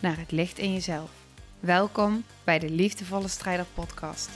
naar 0.00 0.18
het 0.18 0.30
licht 0.30 0.58
in 0.58 0.72
jezelf. 0.72 1.26
Welkom 1.60 2.24
bij 2.44 2.58
de 2.58 2.70
Liefdevolle 2.70 3.28
Strijder 3.28 3.66
Podcast. 3.74 4.30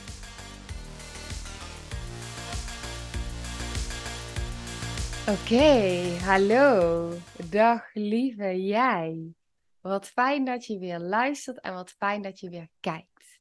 Oké, 5.29 6.09
hallo. 6.25 7.11
Dag 7.51 7.95
lieve 7.95 8.65
jij. 8.65 9.35
Wat 9.81 10.09
fijn 10.09 10.45
dat 10.45 10.67
je 10.67 10.79
weer 10.79 10.99
luistert 10.99 11.61
en 11.61 11.75
wat 11.75 11.91
fijn 11.91 12.23
dat 12.23 12.41
je 12.41 12.51
weer 12.51 12.69
kijkt. 12.81 13.41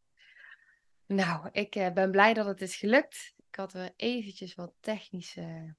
Nou, 1.05 1.49
ik 1.51 1.75
eh, 1.75 1.91
ben 1.91 2.11
blij 2.11 2.33
dat 2.33 2.45
het 2.45 2.61
is 2.61 2.75
gelukt. 2.75 3.33
Ik 3.49 3.55
had 3.55 3.73
weer 3.73 3.93
eventjes 3.95 4.55
wat 4.55 4.73
technische 4.79 5.75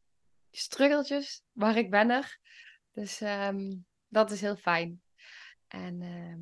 struggeltjes, 0.50 1.42
maar 1.52 1.76
ik 1.76 1.90
ben 1.90 2.10
er. 2.10 2.38
Dus 2.92 3.20
ehm, 3.20 3.76
dat 4.08 4.30
is 4.30 4.40
heel 4.40 4.56
fijn. 4.56 5.03
En 5.74 6.02
ehm, 6.02 6.40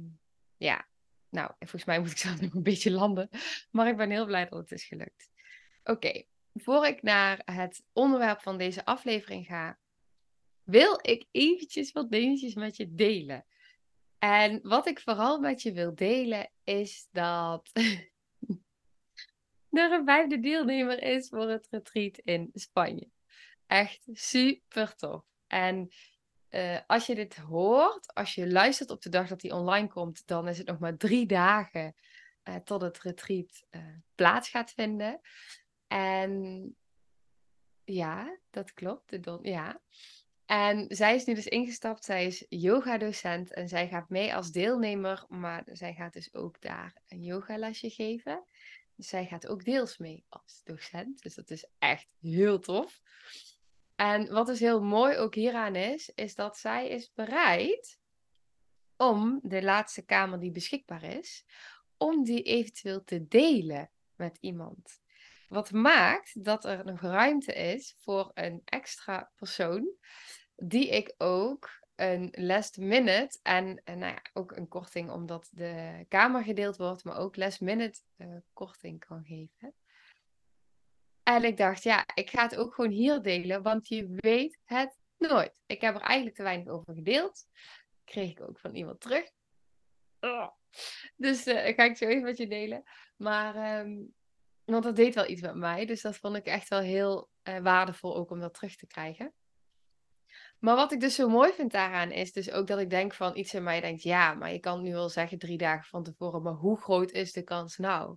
ja, 0.56 0.88
nou, 1.28 1.52
volgens 1.58 1.84
mij 1.84 2.00
moet 2.00 2.10
ik 2.10 2.16
zelf 2.26 2.40
nog 2.40 2.54
een 2.54 2.62
beetje 2.62 2.90
landen. 2.90 3.28
Maar 3.70 3.88
ik 3.88 3.96
ben 3.96 4.10
heel 4.10 4.26
blij 4.26 4.48
dat 4.48 4.58
het 4.58 4.72
is 4.72 4.84
gelukt. 4.84 5.30
Oké, 5.84 6.24
voor 6.54 6.86
ik 6.86 7.02
naar 7.02 7.42
het 7.44 7.84
onderwerp 7.92 8.40
van 8.40 8.58
deze 8.58 8.84
aflevering 8.84 9.46
ga, 9.46 9.78
wil 10.62 10.98
ik 11.00 11.26
eventjes 11.30 11.92
wat 11.92 12.10
dingetjes 12.10 12.54
met 12.54 12.76
je 12.76 12.94
delen. 12.94 13.46
En 14.18 14.60
wat 14.62 14.86
ik 14.86 15.00
vooral 15.00 15.40
met 15.40 15.62
je 15.62 15.72
wil 15.72 15.94
delen 15.94 16.50
is 16.64 17.08
dat 17.10 17.70
er 19.70 19.92
een 19.92 20.04
vijfde 20.04 20.40
deelnemer 20.40 21.02
is 21.02 21.28
voor 21.28 21.48
het 21.48 21.66
retreat 21.70 22.18
in 22.18 22.50
Spanje. 22.52 23.08
Echt 23.66 24.08
super 24.12 24.94
tof. 24.94 25.24
En 25.46 25.88
uh, 26.52 26.78
als 26.86 27.06
je 27.06 27.14
dit 27.14 27.36
hoort, 27.36 28.14
als 28.14 28.34
je 28.34 28.50
luistert 28.50 28.90
op 28.90 29.02
de 29.02 29.08
dag 29.08 29.28
dat 29.28 29.40
die 29.40 29.54
online 29.54 29.88
komt, 29.88 30.26
dan 30.26 30.48
is 30.48 30.58
het 30.58 30.66
nog 30.66 30.78
maar 30.78 30.96
drie 30.96 31.26
dagen 31.26 31.94
uh, 32.44 32.54
tot 32.56 32.82
het 32.82 32.98
retreat 32.98 33.66
uh, 33.70 33.82
plaats 34.14 34.48
gaat 34.48 34.70
vinden. 34.70 35.20
En 35.86 36.74
ja, 37.84 38.38
dat 38.50 38.72
klopt. 38.72 39.22
Don, 39.22 39.38
ja. 39.42 39.80
En 40.46 40.84
zij 40.88 41.14
is 41.14 41.24
nu 41.24 41.34
dus 41.34 41.46
ingestapt. 41.46 42.04
Zij 42.04 42.26
is 42.26 42.46
yoga-docent 42.48 43.52
en 43.52 43.68
zij 43.68 43.88
gaat 43.88 44.08
mee 44.08 44.34
als 44.34 44.50
deelnemer, 44.50 45.24
maar 45.28 45.62
zij 45.66 45.94
gaat 45.94 46.12
dus 46.12 46.34
ook 46.34 46.60
daar 46.60 47.02
een 47.08 47.22
yogalesje 47.22 47.90
geven. 47.90 48.44
Dus 48.96 49.08
zij 49.08 49.26
gaat 49.26 49.46
ook 49.46 49.64
deels 49.64 49.98
mee 49.98 50.24
als 50.28 50.60
docent. 50.64 51.22
Dus 51.22 51.34
dat 51.34 51.50
is 51.50 51.66
echt 51.78 52.08
heel 52.20 52.58
tof. 52.58 53.00
En 54.02 54.32
wat 54.32 54.46
dus 54.46 54.60
heel 54.60 54.82
mooi 54.82 55.16
ook 55.16 55.34
hieraan 55.34 55.74
is, 55.74 56.10
is 56.14 56.34
dat 56.34 56.58
zij 56.58 56.88
is 56.88 57.12
bereid 57.14 57.98
om 58.96 59.40
de 59.42 59.62
laatste 59.62 60.04
kamer 60.04 60.40
die 60.40 60.50
beschikbaar 60.50 61.02
is, 61.02 61.44
om 61.96 62.24
die 62.24 62.42
eventueel 62.42 63.04
te 63.04 63.28
delen 63.28 63.90
met 64.14 64.38
iemand. 64.40 65.00
Wat 65.48 65.70
maakt 65.70 66.44
dat 66.44 66.64
er 66.64 66.84
nog 66.84 67.00
ruimte 67.00 67.52
is 67.52 67.94
voor 67.98 68.30
een 68.34 68.62
extra 68.64 69.30
persoon, 69.34 69.94
die 70.56 70.88
ik 70.88 71.14
ook 71.18 71.70
een 71.94 72.28
last 72.38 72.76
minute 72.76 73.38
en, 73.42 73.82
nou 73.84 73.98
ja, 73.98 74.22
ook 74.32 74.52
een 74.52 74.68
korting 74.68 75.10
omdat 75.10 75.48
de 75.52 76.04
kamer 76.08 76.42
gedeeld 76.42 76.76
wordt, 76.76 77.04
maar 77.04 77.18
ook 77.18 77.36
last 77.36 77.60
minute 77.60 78.00
uh, 78.16 78.36
korting 78.52 79.04
kan 79.06 79.24
geven. 79.24 79.74
En 81.22 81.44
ik 81.44 81.56
dacht, 81.56 81.82
ja, 81.82 82.06
ik 82.14 82.30
ga 82.30 82.42
het 82.42 82.56
ook 82.56 82.74
gewoon 82.74 82.90
hier 82.90 83.22
delen, 83.22 83.62
want 83.62 83.88
je 83.88 84.14
weet 84.16 84.58
het 84.64 84.98
nooit. 85.18 85.52
Ik 85.66 85.80
heb 85.80 85.94
er 85.94 86.00
eigenlijk 86.00 86.36
te 86.36 86.42
weinig 86.42 86.68
over 86.68 86.94
gedeeld. 86.94 87.46
Kreeg 88.04 88.30
ik 88.30 88.40
ook 88.40 88.58
van 88.58 88.74
iemand 88.74 89.00
terug. 89.00 89.30
Dus 91.16 91.46
uh, 91.46 91.74
ga 91.74 91.84
ik 91.84 91.96
zo 91.96 92.06
even 92.06 92.22
met 92.22 92.36
je 92.36 92.46
delen. 92.46 92.82
Maar, 93.16 93.80
um, 93.80 94.14
want 94.64 94.84
dat 94.84 94.96
deed 94.96 95.14
wel 95.14 95.28
iets 95.28 95.40
met 95.40 95.54
mij. 95.54 95.86
Dus 95.86 96.00
dat 96.00 96.16
vond 96.16 96.36
ik 96.36 96.46
echt 96.46 96.68
wel 96.68 96.80
heel 96.80 97.30
uh, 97.48 97.58
waardevol 97.58 98.16
ook 98.16 98.30
om 98.30 98.40
dat 98.40 98.54
terug 98.54 98.76
te 98.76 98.86
krijgen. 98.86 99.32
Maar 100.62 100.76
wat 100.76 100.92
ik 100.92 101.00
dus 101.00 101.14
zo 101.14 101.28
mooi 101.28 101.52
vind 101.52 101.72
daaraan 101.72 102.10
is 102.10 102.32
dus 102.32 102.50
ook 102.50 102.66
dat 102.66 102.78
ik 102.78 102.90
denk 102.90 103.14
van 103.14 103.36
iets 103.36 103.54
in 103.54 103.62
mij 103.62 103.80
denkt, 103.80 104.02
ja, 104.02 104.34
maar 104.34 104.52
je 104.52 104.58
kan 104.58 104.82
nu 104.82 104.92
wel 104.92 105.08
zeggen 105.08 105.38
drie 105.38 105.58
dagen 105.58 105.84
van 105.84 106.02
tevoren, 106.02 106.42
maar 106.42 106.52
hoe 106.52 106.80
groot 106.80 107.10
is 107.10 107.32
de 107.32 107.42
kans 107.42 107.76
nou? 107.76 108.16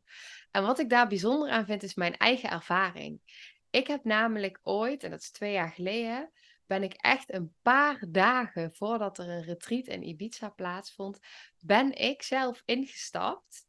En 0.51 0.63
wat 0.63 0.79
ik 0.79 0.89
daar 0.89 1.07
bijzonder 1.07 1.49
aan 1.49 1.65
vind 1.65 1.83
is 1.83 1.95
mijn 1.95 2.17
eigen 2.17 2.49
ervaring. 2.49 3.21
Ik 3.69 3.87
heb 3.87 4.03
namelijk 4.03 4.59
ooit, 4.63 5.03
en 5.03 5.09
dat 5.09 5.21
is 5.21 5.31
twee 5.31 5.51
jaar 5.51 5.71
geleden, 5.71 6.31
ben 6.65 6.83
ik 6.83 6.93
echt 6.93 7.33
een 7.33 7.55
paar 7.61 8.05
dagen 8.09 8.73
voordat 8.73 9.17
er 9.17 9.29
een 9.29 9.43
retreat 9.43 9.85
in 9.85 10.07
Ibiza 10.07 10.49
plaatsvond, 10.49 11.19
ben 11.59 11.91
ik 11.97 12.23
zelf 12.23 12.61
ingestapt 12.65 13.67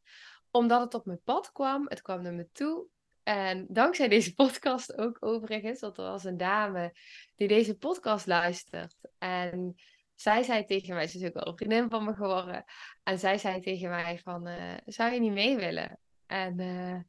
omdat 0.51 0.81
het 0.81 0.93
op 0.93 1.05
mijn 1.05 1.21
pad 1.23 1.51
kwam. 1.51 1.85
Het 1.89 2.01
kwam 2.01 2.21
naar 2.21 2.33
me 2.33 2.49
toe. 2.51 2.87
En 3.27 3.65
dankzij 3.69 4.07
deze 4.07 4.33
podcast 4.33 4.97
ook 4.97 5.17
overigens, 5.19 5.79
want 5.79 5.97
er 5.97 6.03
was 6.03 6.23
een 6.23 6.37
dame 6.37 6.93
die 7.35 7.47
deze 7.47 7.77
podcast 7.77 8.25
luistert. 8.25 8.95
En 9.17 9.75
zij 10.15 10.43
zei 10.43 10.65
tegen 10.65 10.95
mij, 10.95 11.07
ze 11.07 11.17
is 11.17 11.27
ook 11.27 11.33
wel 11.33 11.47
een 11.47 11.57
vriendin 11.57 11.89
van 11.89 12.03
me 12.03 12.13
geworden. 12.13 12.63
En 13.03 13.19
zij 13.19 13.37
zei 13.37 13.61
tegen 13.61 13.89
mij 13.89 14.19
van, 14.19 14.47
uh, 14.47 14.73
zou 14.85 15.13
je 15.13 15.19
niet 15.19 15.31
mee 15.31 15.55
willen? 15.55 15.99
En 16.25 16.59
uh, 16.59 16.99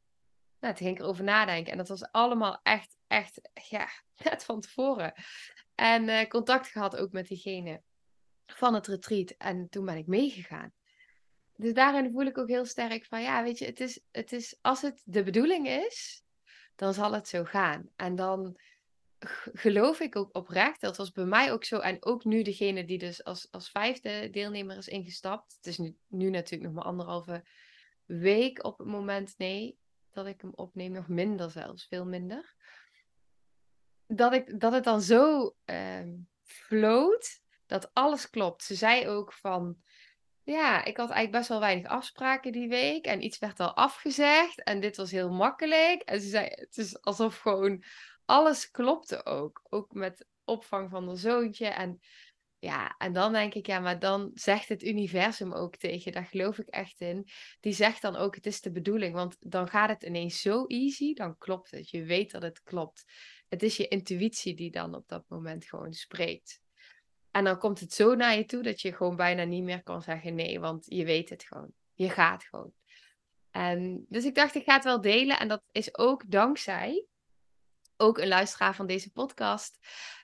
nou, 0.59 0.75
toen 0.75 0.75
ging 0.75 0.95
ik 0.95 0.99
erover 0.99 1.23
nadenken. 1.23 1.71
En 1.71 1.77
dat 1.77 1.87
was 1.87 2.11
allemaal 2.11 2.59
echt, 2.63 2.97
echt, 3.07 3.49
ja, 3.69 3.87
net 4.29 4.43
van 4.43 4.61
tevoren. 4.61 5.13
En 5.75 6.07
uh, 6.07 6.27
contact 6.27 6.67
gehad 6.67 6.97
ook 6.97 7.11
met 7.11 7.27
diegene 7.27 7.81
van 8.45 8.73
het 8.73 8.87
retreat. 8.87 9.29
En 9.29 9.69
toen 9.69 9.85
ben 9.85 9.97
ik 9.97 10.07
meegegaan 10.07 10.73
dus 11.59 11.73
daarin 11.73 12.11
voel 12.11 12.25
ik 12.25 12.37
ook 12.37 12.47
heel 12.47 12.65
sterk 12.65 13.05
van, 13.05 13.21
ja, 13.21 13.43
weet 13.43 13.57
je, 13.57 13.65
het 13.65 13.79
is, 13.79 13.99
het 14.11 14.31
is, 14.31 14.57
als 14.61 14.81
het 14.81 15.01
de 15.05 15.23
bedoeling 15.23 15.67
is, 15.67 16.23
dan 16.75 16.93
zal 16.93 17.13
het 17.13 17.27
zo 17.27 17.43
gaan. 17.43 17.89
En 17.95 18.15
dan 18.15 18.59
geloof 19.53 19.99
ik 19.99 20.15
ook 20.15 20.35
oprecht, 20.35 20.81
dat 20.81 20.97
was 20.97 21.11
bij 21.11 21.25
mij 21.25 21.51
ook 21.51 21.63
zo. 21.63 21.79
En 21.79 22.05
ook 22.05 22.23
nu 22.23 22.41
degene 22.41 22.85
die 22.85 22.97
dus 22.97 23.23
als, 23.23 23.47
als 23.51 23.69
vijfde 23.69 24.29
deelnemer 24.29 24.77
is 24.77 24.87
ingestapt. 24.87 25.55
Het 25.55 25.65
is 25.65 25.77
nu, 25.77 25.97
nu 26.07 26.29
natuurlijk 26.29 26.63
nog 26.63 26.73
maar 26.73 26.91
anderhalve 26.91 27.45
week 28.05 28.63
op 28.63 28.77
het 28.77 28.87
moment, 28.87 29.33
nee, 29.37 29.77
dat 30.11 30.25
ik 30.25 30.41
hem 30.41 30.51
opneem. 30.55 30.91
Nog 30.91 31.07
minder 31.07 31.51
zelfs, 31.51 31.87
veel 31.87 32.05
minder. 32.05 32.55
Dat, 34.07 34.33
ik, 34.33 34.59
dat 34.59 34.71
het 34.71 34.83
dan 34.83 35.01
zo 35.01 35.55
uh, 35.65 36.07
floot, 36.43 37.41
dat 37.65 37.89
alles 37.93 38.29
klopt. 38.29 38.63
Ze 38.63 38.75
zei 38.75 39.07
ook 39.07 39.33
van 39.33 39.77
ja, 40.51 40.85
ik 40.85 40.97
had 40.97 41.09
eigenlijk 41.09 41.31
best 41.31 41.49
wel 41.49 41.59
weinig 41.59 41.85
afspraken 41.85 42.51
die 42.51 42.69
week. 42.69 43.05
En 43.05 43.23
iets 43.23 43.39
werd 43.39 43.59
al 43.59 43.75
afgezegd. 43.75 44.63
En 44.63 44.79
dit 44.79 44.97
was 44.97 45.11
heel 45.11 45.31
makkelijk. 45.31 46.01
En 46.01 46.21
ze 46.21 46.27
zei, 46.27 46.45
het 46.49 46.77
is 46.77 47.01
alsof 47.01 47.37
gewoon 47.37 47.83
alles 48.25 48.71
klopte 48.71 49.25
ook. 49.25 49.61
Ook 49.69 49.93
met 49.93 50.27
opvang 50.43 50.89
van 50.89 51.07
de 51.07 51.15
zoontje. 51.15 51.67
En 51.67 51.99
ja, 52.59 52.95
en 52.97 53.13
dan 53.13 53.33
denk 53.33 53.53
ik, 53.53 53.65
ja, 53.65 53.79
maar 53.79 53.99
dan 53.99 54.31
zegt 54.33 54.69
het 54.69 54.83
universum 54.83 55.53
ook 55.53 55.75
tegen. 55.75 56.11
Daar 56.11 56.25
geloof 56.25 56.57
ik 56.57 56.67
echt 56.67 57.01
in. 57.01 57.27
Die 57.59 57.73
zegt 57.73 58.01
dan 58.01 58.15
ook, 58.15 58.35
het 58.35 58.45
is 58.45 58.61
de 58.61 58.71
bedoeling. 58.71 59.13
Want 59.13 59.35
dan 59.39 59.67
gaat 59.67 59.89
het 59.89 60.03
ineens 60.03 60.41
zo 60.41 60.65
easy. 60.65 61.13
Dan 61.13 61.37
klopt 61.37 61.71
het. 61.71 61.89
Je 61.89 62.03
weet 62.03 62.31
dat 62.31 62.41
het 62.41 62.61
klopt. 62.61 63.03
Het 63.47 63.63
is 63.63 63.77
je 63.77 63.87
intuïtie 63.87 64.55
die 64.55 64.71
dan 64.71 64.95
op 64.95 65.07
dat 65.07 65.23
moment 65.27 65.65
gewoon 65.65 65.93
spreekt. 65.93 66.61
En 67.39 67.45
dan 67.45 67.57
komt 67.57 67.79
het 67.79 67.93
zo 67.93 68.15
naar 68.15 68.35
je 68.35 68.45
toe 68.45 68.63
dat 68.63 68.81
je 68.81 68.93
gewoon 68.93 69.15
bijna 69.15 69.43
niet 69.43 69.63
meer 69.63 69.83
kan 69.83 70.01
zeggen 70.01 70.35
nee, 70.35 70.59
want 70.59 70.85
je 70.87 71.05
weet 71.05 71.29
het 71.29 71.43
gewoon. 71.43 71.73
Je 71.93 72.09
gaat 72.09 72.43
gewoon. 72.43 72.73
En 73.51 74.05
dus 74.09 74.25
ik 74.25 74.35
dacht, 74.35 74.55
ik 74.55 74.63
ga 74.63 74.73
het 74.73 74.83
wel 74.83 75.01
delen. 75.01 75.39
En 75.39 75.47
dat 75.47 75.63
is 75.71 75.97
ook 75.97 76.31
dankzij 76.31 77.05
ook 77.97 78.17
een 78.17 78.27
luisteraar 78.27 78.75
van 78.75 78.87
deze 78.87 79.11
podcast. 79.11 79.79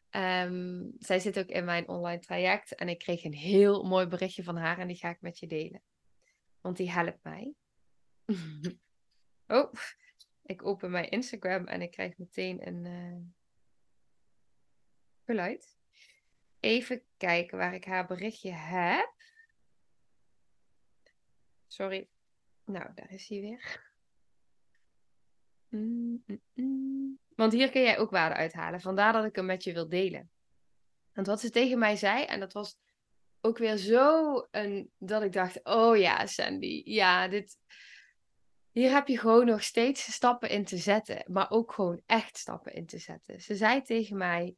Um, 0.10 0.94
zij 0.98 1.20
zit 1.20 1.40
ook 1.40 1.48
in 1.48 1.66
mijn 1.66 1.88
online 1.88 2.20
traject. 2.20 2.76
En 2.76 2.90
ik 2.90 3.00
kreeg 3.00 3.24
een 3.24 3.34
heel 3.34 3.84
mooi 3.84 4.06
berichtje 4.06 4.44
van 4.44 4.58
haar 4.58 4.80
en 4.80 4.88
die 4.88 4.98
ga 4.98 5.10
ik 5.10 5.22
met 5.22 5.40
je 5.40 5.48
delen. 5.48 5.82
Want 6.62 6.78
die 6.78 6.92
helpt 6.92 7.24
mij. 7.24 7.54
oh, 9.58 9.74
ik 10.44 10.66
open 10.66 10.92
mijn 10.92 11.10
Instagram 11.10 11.66
en 11.66 11.82
ik 11.82 11.92
krijg 11.92 12.18
meteen 12.18 12.68
een 12.68 12.86
uh, 12.86 13.22
geluid 15.26 15.84
even 16.66 17.04
kijken 17.18 17.58
waar 17.58 17.74
ik 17.74 17.86
haar 17.86 18.06
berichtje 18.06 18.52
heb. 18.52 19.14
Sorry. 21.68 22.10
Nou, 22.66 22.94
daar 22.94 23.12
is 23.12 23.28
hij 23.28 23.40
weer. 23.40 23.94
Mm, 25.70 26.24
mm, 26.26 26.42
mm. 26.54 27.20
Want 27.36 27.54
hier 27.54 27.70
kun 27.72 27.82
jij 27.82 27.98
ook 27.98 28.12
waarde 28.12 28.36
uithalen. 28.36 28.82
Vandaar 28.82 29.14
dat 29.14 29.26
ik 29.26 29.36
hem 29.36 29.46
met 29.46 29.64
je 29.64 29.74
wil 29.74 29.90
delen. 29.90 30.30
Want 31.14 31.28
wat 31.28 31.40
ze 31.40 31.50
tegen 31.50 31.80
mij 31.80 31.96
zei, 31.96 32.24
en 32.24 32.40
dat 32.40 32.54
was 32.54 32.78
ook 33.42 33.58
weer 33.58 33.78
zo 33.78 34.48
een, 34.52 34.92
dat 34.98 35.24
ik 35.24 35.32
dacht: 35.32 35.64
oh 35.64 35.98
ja, 35.98 36.26
Sandy, 36.26 36.82
ja, 36.86 37.28
dit, 37.28 37.58
hier 38.72 38.92
heb 38.92 39.08
je 39.08 39.20
gewoon 39.20 39.46
nog 39.46 39.64
steeds 39.64 40.14
stappen 40.14 40.50
in 40.50 40.66
te 40.66 40.78
zetten, 40.78 41.24
maar 41.28 41.50
ook 41.50 41.74
gewoon 41.74 42.02
echt 42.06 42.38
stappen 42.38 42.74
in 42.74 42.86
te 42.86 42.98
zetten. 42.98 43.42
Ze 43.42 43.56
zei 43.56 43.82
tegen 43.82 44.18
mij: 44.18 44.56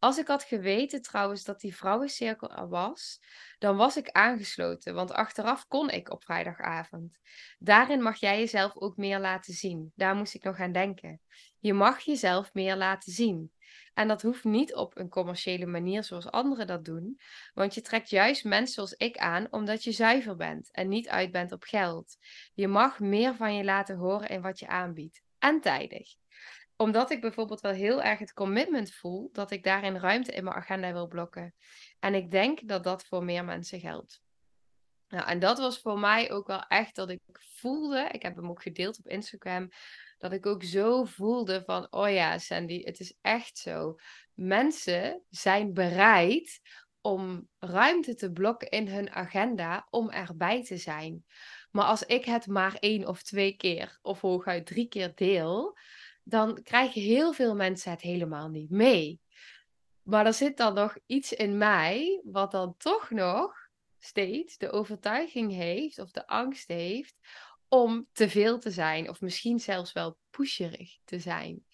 als 0.00 0.18
ik 0.18 0.26
had 0.26 0.42
geweten 0.42 1.02
trouwens 1.02 1.44
dat 1.44 1.60
die 1.60 1.76
vrouwencirkel 1.76 2.50
er 2.50 2.68
was, 2.68 3.20
dan 3.58 3.76
was 3.76 3.96
ik 3.96 4.10
aangesloten, 4.10 4.94
want 4.94 5.12
achteraf 5.12 5.66
kon 5.66 5.90
ik 5.90 6.10
op 6.10 6.24
vrijdagavond. 6.24 7.18
Daarin 7.58 8.02
mag 8.02 8.20
jij 8.20 8.38
jezelf 8.38 8.76
ook 8.76 8.96
meer 8.96 9.18
laten 9.18 9.54
zien. 9.54 9.92
Daar 9.94 10.14
moest 10.14 10.34
ik 10.34 10.42
nog 10.42 10.60
aan 10.60 10.72
denken. 10.72 11.20
Je 11.58 11.72
mag 11.72 12.00
jezelf 12.00 12.54
meer 12.54 12.76
laten 12.76 13.12
zien. 13.12 13.52
En 13.94 14.08
dat 14.08 14.22
hoeft 14.22 14.44
niet 14.44 14.74
op 14.74 14.98
een 14.98 15.08
commerciële 15.08 15.66
manier 15.66 16.04
zoals 16.04 16.30
anderen 16.30 16.66
dat 16.66 16.84
doen, 16.84 17.20
want 17.54 17.74
je 17.74 17.80
trekt 17.80 18.10
juist 18.10 18.44
mensen 18.44 18.74
zoals 18.74 18.92
ik 18.92 19.16
aan 19.16 19.46
omdat 19.50 19.84
je 19.84 19.92
zuiver 19.92 20.36
bent 20.36 20.70
en 20.72 20.88
niet 20.88 21.08
uit 21.08 21.30
bent 21.30 21.52
op 21.52 21.62
geld. 21.62 22.16
Je 22.54 22.68
mag 22.68 23.00
meer 23.00 23.34
van 23.34 23.54
je 23.54 23.64
laten 23.64 23.96
horen 23.96 24.28
in 24.28 24.42
wat 24.42 24.58
je 24.58 24.66
aanbiedt. 24.66 25.22
En 25.38 25.60
tijdig 25.60 26.19
omdat 26.80 27.10
ik 27.10 27.20
bijvoorbeeld 27.20 27.60
wel 27.60 27.72
heel 27.72 28.02
erg 28.02 28.18
het 28.18 28.32
commitment 28.32 28.92
voel 28.92 29.28
dat 29.32 29.50
ik 29.50 29.62
daarin 29.62 29.96
ruimte 29.96 30.32
in 30.32 30.44
mijn 30.44 30.56
agenda 30.56 30.92
wil 30.92 31.06
blokken. 31.06 31.54
En 31.98 32.14
ik 32.14 32.30
denk 32.30 32.68
dat 32.68 32.84
dat 32.84 33.04
voor 33.04 33.24
meer 33.24 33.44
mensen 33.44 33.80
geldt. 33.80 34.22
Nou, 35.08 35.28
en 35.28 35.38
dat 35.38 35.58
was 35.58 35.78
voor 35.78 35.98
mij 35.98 36.30
ook 36.30 36.46
wel 36.46 36.64
echt 36.66 36.94
dat 36.94 37.10
ik 37.10 37.20
voelde, 37.32 38.08
ik 38.12 38.22
heb 38.22 38.36
hem 38.36 38.50
ook 38.50 38.62
gedeeld 38.62 38.98
op 38.98 39.08
Instagram, 39.08 39.68
dat 40.18 40.32
ik 40.32 40.46
ook 40.46 40.62
zo 40.62 41.04
voelde 41.04 41.62
van, 41.64 41.86
oh 41.90 42.10
ja, 42.10 42.38
Sandy, 42.38 42.84
het 42.84 43.00
is 43.00 43.16
echt 43.20 43.58
zo. 43.58 43.94
Mensen 44.34 45.22
zijn 45.28 45.72
bereid 45.72 46.60
om 47.00 47.48
ruimte 47.58 48.14
te 48.14 48.32
blokken 48.32 48.68
in 48.68 48.88
hun 48.88 49.10
agenda 49.10 49.86
om 49.90 50.10
erbij 50.10 50.64
te 50.64 50.76
zijn. 50.76 51.24
Maar 51.70 51.84
als 51.84 52.02
ik 52.02 52.24
het 52.24 52.46
maar 52.46 52.74
één 52.74 53.06
of 53.06 53.22
twee 53.22 53.56
keer 53.56 53.98
of 54.02 54.20
hooguit 54.20 54.66
drie 54.66 54.88
keer 54.88 55.12
deel, 55.14 55.78
dan 56.30 56.62
krijgen 56.62 57.00
heel 57.00 57.32
veel 57.32 57.54
mensen 57.54 57.90
het 57.90 58.00
helemaal 58.00 58.48
niet 58.48 58.70
mee. 58.70 59.20
Maar 60.02 60.26
er 60.26 60.34
zit 60.34 60.56
dan 60.56 60.74
nog 60.74 60.96
iets 61.06 61.32
in 61.32 61.58
mij, 61.58 62.20
wat 62.24 62.50
dan 62.50 62.74
toch 62.76 63.10
nog 63.10 63.54
steeds 63.98 64.56
de 64.56 64.70
overtuiging 64.70 65.52
heeft 65.52 65.98
of 65.98 66.10
de 66.10 66.26
angst 66.26 66.68
heeft 66.68 67.14
om 67.68 68.08
te 68.12 68.28
veel 68.28 68.58
te 68.58 68.70
zijn, 68.70 69.08
of 69.08 69.20
misschien 69.20 69.58
zelfs 69.58 69.92
wel 69.92 70.18
pusherig 70.30 70.98
te 71.04 71.18
zijn. 71.18 71.64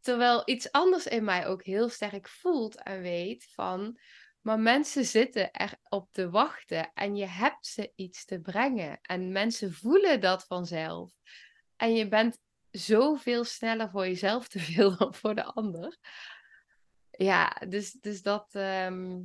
Terwijl 0.00 0.42
iets 0.44 0.72
anders 0.72 1.06
in 1.06 1.24
mij 1.24 1.46
ook 1.46 1.64
heel 1.64 1.88
sterk 1.88 2.28
voelt 2.28 2.82
en 2.82 3.00
weet 3.00 3.48
van, 3.52 3.98
maar 4.40 4.60
mensen 4.60 5.04
zitten 5.04 5.50
erop 5.52 6.08
te 6.12 6.30
wachten 6.30 6.90
en 6.94 7.16
je 7.16 7.26
hebt 7.26 7.66
ze 7.66 7.92
iets 7.94 8.24
te 8.24 8.40
brengen. 8.40 8.98
En 9.02 9.32
mensen 9.32 9.72
voelen 9.72 10.20
dat 10.20 10.44
vanzelf. 10.44 11.12
En 11.76 11.94
je 11.94 12.08
bent 12.08 12.38
zoveel 12.72 13.44
sneller 13.44 13.90
voor 13.90 14.06
jezelf 14.06 14.48
te 14.48 14.58
veel 14.58 14.96
dan 14.96 15.14
voor 15.14 15.34
de 15.34 15.44
ander. 15.44 15.98
Ja, 17.10 17.48
dus, 17.68 17.92
dus 17.92 18.22
dat, 18.22 18.54
ehm, 18.54 19.20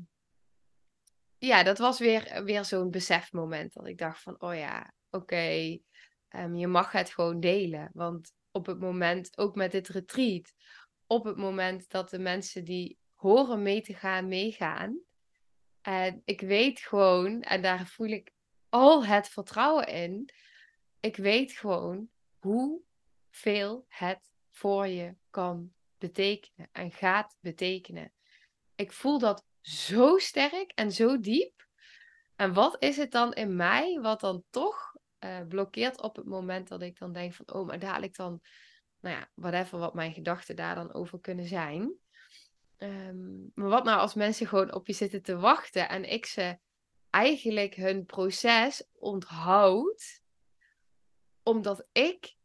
ja, 1.37 1.63
dat 1.63 1.77
was 1.77 1.99
weer, 1.99 2.43
weer 2.43 2.65
zo'n 2.65 2.91
besefmoment. 2.91 3.73
Dat 3.73 3.87
ik 3.87 3.97
dacht 3.97 4.21
van, 4.21 4.41
oh 4.41 4.55
ja, 4.55 4.93
oké, 5.09 5.77
ehm, 6.27 6.55
je 6.55 6.67
mag 6.67 6.91
het 6.91 7.09
gewoon 7.09 7.39
delen. 7.39 7.89
Want 7.93 8.33
op 8.51 8.65
het 8.65 8.79
moment, 8.79 9.37
ook 9.37 9.55
met 9.55 9.71
dit 9.71 9.87
retreat, 9.87 10.53
op 11.07 11.23
het 11.23 11.37
moment 11.37 11.89
dat 11.89 12.09
de 12.09 12.19
mensen 12.19 12.63
die 12.63 12.97
horen 13.13 13.61
mee 13.61 13.81
te 13.81 13.93
gaan, 13.93 14.27
meegaan. 14.27 14.99
En 15.81 16.21
ik 16.25 16.41
weet 16.41 16.79
gewoon, 16.79 17.41
en 17.41 17.61
daar 17.61 17.87
voel 17.87 18.07
ik 18.07 18.31
al 18.69 19.05
het 19.05 19.29
vertrouwen 19.29 19.87
in. 19.87 20.29
Ik 20.99 21.15
weet 21.15 21.51
gewoon 21.51 22.09
hoe 22.37 22.81
veel 23.37 23.85
het 23.87 24.31
voor 24.51 24.87
je 24.87 25.15
kan 25.29 25.73
betekenen 25.97 26.69
en 26.71 26.91
gaat 26.91 27.37
betekenen. 27.39 28.13
Ik 28.75 28.91
voel 28.91 29.19
dat 29.19 29.45
zo 29.61 30.17
sterk 30.17 30.71
en 30.75 30.91
zo 30.91 31.19
diep. 31.19 31.67
En 32.35 32.53
wat 32.53 32.75
is 32.79 32.97
het 32.97 33.11
dan 33.11 33.33
in 33.33 33.55
mij 33.55 33.99
wat 34.01 34.19
dan 34.19 34.43
toch 34.49 34.95
uh, 35.19 35.39
blokkeert 35.47 36.01
op 36.01 36.15
het 36.15 36.25
moment 36.25 36.67
dat 36.67 36.81
ik 36.81 36.99
dan 36.99 37.13
denk 37.13 37.33
van, 37.33 37.53
oh, 37.53 37.67
maar 37.67 37.79
dadelijk 37.79 38.15
dan, 38.15 38.41
nou 38.99 39.15
ja, 39.15 39.29
whatever 39.33 39.79
wat 39.79 39.93
mijn 39.93 40.13
gedachten 40.13 40.55
daar 40.55 40.75
dan 40.75 40.93
over 40.93 41.19
kunnen 41.19 41.47
zijn. 41.47 41.93
Ehm, 42.77 43.37
maar 43.53 43.69
wat 43.69 43.83
nou 43.83 43.99
als 43.99 44.13
mensen 44.13 44.47
gewoon 44.47 44.73
op 44.73 44.87
je 44.87 44.93
zitten 44.93 45.21
te 45.21 45.37
wachten 45.37 45.89
en 45.89 46.11
ik 46.11 46.25
ze 46.25 46.59
eigenlijk 47.09 47.75
hun 47.75 48.05
proces 48.05 48.87
onthoud, 48.93 50.21
omdat 51.43 51.87
ik 51.91 52.36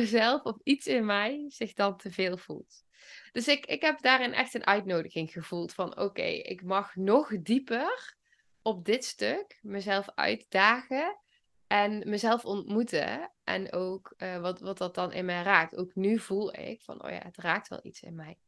mezelf 0.00 0.42
of 0.42 0.56
iets 0.62 0.86
in 0.86 1.04
mij 1.04 1.44
zich 1.48 1.72
dan 1.72 1.96
te 1.96 2.10
veel 2.10 2.36
voelt. 2.36 2.84
Dus 3.32 3.48
ik, 3.48 3.66
ik 3.66 3.82
heb 3.82 4.00
daarin 4.00 4.32
echt 4.32 4.54
een 4.54 4.66
uitnodiging 4.66 5.32
gevoeld 5.32 5.72
van 5.72 5.98
oké, 5.98 6.22
ik 6.22 6.62
mag 6.62 6.96
nog 6.96 7.42
dieper 7.42 8.16
op 8.62 8.84
dit 8.84 9.04
stuk 9.04 9.58
mezelf 9.62 10.08
uitdagen 10.14 11.18
en 11.66 12.08
mezelf 12.08 12.44
ontmoeten. 12.44 13.32
En 13.44 13.72
ook 13.72 14.14
uh, 14.16 14.40
wat, 14.40 14.60
wat 14.60 14.78
dat 14.78 14.94
dan 14.94 15.12
in 15.12 15.24
mij 15.24 15.42
raakt. 15.42 15.76
Ook 15.76 15.94
nu 15.94 16.18
voel 16.18 16.54
ik 16.54 16.82
van 16.82 17.04
oh 17.04 17.10
ja, 17.10 17.20
het 17.22 17.36
raakt 17.36 17.68
wel 17.68 17.80
iets 17.82 18.02
in 18.02 18.14
mij. 18.14 18.38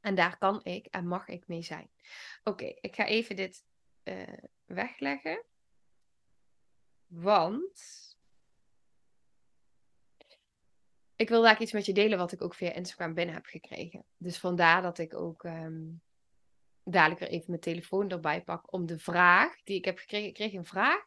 En 0.00 0.14
daar 0.14 0.38
kan 0.38 0.60
ik 0.64 0.86
en 0.86 1.06
mag 1.06 1.28
ik 1.28 1.46
mee 1.46 1.62
zijn. 1.62 1.90
Oké, 2.44 2.64
ik 2.64 2.94
ga 2.94 3.06
even 3.06 3.36
dit 3.36 3.64
uh, 4.04 4.22
wegleggen. 4.64 5.44
Want 7.06 8.03
ik 11.24 11.30
wil 11.30 11.42
daar 11.42 11.62
iets 11.62 11.72
met 11.72 11.86
je 11.86 11.92
delen 11.92 12.18
wat 12.18 12.32
ik 12.32 12.42
ook 12.42 12.54
via 12.54 12.72
Instagram 12.72 13.14
binnen 13.14 13.34
heb 13.34 13.46
gekregen. 13.46 14.04
Dus 14.16 14.38
vandaar 14.38 14.82
dat 14.82 14.98
ik 14.98 15.14
ook 15.14 15.42
um, 15.44 16.02
dadelijk 16.82 17.20
weer 17.20 17.28
even 17.28 17.44
mijn 17.48 17.60
telefoon 17.60 18.10
erbij 18.10 18.42
pak 18.42 18.72
om 18.72 18.86
de 18.86 18.98
vraag 18.98 19.62
die 19.62 19.76
ik 19.76 19.84
heb 19.84 19.98
gekregen. 19.98 20.28
Ik 20.28 20.34
kreeg 20.34 20.52
een 20.52 20.64
vraag 20.64 21.04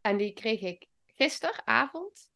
en 0.00 0.16
die 0.16 0.32
kreeg 0.32 0.60
ik 0.60 0.86
gisteravond. 1.06 2.30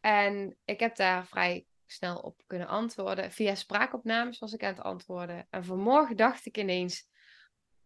En 0.00 0.56
ik 0.64 0.80
heb 0.80 0.96
daar 0.96 1.26
vrij 1.26 1.66
snel 1.86 2.16
op 2.16 2.42
kunnen 2.46 2.68
antwoorden. 2.68 3.32
Via 3.32 3.54
spraakopnames 3.54 4.38
was 4.38 4.52
ik 4.52 4.62
aan 4.62 4.74
het 4.74 4.84
antwoorden. 4.84 5.46
En 5.50 5.64
vanmorgen 5.64 6.16
dacht 6.16 6.46
ik 6.46 6.58
ineens: 6.58 7.08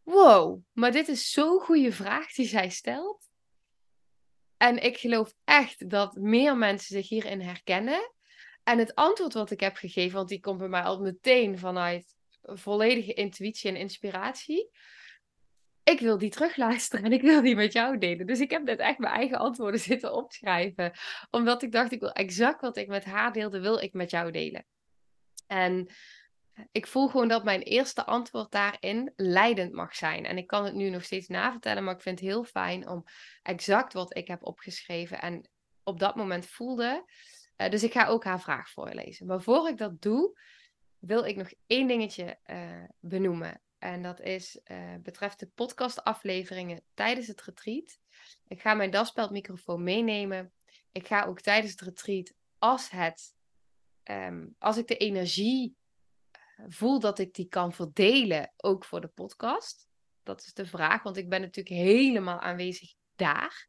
wow, 0.03 0.63
maar 0.73 0.93
dit 0.93 1.09
is 1.09 1.31
zo'n 1.31 1.61
goede 1.61 1.93
vraag 1.93 2.33
die 2.33 2.47
zij 2.47 2.69
stelt. 2.71 3.29
En 4.57 4.83
ik 4.83 4.99
geloof 4.99 5.35
echt 5.45 5.91
dat 5.91 6.15
meer 6.15 6.57
mensen 6.57 6.95
zich 6.95 7.09
hierin 7.09 7.41
herkennen. 7.41 8.13
En 8.69 8.79
het 8.79 8.95
antwoord 8.95 9.35
wat 9.35 9.51
ik 9.51 9.61
heb 9.61 9.77
gegeven, 9.77 10.17
want 10.17 10.29
die 10.29 10.41
komt 10.41 10.59
bij 10.59 10.69
mij 10.69 10.83
al 10.83 11.01
meteen 11.01 11.59
vanuit 11.59 12.17
volledige 12.43 13.15
intuïtie 13.15 13.71
en 13.71 13.77
inspiratie. 13.77 14.71
Ik 15.83 16.01
wil 16.01 16.19
die 16.19 16.31
terugluisteren 16.31 17.05
en 17.05 17.13
ik 17.13 17.23
wil 17.23 17.43
die 17.43 17.55
met 17.55 17.73
jou 17.73 17.99
delen. 17.99 18.27
Dus 18.27 18.41
ik 18.41 18.51
heb 18.51 18.63
net 18.63 18.79
echt 18.79 18.99
mijn 18.99 19.15
eigen 19.15 19.39
antwoorden 19.39 19.81
zitten 19.91 20.13
opschrijven. 20.13 20.93
Omdat 21.31 21.63
ik 21.63 21.73
dacht, 21.73 21.93
ik 21.93 22.01
wil 22.01 22.13
exact 22.13 22.61
wat 22.61 22.77
ik 22.77 22.89
met 22.89 23.05
haar 23.05 23.33
deelde, 23.33 23.61
wil 23.61 23.79
ik 23.79 23.93
met 23.93 24.11
jou 24.11 24.31
delen. 24.31 24.67
En 25.47 25.89
ik 26.73 26.87
voel 26.87 27.09
gewoon 27.09 27.29
dat 27.29 27.45
mijn 27.45 27.63
eerste 27.63 28.05
antwoord 28.05 28.51
daarin 28.51 29.13
leidend 29.17 29.73
mag 29.73 29.95
zijn. 29.95 30.25
En 30.25 30.39
ik 30.39 30.47
kan 30.47 30.65
het 30.65 30.75
nu 30.75 30.91
nog 30.91 31.05
steeds 31.05 31.29
navertellen, 31.29 31.85
maar 31.85 31.95
ik 31.95 32.03
vind 32.03 32.19
het 32.19 32.29
heel 32.29 32.45
fijn 32.45 32.89
om 32.89 33.05
exact 33.43 33.93
wat 33.93 34.17
ik 34.17 34.29
heb 34.29 34.45
opgeschreven 34.45 35.21
en 35.21 35.49
op 35.83 35.99
dat 35.99 36.17
moment 36.17 36.47
voelde 36.47 37.05
uh, 37.59 37.71
dus 37.71 37.83
ik 37.83 37.93
ga 37.93 38.07
ook 38.07 38.25
haar 38.25 38.41
vraag 38.41 38.71
voorlezen. 38.71 39.27
Maar 39.27 39.43
voor 39.43 39.69
ik 39.69 39.79
dat 39.79 40.03
doe, 40.03 40.39
wil 40.99 41.25
ik 41.25 41.37
nog 41.37 41.53
één 41.67 41.87
dingetje 41.87 42.39
uh, 42.47 42.85
benoemen. 43.01 43.63
En 43.79 44.03
dat 44.03 44.21
is, 44.21 44.61
uh, 44.65 44.95
betreft 45.03 45.39
de 45.39 45.47
podcastafleveringen 45.47 46.83
tijdens 46.95 47.27
het 47.27 47.43
retreat. 47.43 47.99
Ik 48.49 48.61
ga 48.61 48.75
mijn 48.75 48.91
daspeldmicrofoon 48.91 49.83
meenemen. 49.83 50.53
Ik 50.93 51.07
ga 51.07 51.25
ook 51.25 51.41
tijdens 51.41 51.73
het 51.73 51.81
retreat, 51.81 52.33
als, 52.59 52.91
het, 52.91 53.35
um, 54.05 54.55
als 54.59 54.77
ik 54.77 54.87
de 54.87 54.97
energie 54.97 55.77
voel 56.67 57.01
dat 57.01 57.19
ik 57.19 57.35
die 57.35 57.49
kan 57.49 57.73
verdelen, 57.73 58.53
ook 58.57 58.85
voor 58.85 59.01
de 59.01 59.09
podcast. 59.09 59.89
Dat 60.23 60.41
is 60.41 60.53
de 60.55 60.67
vraag, 60.67 61.03
want 61.03 61.17
ik 61.17 61.29
ben 61.29 61.41
natuurlijk 61.41 61.77
helemaal 61.77 62.41
aanwezig 62.41 62.95
daar. 63.17 63.69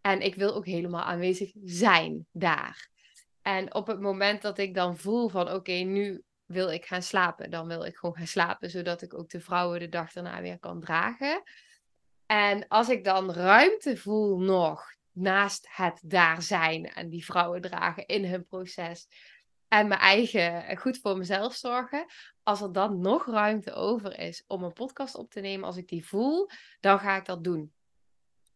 En 0.00 0.20
ik 0.20 0.34
wil 0.34 0.54
ook 0.54 0.66
helemaal 0.66 1.02
aanwezig 1.02 1.52
zijn 1.62 2.26
daar. 2.32 2.92
En 3.44 3.74
op 3.74 3.86
het 3.86 4.00
moment 4.00 4.42
dat 4.42 4.58
ik 4.58 4.74
dan 4.74 4.96
voel 4.96 5.28
van 5.28 5.50
oké, 5.50 5.72
nu 5.72 6.22
wil 6.44 6.70
ik 6.70 6.84
gaan 6.84 7.02
slapen, 7.02 7.50
dan 7.50 7.66
wil 7.66 7.84
ik 7.84 7.96
gewoon 7.96 8.16
gaan 8.16 8.26
slapen, 8.26 8.70
zodat 8.70 9.02
ik 9.02 9.14
ook 9.14 9.30
de 9.30 9.40
vrouwen 9.40 9.80
de 9.80 9.88
dag 9.88 10.12
daarna 10.12 10.40
weer 10.40 10.58
kan 10.58 10.80
dragen. 10.80 11.42
En 12.26 12.68
als 12.68 12.88
ik 12.88 13.04
dan 13.04 13.32
ruimte 13.32 13.96
voel 13.96 14.38
nog 14.38 14.94
naast 15.12 15.66
het 15.70 16.00
daar 16.04 16.42
zijn 16.42 16.92
en 16.92 17.08
die 17.08 17.24
vrouwen 17.24 17.60
dragen 17.60 18.06
in 18.06 18.24
hun 18.24 18.46
proces 18.46 19.08
en 19.68 19.88
mijn 19.88 20.00
eigen 20.00 20.76
goed 20.76 20.98
voor 20.98 21.18
mezelf 21.18 21.54
zorgen, 21.54 22.06
als 22.42 22.60
er 22.60 22.72
dan 22.72 23.00
nog 23.00 23.26
ruimte 23.26 23.72
over 23.72 24.18
is 24.18 24.44
om 24.46 24.62
een 24.62 24.72
podcast 24.72 25.14
op 25.14 25.30
te 25.30 25.40
nemen, 25.40 25.66
als 25.66 25.76
ik 25.76 25.88
die 25.88 26.06
voel, 26.06 26.48
dan 26.80 26.98
ga 26.98 27.16
ik 27.16 27.24
dat 27.24 27.44
doen. 27.44 27.72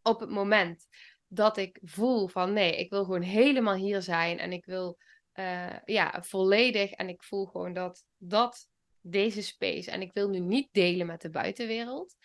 Op 0.02 0.20
het 0.20 0.30
moment 0.30 0.86
dat 1.28 1.56
ik 1.56 1.78
voel 1.82 2.28
van 2.28 2.52
nee, 2.52 2.76
ik 2.76 2.90
wil 2.90 3.04
gewoon 3.04 3.22
helemaal 3.22 3.74
hier 3.74 4.02
zijn 4.02 4.38
en 4.38 4.52
ik 4.52 4.64
wil 4.64 4.98
uh, 5.34 5.78
ja, 5.84 6.22
volledig 6.22 6.90
en 6.90 7.08
ik 7.08 7.22
voel 7.22 7.46
gewoon 7.46 7.72
dat 7.72 8.04
dat 8.16 8.68
deze 9.00 9.42
space 9.42 9.90
en 9.90 10.00
ik 10.00 10.12
wil 10.12 10.28
nu 10.28 10.38
niet 10.38 10.68
delen 10.72 11.06
met 11.06 11.20
de 11.20 11.30
buitenwereld. 11.30 12.16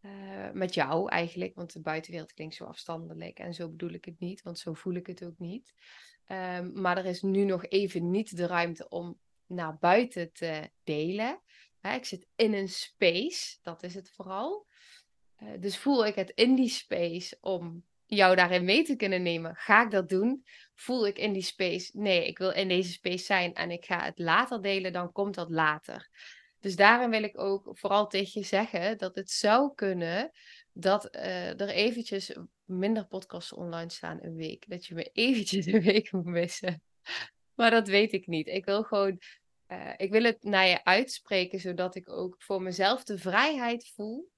Uh, 0.00 0.50
met 0.52 0.74
jou 0.74 1.08
eigenlijk, 1.08 1.54
want 1.54 1.72
de 1.72 1.80
buitenwereld 1.80 2.32
klinkt 2.32 2.54
zo 2.54 2.64
afstandelijk 2.64 3.38
en 3.38 3.54
zo 3.54 3.68
bedoel 3.68 3.90
ik 3.90 4.04
het 4.04 4.18
niet, 4.18 4.42
want 4.42 4.58
zo 4.58 4.72
voel 4.72 4.94
ik 4.94 5.06
het 5.06 5.24
ook 5.24 5.38
niet. 5.38 5.74
Um, 6.26 6.80
maar 6.80 6.98
er 6.98 7.04
is 7.04 7.22
nu 7.22 7.44
nog 7.44 7.66
even 7.66 8.10
niet 8.10 8.36
de 8.36 8.46
ruimte 8.46 8.88
om 8.88 9.18
naar 9.46 9.78
buiten 9.78 10.32
te 10.32 10.70
delen. 10.84 11.40
ik 11.80 12.04
zit 12.04 12.26
in 12.36 12.54
een 12.54 12.68
space, 12.68 13.58
dat 13.62 13.82
is 13.82 13.94
het 13.94 14.10
vooral. 14.10 14.66
Uh, 15.38 15.48
dus 15.60 15.78
voel 15.78 16.06
ik 16.06 16.14
het 16.14 16.30
in 16.30 16.54
die 16.54 16.68
space 16.68 17.38
om 17.40 17.84
jou 18.06 18.36
daarin 18.36 18.64
mee 18.64 18.82
te 18.82 18.96
kunnen 18.96 19.22
nemen, 19.22 19.54
ga 19.56 19.84
ik 19.84 19.90
dat 19.90 20.08
doen? 20.08 20.44
Voel 20.74 21.06
ik 21.06 21.18
in 21.18 21.32
die 21.32 21.42
space, 21.42 21.90
nee, 21.98 22.26
ik 22.26 22.38
wil 22.38 22.52
in 22.52 22.68
deze 22.68 22.92
space 22.92 23.24
zijn 23.24 23.54
en 23.54 23.70
ik 23.70 23.84
ga 23.84 24.04
het 24.04 24.18
later 24.18 24.62
delen, 24.62 24.92
dan 24.92 25.12
komt 25.12 25.34
dat 25.34 25.50
later. 25.50 26.10
Dus 26.60 26.76
daarin 26.76 27.10
wil 27.10 27.22
ik 27.22 27.38
ook 27.38 27.70
vooral 27.72 28.06
tegen 28.06 28.40
je 28.40 28.46
zeggen 28.46 28.98
dat 28.98 29.14
het 29.14 29.30
zou 29.30 29.74
kunnen 29.74 30.30
dat 30.72 31.14
uh, 31.14 31.60
er 31.60 31.68
eventjes 31.68 32.36
minder 32.64 33.06
podcasts 33.06 33.52
online 33.52 33.90
staan 33.90 34.18
een 34.22 34.34
week. 34.34 34.68
Dat 34.68 34.86
je 34.86 34.94
me 34.94 35.02
eventjes 35.12 35.66
een 35.66 35.82
week 35.82 36.12
moet 36.12 36.24
missen. 36.24 36.82
Maar 37.54 37.70
dat 37.70 37.88
weet 37.88 38.12
ik 38.12 38.26
niet. 38.26 38.46
Ik 38.46 38.64
wil 38.64 38.82
gewoon, 38.82 39.20
uh, 39.68 39.92
ik 39.96 40.10
wil 40.10 40.22
het 40.22 40.42
naar 40.42 40.66
je 40.66 40.84
uitspreken, 40.84 41.60
zodat 41.60 41.94
ik 41.94 42.08
ook 42.08 42.34
voor 42.38 42.62
mezelf 42.62 43.04
de 43.04 43.18
vrijheid 43.18 43.92
voel. 43.94 44.30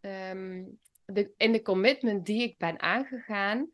Um, 0.00 0.80
de, 1.12 1.32
in 1.36 1.52
de 1.52 1.62
commitment 1.62 2.26
die 2.26 2.42
ik 2.42 2.58
ben 2.58 2.80
aangegaan, 2.80 3.70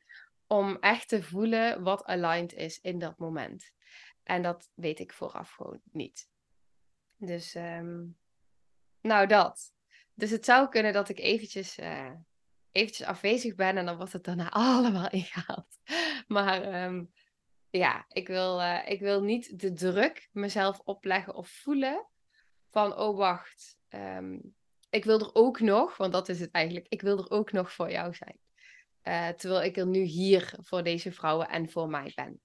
om 0.47 0.76
echt 0.81 1.09
te 1.09 1.23
voelen 1.23 1.83
wat 1.83 2.05
aligned 2.05 2.52
is 2.52 2.81
in 2.81 2.99
dat 2.99 3.19
moment. 3.19 3.73
En 4.23 4.43
dat 4.43 4.71
weet 4.75 4.99
ik 4.99 5.12
vooraf 5.12 5.50
gewoon 5.50 5.81
niet. 5.93 6.28
Dus, 7.16 7.55
um, 7.55 8.19
nou 9.00 9.26
dat. 9.26 9.75
Dus 10.14 10.31
het 10.31 10.45
zou 10.45 10.69
kunnen 10.69 10.93
dat 10.93 11.09
ik 11.09 11.19
eventjes, 11.19 11.78
uh, 11.78 12.12
eventjes 12.73 13.07
afwezig 13.07 13.55
ben 13.55 13.76
en 13.76 13.87
dan 13.87 13.97
wordt 13.97 14.12
het 14.12 14.25
daarna 14.25 14.49
allemaal 14.78 15.11
ingehaald. 15.11 15.78
Maar 16.26 16.85
um, 16.85 17.12
ja, 17.71 18.05
ik 18.09 18.26
wil, 18.26 18.61
uh, 18.61 18.88
ik 18.88 19.00
wil 19.00 19.23
niet 19.23 19.61
de 19.61 19.73
druk 19.73 20.28
mezelf 20.33 20.81
opleggen 20.85 21.35
of 21.35 21.49
voelen 21.49 22.07
van, 22.71 22.97
oh 22.97 23.16
wacht, 23.16 23.78
um, 23.88 24.56
ik 24.97 25.05
wil 25.05 25.21
er 25.21 25.31
ook 25.35 25.61
nog, 25.61 25.97
want 25.97 26.12
dat 26.12 26.29
is 26.29 26.41
het 26.41 26.50
eigenlijk, 26.50 26.87
ik 26.88 27.03
wil 27.03 27.19
er 27.19 27.31
ook 27.31 27.53
nog 27.53 27.73
voor 27.73 27.91
jou 27.91 28.15
zijn. 28.15 28.38
Uh, 29.03 29.29
terwijl 29.29 29.62
ik 29.62 29.76
er 29.76 29.87
nu 29.87 30.00
hier 30.00 30.55
voor 30.59 30.83
deze 30.83 31.12
vrouwen 31.12 31.49
en 31.49 31.71
voor 31.71 31.88
mij 31.88 32.12
ben. 32.15 32.41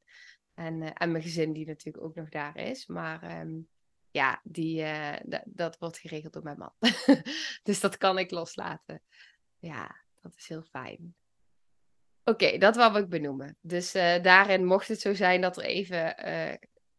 En, 0.53 0.81
uh, 0.81 0.89
en 0.93 1.11
mijn 1.11 1.23
gezin 1.23 1.53
die 1.53 1.65
natuurlijk 1.65 2.03
ook 2.03 2.15
nog 2.15 2.29
daar 2.29 2.57
is. 2.57 2.85
Maar 2.87 3.39
um, 3.41 3.67
ja, 4.11 4.41
die, 4.43 4.81
uh, 4.81 5.15
dat 5.45 5.77
wordt 5.77 5.97
geregeld 5.97 6.33
door 6.33 6.43
mijn 6.43 6.57
man. 6.57 6.73
dus 7.63 7.79
dat 7.79 7.97
kan 7.97 8.17
ik 8.17 8.31
loslaten. 8.31 9.01
Ja, 9.59 10.03
dat 10.21 10.33
is 10.35 10.47
heel 10.47 10.63
fijn. 10.63 11.15
Oké, 12.23 12.57
dat 12.57 12.75
wou 12.75 12.99
ik 12.99 13.09
benoemen. 13.09 13.57
Dus 13.61 13.91
daarin 14.21 14.65
mocht 14.65 14.87
het 14.87 14.99
zo 14.99 15.13
zijn 15.13 15.41
dat 15.41 15.57
er 15.57 15.63
even... 15.63 16.15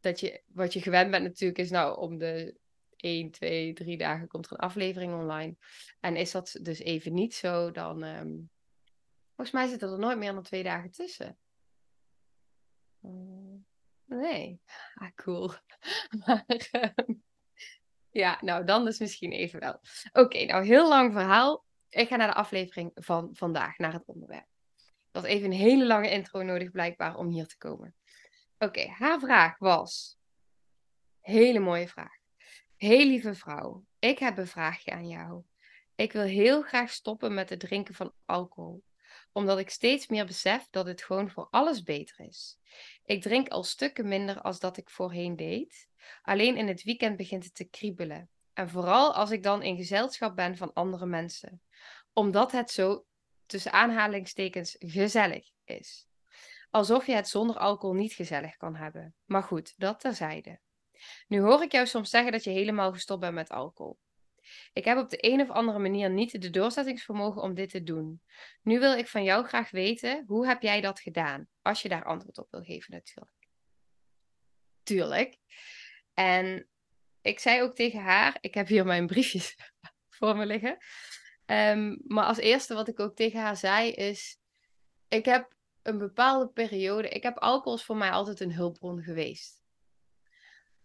dat 0.00 0.20
je, 0.20 0.42
wat 0.46 0.72
je 0.72 0.80
gewend 0.80 1.10
bent 1.10 1.24
natuurlijk 1.24 1.58
is 1.58 1.70
nou 1.70 1.98
om 1.98 2.18
de 2.18 2.60
1, 3.02 3.30
2, 3.30 3.72
3 3.72 3.96
dagen 3.96 4.28
komt 4.28 4.46
er 4.46 4.52
een 4.52 4.58
aflevering 4.58 5.12
online. 5.12 5.56
En 6.00 6.16
is 6.16 6.30
dat 6.30 6.58
dus 6.62 6.78
even 6.78 7.14
niet 7.14 7.34
zo, 7.34 7.70
dan. 7.70 8.02
Um, 8.02 8.50
volgens 9.34 9.56
mij 9.56 9.68
zitten 9.68 9.92
er 9.92 9.98
nooit 9.98 10.18
meer 10.18 10.32
dan 10.32 10.42
twee 10.42 10.62
dagen 10.62 10.90
tussen. 10.90 11.38
Uh, 13.02 13.60
nee. 14.04 14.60
Ah, 14.94 15.10
cool. 15.14 15.50
maar. 16.26 16.44
Um, 16.96 17.22
ja, 18.10 18.38
nou 18.40 18.64
dan 18.64 18.84
dus 18.84 18.98
misschien 18.98 19.32
even 19.32 19.60
wel. 19.60 19.80
Oké, 20.12 20.44
nou 20.44 20.64
heel 20.64 20.88
lang 20.88 21.12
verhaal. 21.12 21.64
Ik 21.88 22.08
ga 22.08 22.16
naar 22.16 22.26
de 22.26 22.34
aflevering 22.34 22.90
van 22.94 23.28
vandaag, 23.32 23.78
naar 23.78 23.92
het 23.92 24.06
onderwerp. 24.06 24.46
Dat 25.10 25.24
even 25.24 25.50
een 25.50 25.58
hele 25.58 25.86
lange 25.86 26.10
intro 26.10 26.42
nodig 26.42 26.70
blijkbaar 26.70 27.16
om 27.16 27.28
hier 27.28 27.46
te 27.46 27.58
komen. 27.58 27.94
Oké, 28.58 28.86
haar 28.86 29.20
vraag 29.20 29.58
was. 29.58 30.16
Hele 31.20 31.58
mooie 31.58 31.88
vraag. 31.88 32.21
Heel 32.82 33.06
lieve 33.06 33.34
vrouw, 33.34 33.84
ik 33.98 34.18
heb 34.18 34.38
een 34.38 34.46
vraagje 34.46 34.90
aan 34.90 35.08
jou. 35.08 35.42
Ik 35.94 36.12
wil 36.12 36.22
heel 36.22 36.62
graag 36.62 36.90
stoppen 36.90 37.34
met 37.34 37.50
het 37.50 37.60
drinken 37.60 37.94
van 37.94 38.12
alcohol, 38.24 38.84
omdat 39.32 39.58
ik 39.58 39.70
steeds 39.70 40.06
meer 40.06 40.26
besef 40.26 40.66
dat 40.70 40.86
het 40.86 41.02
gewoon 41.02 41.30
voor 41.30 41.48
alles 41.50 41.82
beter 41.82 42.20
is. 42.20 42.58
Ik 43.04 43.22
drink 43.22 43.48
al 43.48 43.64
stukken 43.64 44.08
minder 44.08 44.40
als 44.40 44.60
dat 44.60 44.76
ik 44.76 44.90
voorheen 44.90 45.36
deed. 45.36 45.88
Alleen 46.22 46.56
in 46.56 46.68
het 46.68 46.82
weekend 46.82 47.16
begint 47.16 47.44
het 47.44 47.54
te 47.54 47.64
kriebelen. 47.64 48.30
En 48.52 48.68
vooral 48.68 49.14
als 49.14 49.30
ik 49.30 49.42
dan 49.42 49.62
in 49.62 49.76
gezelschap 49.76 50.36
ben 50.36 50.56
van 50.56 50.72
andere 50.72 51.06
mensen. 51.06 51.62
Omdat 52.12 52.52
het 52.52 52.70
zo 52.70 53.04
tussen 53.46 53.72
aanhalingstekens 53.72 54.76
gezellig 54.78 55.50
is. 55.64 56.06
Alsof 56.70 57.06
je 57.06 57.14
het 57.14 57.28
zonder 57.28 57.56
alcohol 57.56 57.96
niet 57.96 58.12
gezellig 58.12 58.56
kan 58.56 58.76
hebben. 58.76 59.14
Maar 59.24 59.42
goed, 59.42 59.74
dat 59.76 60.00
terzijde. 60.00 60.60
Nu 61.28 61.40
hoor 61.40 61.62
ik 61.62 61.72
jou 61.72 61.86
soms 61.86 62.10
zeggen 62.10 62.32
dat 62.32 62.44
je 62.44 62.50
helemaal 62.50 62.92
gestopt 62.92 63.20
bent 63.20 63.34
met 63.34 63.50
alcohol. 63.50 63.98
Ik 64.72 64.84
heb 64.84 64.98
op 64.98 65.10
de 65.10 65.18
een 65.20 65.40
of 65.40 65.50
andere 65.50 65.78
manier 65.78 66.10
niet 66.10 66.42
de 66.42 66.50
doorzettingsvermogen 66.50 67.42
om 67.42 67.54
dit 67.54 67.70
te 67.70 67.82
doen. 67.82 68.22
Nu 68.62 68.78
wil 68.78 68.94
ik 68.94 69.08
van 69.08 69.24
jou 69.24 69.46
graag 69.46 69.70
weten, 69.70 70.24
hoe 70.26 70.46
heb 70.46 70.62
jij 70.62 70.80
dat 70.80 71.00
gedaan? 71.00 71.48
Als 71.62 71.82
je 71.82 71.88
daar 71.88 72.04
antwoord 72.04 72.38
op 72.38 72.50
wil 72.50 72.62
geven 72.62 72.92
natuurlijk. 72.92 73.36
Tuurlijk. 74.82 75.38
En 76.14 76.68
ik 77.20 77.38
zei 77.38 77.62
ook 77.62 77.74
tegen 77.74 78.00
haar, 78.00 78.38
ik 78.40 78.54
heb 78.54 78.66
hier 78.66 78.84
mijn 78.84 79.06
briefjes 79.06 79.56
voor 80.16 80.36
me 80.36 80.46
liggen. 80.46 80.76
Um, 81.46 82.00
maar 82.06 82.24
als 82.24 82.38
eerste 82.38 82.74
wat 82.74 82.88
ik 82.88 83.00
ook 83.00 83.16
tegen 83.16 83.40
haar 83.40 83.56
zei 83.56 83.90
is, 83.90 84.38
ik 85.08 85.24
heb 85.24 85.54
een 85.82 85.98
bepaalde 85.98 86.48
periode, 86.48 87.08
ik 87.08 87.22
heb 87.22 87.38
alcohol 87.38 87.78
voor 87.78 87.96
mij 87.96 88.10
altijd 88.10 88.40
een 88.40 88.52
hulpbron 88.52 89.02
geweest 89.02 89.61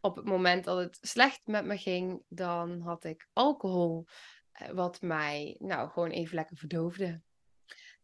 op 0.08 0.16
het 0.16 0.26
moment 0.26 0.64
dat 0.64 0.78
het 0.78 0.98
slecht 1.02 1.42
met 1.46 1.66
me 1.66 1.78
ging, 1.78 2.24
dan 2.28 2.82
had 2.82 3.04
ik 3.04 3.30
alcohol, 3.34 4.06
eh, 4.52 4.70
wat 4.70 5.02
mij 5.02 5.56
nou 5.60 5.90
gewoon 5.90 6.10
even 6.10 6.36
lekker 6.36 6.58
verdoofde. 6.58 7.22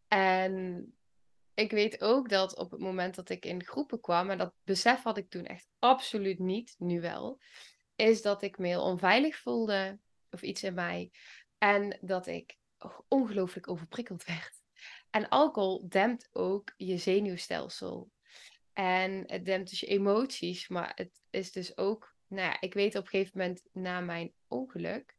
En 0.08 0.86
ik 1.54 1.72
weet 1.72 2.02
ook 2.02 2.30
dat 2.30 2.58
op 2.58 2.72
het 2.72 2.80
moment 2.80 3.16
dat 3.16 3.30
ik 3.30 3.46
in 3.46 3.64
groepen 3.64 4.02
kwam, 4.02 4.30
en 4.30 4.38
dat 4.38 4.54
besef 4.64 5.04
had 5.04 5.18
ik 5.18 5.30
toen 5.30 5.46
echt 5.46 5.68
absoluut 5.80 6.40
niet, 6.40 6.76
nu 6.78 7.02
wel, 7.02 7.40
is 7.96 8.22
dat 8.22 8.42
ik 8.42 8.58
me 8.58 8.68
heel 8.68 8.84
onveilig 8.84 9.38
voelde, 9.38 10.00
of 10.32 10.42
iets 10.42 10.64
in 10.64 10.74
mij, 10.74 11.12
en 11.58 11.98
dat 12.02 12.28
ik 12.28 12.58
ongelooflijk 13.08 13.70
overprikkeld 13.70 14.24
werd. 14.26 14.62
En 15.10 15.30
alcohol 15.30 15.90
dempt 15.90 16.30
ook 16.32 16.74
je 16.78 16.98
zenuwstelsel. 16.98 18.12
En 18.74 19.24
het 19.26 19.46
dempt 19.46 19.70
dus 19.70 19.80
je 19.80 19.86
emoties, 19.86 20.68
maar 20.68 20.92
het 20.96 21.22
is 21.30 21.52
dus 21.52 21.78
ook, 21.78 22.16
nou 22.28 22.48
ja, 22.48 22.62
ik 22.62 22.74
weet 22.74 22.96
op 22.96 23.04
een 23.04 23.10
gegeven 23.10 23.38
moment 23.38 23.64
na 23.72 24.00
mijn 24.00 24.34
ongeluk, 24.48 25.16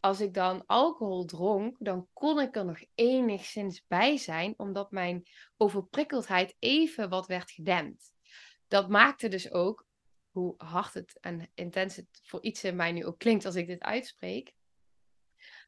als 0.00 0.20
ik 0.20 0.34
dan 0.34 0.66
alcohol 0.66 1.24
dronk, 1.24 1.76
dan 1.78 2.08
kon 2.12 2.40
ik 2.40 2.56
er 2.56 2.64
nog 2.64 2.84
enigszins 2.94 3.84
bij 3.86 4.16
zijn, 4.16 4.54
omdat 4.56 4.90
mijn 4.90 5.26
overprikkeldheid 5.56 6.56
even 6.58 7.08
wat 7.08 7.26
werd 7.26 7.50
gedempt. 7.50 8.12
Dat 8.68 8.88
maakte 8.88 9.28
dus 9.28 9.50
ook, 9.50 9.86
hoe 10.30 10.54
hard 10.56 10.94
het 10.94 11.18
en 11.20 11.50
intens 11.54 11.96
het 11.96 12.20
voor 12.22 12.42
iets 12.42 12.64
in 12.64 12.76
mij 12.76 12.92
nu 12.92 13.04
ook 13.06 13.18
klinkt 13.18 13.44
als 13.44 13.54
ik 13.54 13.66
dit 13.66 13.82
uitspreek, 13.82 14.54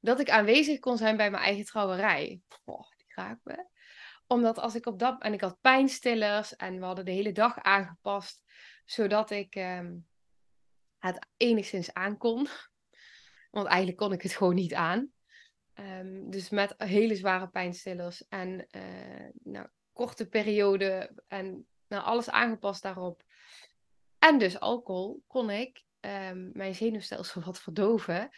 dat 0.00 0.20
ik 0.20 0.30
aanwezig 0.30 0.78
kon 0.78 0.96
zijn 0.96 1.16
bij 1.16 1.30
mijn 1.30 1.42
eigen 1.42 1.64
trouwerij. 1.64 2.40
Oh, 2.64 2.90
die 2.96 3.12
raakt 3.14 3.44
me 3.44 3.66
omdat 4.26 4.58
als 4.58 4.74
ik 4.74 4.86
op 4.86 4.98
dat... 4.98 5.22
En 5.22 5.32
ik 5.32 5.40
had 5.40 5.60
pijnstillers 5.60 6.56
en 6.56 6.78
we 6.78 6.84
hadden 6.84 7.04
de 7.04 7.10
hele 7.10 7.32
dag 7.32 7.58
aangepast. 7.58 8.42
Zodat 8.84 9.30
ik 9.30 9.54
um, 9.54 10.06
het 10.98 11.26
enigszins 11.36 11.92
aankon. 11.92 12.48
Want 13.50 13.66
eigenlijk 13.66 13.98
kon 13.98 14.12
ik 14.12 14.22
het 14.22 14.36
gewoon 14.36 14.54
niet 14.54 14.74
aan. 14.74 15.12
Um, 15.74 16.30
dus 16.30 16.50
met 16.50 16.74
hele 16.76 17.14
zware 17.14 17.48
pijnstillers 17.48 18.28
en 18.28 18.66
uh, 18.70 19.28
nou, 19.42 19.68
korte 19.92 20.28
periode 20.28 21.22
en 21.28 21.66
nou, 21.88 22.04
alles 22.04 22.30
aangepast 22.30 22.82
daarop. 22.82 23.24
En 24.18 24.38
dus 24.38 24.60
alcohol 24.60 25.22
kon 25.26 25.50
ik 25.50 25.84
um, 26.00 26.50
mijn 26.52 26.74
zenuwstelsel 26.74 27.42
wat 27.42 27.60
verdoven. 27.60 28.30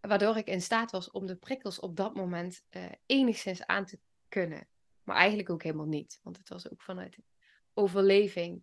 waardoor 0.00 0.36
ik 0.36 0.46
in 0.46 0.62
staat 0.62 0.90
was 0.90 1.10
om 1.10 1.26
de 1.26 1.36
prikkels 1.36 1.80
op 1.80 1.96
dat 1.96 2.14
moment 2.14 2.64
uh, 2.70 2.84
enigszins 3.06 3.66
aan 3.66 3.84
te 3.84 3.98
kunnen. 4.28 4.68
Maar 5.06 5.16
eigenlijk 5.16 5.50
ook 5.50 5.62
helemaal 5.62 5.86
niet, 5.86 6.20
want 6.22 6.36
het 6.36 6.48
was 6.48 6.70
ook 6.70 6.82
vanuit 6.82 7.18
overleving. 7.74 8.62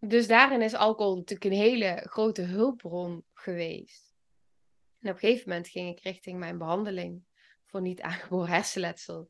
Dus 0.00 0.26
daarin 0.26 0.62
is 0.62 0.74
alcohol 0.74 1.16
natuurlijk 1.16 1.50
een 1.50 1.60
hele 1.60 2.06
grote 2.10 2.42
hulpbron 2.42 3.24
geweest. 3.34 4.14
En 5.00 5.08
op 5.08 5.14
een 5.14 5.20
gegeven 5.20 5.48
moment 5.48 5.68
ging 5.68 5.96
ik 5.96 6.02
richting 6.02 6.38
mijn 6.38 6.58
behandeling 6.58 7.22
voor 7.66 7.80
niet 7.80 8.00
aangeboren 8.00 8.48
hersenletsel. 8.48 9.28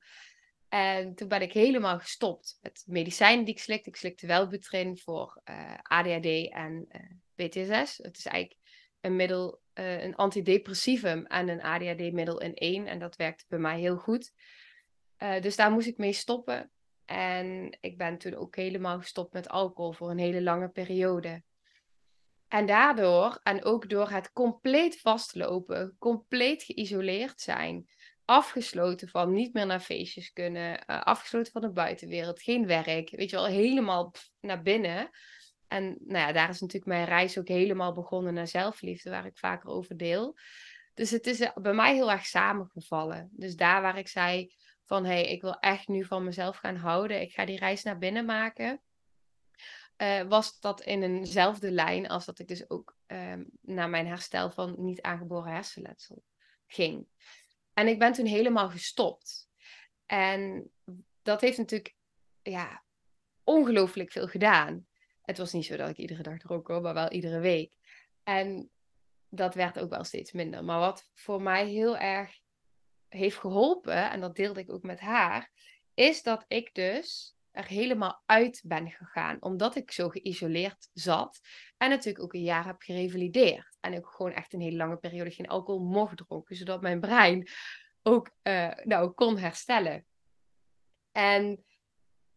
En 0.69 1.15
toen 1.15 1.29
ben 1.29 1.43
ik 1.43 1.53
helemaal 1.53 1.99
gestopt 1.99 2.59
met 2.61 2.85
medicijnen 2.87 3.45
die 3.45 3.55
ik 3.55 3.61
slikte. 3.61 3.89
Ik 3.89 3.97
slikte 3.97 4.27
wel 4.27 4.49
Butrin 4.49 4.99
voor 4.99 5.41
eh, 5.45 5.75
ADHD 5.83 6.51
en 6.51 6.87
uh, 6.89 7.01
eh, 7.35 7.49
PTSS. 7.49 7.97
Het 7.97 8.19
is 8.19 8.27
eigenlijk 8.27 8.61
een 9.01 9.17
middel, 9.17 9.61
uh, 9.75 10.03
een 10.03 10.15
antidepressivum 10.15 11.27
en 11.27 11.49
een 11.49 11.63
ADHD-middel 11.63 12.41
in 12.41 12.55
één. 12.55 12.87
En 12.87 12.99
dat 12.99 13.17
werkte 13.17 13.45
bij 13.49 13.59
mij 13.59 13.81
heel 13.81 13.97
goed. 13.97 14.33
Dus 15.19 15.57
daar 15.57 15.71
moest 15.71 15.87
ik 15.87 15.99
mee 15.99 16.13
stoppen. 16.13 16.71
En 17.05 17.77
ik 17.81 17.99
ben 17.99 18.19
toen 18.19 18.35
ook 18.35 18.57
helemaal 18.57 18.99
gestopt 18.99 19.33
met 19.33 19.49
alcohol 19.49 19.93
voor 19.93 20.11
een 20.11 20.19
hele 20.19 20.43
lange 20.43 20.69
periode. 20.69 21.43
En 22.49 22.67
daardoor, 22.67 23.41
en 23.43 23.65
ook 23.65 23.89
door 23.89 24.11
het 24.11 24.33
compleet 24.33 25.01
vastlopen, 25.01 25.97
compleet 25.99 26.63
geïsoleerd 26.63 27.41
zijn, 27.41 27.89
afgesloten 28.25 29.09
van 29.09 29.33
niet 29.33 29.53
meer 29.53 29.67
naar 29.67 29.81
feestjes 29.81 30.33
kunnen, 30.33 30.85
uh, 30.87 31.01
afgesloten 31.01 31.53
van 31.53 31.61
de 31.61 31.71
buitenwereld, 31.71 32.43
geen 32.43 32.67
werk, 32.67 33.11
weet 33.11 33.31
je 33.31 33.37
wel, 33.37 33.47
helemaal 33.47 34.13
naar 34.41 34.63
binnen. 34.63 35.11
En 35.69 35.85
nou 35.85 36.27
ja, 36.27 36.33
daar 36.33 36.49
is 36.49 36.61
natuurlijk 36.61 36.93
mijn 36.93 37.05
reis 37.05 37.39
ook 37.39 37.49
helemaal 37.49 37.93
begonnen 37.93 38.35
naar 38.35 38.49
zelfliefde, 38.49 39.11
waar 39.11 39.27
ik 39.27 39.39
vaker 39.39 39.71
over 39.71 39.97
deel. 39.97 40.37
Dus 40.95 41.11
het 41.11 41.27
is 41.27 41.51
bij 41.55 41.73
mij 41.73 41.95
heel 41.95 42.11
erg 42.11 42.27
samengevallen. 42.27 43.29
Dus 43.33 43.57
daar 43.57 43.83
waar 43.83 43.99
ik 43.99 44.09
zei 44.09 44.55
van 44.89 45.05
hé, 45.05 45.11
hey, 45.11 45.29
ik 45.29 45.41
wil 45.41 45.59
echt 45.59 45.89
nu 45.89 46.05
van 46.05 46.25
mezelf 46.25 46.57
gaan 46.57 46.77
houden, 46.77 47.21
ik 47.21 47.33
ga 47.33 47.45
die 47.45 47.59
reis 47.59 47.83
naar 47.83 47.99
binnen 47.99 48.25
maken. 48.25 48.81
Uh, 49.97 50.23
was 50.23 50.61
dat 50.61 50.81
in 50.81 51.03
eenzelfde 51.03 51.71
lijn 51.71 52.09
als 52.09 52.25
dat 52.25 52.39
ik 52.39 52.49
dus 52.49 52.71
ook 52.71 52.97
uh, 53.07 53.35
naar 53.61 53.89
mijn 53.89 54.07
herstel 54.07 54.51
van 54.51 54.75
niet 54.79 55.03
aangeboren 55.03 55.53
hersenletsel 55.53 56.23
ging. 56.67 57.07
En 57.73 57.89
ik 57.89 57.99
ben 57.99 58.13
toen 58.13 58.27
helemaal 58.27 58.71
gestopt. 58.71 59.49
En 60.07 60.71
dat 61.23 61.41
heeft 61.41 61.59
natuurlijk 61.59 61.97
ja, 62.43 62.83
ongelooflijk 63.45 64.13
veel 64.13 64.27
gedaan. 64.27 64.87
Het 65.23 65.39
was 65.39 65.53
niet 65.53 65.67
zo 65.67 65.77
dat 65.77 65.89
ik 65.89 65.97
iedere 65.97 66.23
dag 66.23 66.39
dronk 66.39 66.67
hoor, 66.67 66.81
maar 66.81 66.95
wel 66.95 67.11
iedere 67.11 67.41
week. 67.41 67.73
En 68.23 68.71
dat 69.29 69.55
werd 69.55 69.79
ook 69.79 69.91
wel 69.91 70.05
steeds 70.05 70.33
minder. 70.33 70.65
Maar 70.65 70.79
wat 70.79 71.11
voor 71.15 71.43
mij 71.43 71.67
heel 71.67 71.97
erg 71.97 72.39
heeft 73.09 73.39
geholpen, 73.39 74.11
en 74.11 74.21
dat 74.21 74.37
deelde 74.37 74.61
ik 74.61 74.73
ook 74.73 74.83
met 74.83 75.01
haar, 75.01 75.51
is 75.95 76.23
dat 76.23 76.45
ik 76.49 76.75
dus 76.75 77.37
er 77.51 77.67
helemaal 77.67 78.23
uit 78.27 78.63
ben 78.65 78.91
gegaan. 78.91 79.37
Omdat 79.41 79.77
ik 79.77 79.91
zo 79.91 80.09
geïsoleerd 80.09 80.89
zat. 80.93 81.41
En 81.77 81.91
natuurlijk 81.91 82.25
ook 82.25 82.35
een 82.35 82.43
jaar 82.43 82.67
heb 82.67 82.83
gerevalideerd. 82.83 83.77
En 83.81 83.97
ook 83.97 84.09
gewoon 84.09 84.33
echt 84.33 84.53
een 84.53 84.61
hele 84.61 84.77
lange 84.77 84.97
periode 84.97 85.31
geen 85.31 85.49
alcohol 85.49 85.85
mocht 85.85 86.17
dronken. 86.17 86.57
Zodat 86.57 86.81
mijn 86.81 87.01
brein 87.01 87.49
ook 88.03 88.31
uh, 88.43 88.75
nou, 88.85 89.11
kon 89.11 89.39
herstellen. 89.39 90.07
En 91.13 91.65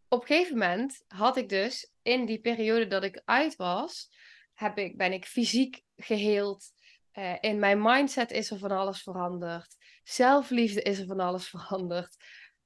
op 0.08 0.22
een 0.22 0.28
gegeven 0.28 0.58
moment 0.58 1.04
had 1.08 1.38
ik 1.38 1.50
dus 1.50 1.92
in 2.02 2.26
die 2.26 2.40
periode 2.40 2.88
dat 2.88 3.04
ik 3.04 3.22
uit 3.26 3.56
was, 3.56 4.10
heb 4.54 4.78
ik, 4.78 4.98
ben 4.98 5.14
ik 5.14 5.26
fysiek 5.26 5.84
geheeld. 5.96 6.72
Uh, 7.14 7.36
in 7.40 7.60
mijn 7.60 7.82
mindset 7.82 8.32
is 8.32 8.52
er 8.52 8.58
van 8.58 8.72
alles 8.72 9.02
veranderd. 9.02 9.76
Zelfliefde 10.12 10.82
is 10.82 11.00
er 11.00 11.06
van 11.06 11.20
alles 11.20 11.48
veranderd. 11.56 12.16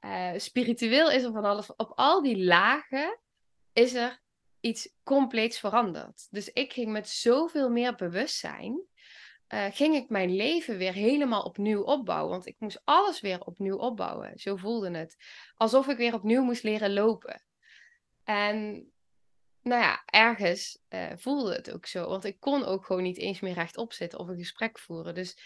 Uh, 0.01 0.31
spiritueel 0.37 1.11
is 1.11 1.23
er 1.23 1.31
van 1.31 1.45
alles. 1.45 1.75
Op 1.75 1.91
al 1.95 2.21
die 2.21 2.43
lagen 2.43 3.19
is 3.73 3.93
er 3.93 4.21
iets 4.59 4.89
compleets 5.03 5.59
veranderd. 5.59 6.27
Dus 6.29 6.49
ik 6.49 6.73
ging 6.73 6.91
met 6.91 7.09
zoveel 7.09 7.69
meer 7.69 7.95
bewustzijn. 7.95 8.81
Uh, 9.53 9.65
ging 9.71 9.95
ik 9.95 10.09
mijn 10.09 10.35
leven 10.35 10.77
weer 10.77 10.93
helemaal 10.93 11.43
opnieuw 11.43 11.81
opbouwen. 11.81 12.29
Want 12.31 12.45
ik 12.45 12.55
moest 12.59 12.81
alles 12.83 13.21
weer 13.21 13.41
opnieuw 13.41 13.77
opbouwen. 13.77 14.39
Zo 14.39 14.55
voelde 14.55 14.97
het. 14.97 15.15
Alsof 15.55 15.87
ik 15.87 15.97
weer 15.97 16.13
opnieuw 16.13 16.43
moest 16.43 16.63
leren 16.63 16.93
lopen. 16.93 17.43
En 18.23 18.89
nou 19.61 19.81
ja, 19.81 20.03
ergens 20.05 20.79
uh, 20.89 21.11
voelde 21.15 21.53
het 21.53 21.71
ook 21.71 21.85
zo. 21.85 22.07
Want 22.07 22.23
ik 22.23 22.39
kon 22.39 22.63
ook 22.63 22.85
gewoon 22.85 23.03
niet 23.03 23.17
eens 23.17 23.39
meer 23.39 23.53
rechtop 23.53 23.93
zitten 23.93 24.19
of 24.19 24.27
een 24.27 24.37
gesprek 24.37 24.79
voeren. 24.79 25.15
Dus 25.15 25.37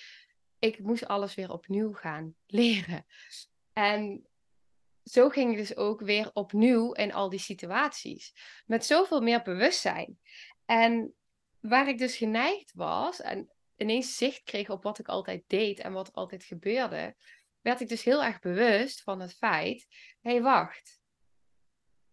ik 0.60 0.80
moest 0.80 1.08
alles 1.08 1.36
weer 1.36 1.52
opnieuw 1.52 1.94
gaan 1.94 2.36
leren. 2.46 3.06
En 3.74 4.28
zo 5.04 5.30
ging 5.30 5.52
ik 5.52 5.58
dus 5.58 5.76
ook 5.76 6.02
weer 6.02 6.30
opnieuw 6.34 6.92
in 6.92 7.14
al 7.14 7.30
die 7.30 7.40
situaties. 7.40 8.34
Met 8.66 8.86
zoveel 8.86 9.22
meer 9.22 9.42
bewustzijn. 9.42 10.20
En 10.66 11.14
waar 11.60 11.88
ik 11.88 11.98
dus 11.98 12.18
geneigd 12.18 12.74
was 12.74 13.22
en 13.22 13.52
ineens 13.76 14.18
zicht 14.18 14.44
kreeg 14.44 14.70
op 14.70 14.84
wat 14.84 15.00
ik 15.00 15.08
altijd 15.08 15.44
deed 15.48 15.80
en 15.80 15.94
wat 15.94 16.08
er 16.08 16.14
altijd 16.14 16.44
gebeurde, 16.44 17.16
werd 17.62 17.82
ik 17.82 17.88
dus 17.88 18.04
heel 18.04 18.24
erg 18.24 18.40
bewust 18.40 19.02
van 19.02 19.20
het 19.20 19.34
feit: 19.34 19.88
hé, 20.22 20.32
hey, 20.32 20.42
wacht. 20.42 21.02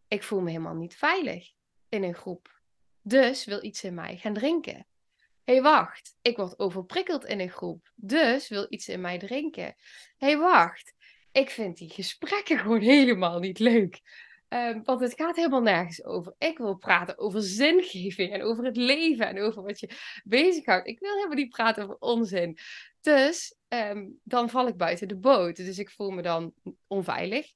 Ik 0.08 0.22
voel 0.22 0.40
me 0.40 0.50
helemaal 0.50 0.74
niet 0.74 0.96
veilig 0.96 1.52
in 1.88 2.02
een 2.02 2.14
groep. 2.14 2.60
Dus 3.02 3.44
wil 3.44 3.64
iets 3.64 3.84
in 3.84 3.94
mij 3.94 4.16
gaan 4.16 4.34
drinken. 4.34 4.86
Hey, 5.46 5.62
wacht. 5.62 6.16
Ik 6.22 6.36
word 6.36 6.58
overprikkeld 6.58 7.24
in 7.24 7.40
een 7.40 7.50
groep. 7.50 7.92
Dus 7.94 8.48
wil 8.48 8.66
iets 8.68 8.88
in 8.88 9.00
mij 9.00 9.18
drinken. 9.18 9.74
Hey, 10.16 10.38
wacht 10.38 10.94
ik 11.36 11.50
vind 11.50 11.76
die 11.76 11.90
gesprekken 11.90 12.58
gewoon 12.62 12.80
helemaal 12.80 13.38
niet 13.38 13.58
leuk. 13.58 14.00
Um, 14.48 14.84
want 14.84 15.00
het 15.00 15.14
gaat 15.14 15.36
helemaal 15.36 15.62
nergens 15.62 16.04
over. 16.04 16.34
Ik 16.38 16.58
wil 16.58 16.76
praten 16.76 17.18
over 17.18 17.42
zingeving 17.42 18.32
en 18.32 18.42
over 18.42 18.64
het 18.64 18.76
leven 18.76 19.26
en 19.26 19.40
over 19.40 19.62
wat 19.62 19.80
je 19.80 19.90
bezighoudt. 20.24 20.86
Ik 20.86 20.98
wil 20.98 21.14
helemaal 21.14 21.36
niet 21.36 21.48
praten 21.48 21.82
over 21.82 21.96
onzin. 21.98 22.58
Dus 23.00 23.56
um, 23.68 24.20
dan 24.22 24.50
val 24.50 24.66
ik 24.66 24.76
buiten 24.76 25.08
de 25.08 25.16
boot. 25.16 25.56
Dus 25.56 25.78
ik 25.78 25.90
voel 25.90 26.10
me 26.10 26.22
dan 26.22 26.52
onveilig, 26.86 27.52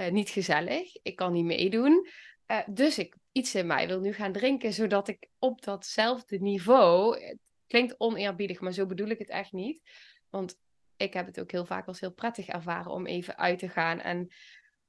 uh, 0.00 0.08
niet 0.08 0.30
gezellig. 0.30 0.96
Ik 1.02 1.16
kan 1.16 1.32
niet 1.32 1.44
meedoen. 1.44 2.08
Uh, 2.46 2.58
dus 2.66 2.98
ik, 2.98 3.14
iets 3.32 3.54
in 3.54 3.66
mij 3.66 3.86
wil 3.86 4.00
nu 4.00 4.12
gaan 4.12 4.32
drinken, 4.32 4.72
zodat 4.72 5.08
ik 5.08 5.28
op 5.38 5.62
datzelfde 5.62 6.38
niveau. 6.38 7.24
Het 7.24 7.38
klinkt 7.66 8.00
oneerbiedig, 8.00 8.60
maar 8.60 8.72
zo 8.72 8.86
bedoel 8.86 9.08
ik 9.08 9.18
het 9.18 9.28
echt 9.28 9.52
niet. 9.52 9.82
Want 10.28 10.58
ik 10.96 11.12
heb 11.12 11.26
het 11.26 11.40
ook 11.40 11.50
heel 11.50 11.66
vaak 11.66 11.86
als 11.86 12.00
heel 12.00 12.12
prettig 12.12 12.46
ervaren 12.46 12.92
om 12.92 13.06
even 13.06 13.38
uit 13.38 13.58
te 13.58 13.68
gaan 13.68 14.00
en 14.00 14.28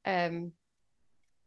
ehm, 0.01 0.47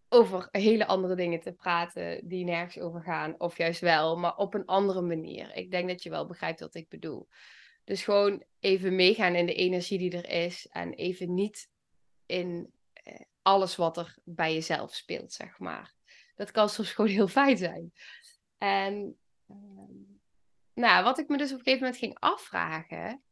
over 0.08 0.48
hele 0.50 0.86
andere 0.86 1.14
dingen 1.14 1.40
te 1.40 1.52
praten 1.52 2.28
die 2.28 2.44
nergens 2.44 2.78
over 2.78 3.02
gaan. 3.02 3.40
Of 3.40 3.56
juist 3.56 3.80
wel, 3.80 4.16
maar 4.16 4.36
op 4.36 4.54
een 4.54 4.64
andere 4.64 5.00
manier. 5.00 5.56
Ik 5.56 5.70
denk 5.70 5.88
dat 5.88 6.02
je 6.02 6.10
wel 6.10 6.26
begrijpt 6.26 6.60
wat 6.60 6.74
ik 6.74 6.88
bedoel. 6.88 7.28
Dus 7.84 8.04
gewoon 8.04 8.44
even 8.60 8.94
meegaan 8.94 9.34
in 9.34 9.46
de 9.46 9.54
energie 9.54 9.98
die 9.98 10.22
er 10.22 10.44
is. 10.44 10.66
En 10.70 10.92
even 10.92 11.34
niet 11.34 11.68
in 12.26 12.72
eh, 12.92 13.20
alles 13.42 13.76
wat 13.76 13.96
er 13.96 14.16
bij 14.24 14.54
jezelf 14.54 14.94
speelt, 14.94 15.32
zeg 15.32 15.58
maar. 15.58 15.93
Dat 16.34 16.50
kan 16.50 16.68
soms 16.68 16.92
gewoon 16.92 17.10
heel 17.10 17.28
fijn 17.28 17.56
zijn. 17.56 17.92
En 18.58 19.18
ehm, 19.48 20.18
nou, 20.74 21.04
wat 21.04 21.18
ik 21.18 21.28
me 21.28 21.36
dus 21.36 21.52
op 21.52 21.58
een 21.58 21.64
gegeven 21.64 21.82
moment 21.82 22.00
ging 22.00 22.18
afvragen, 22.18 23.22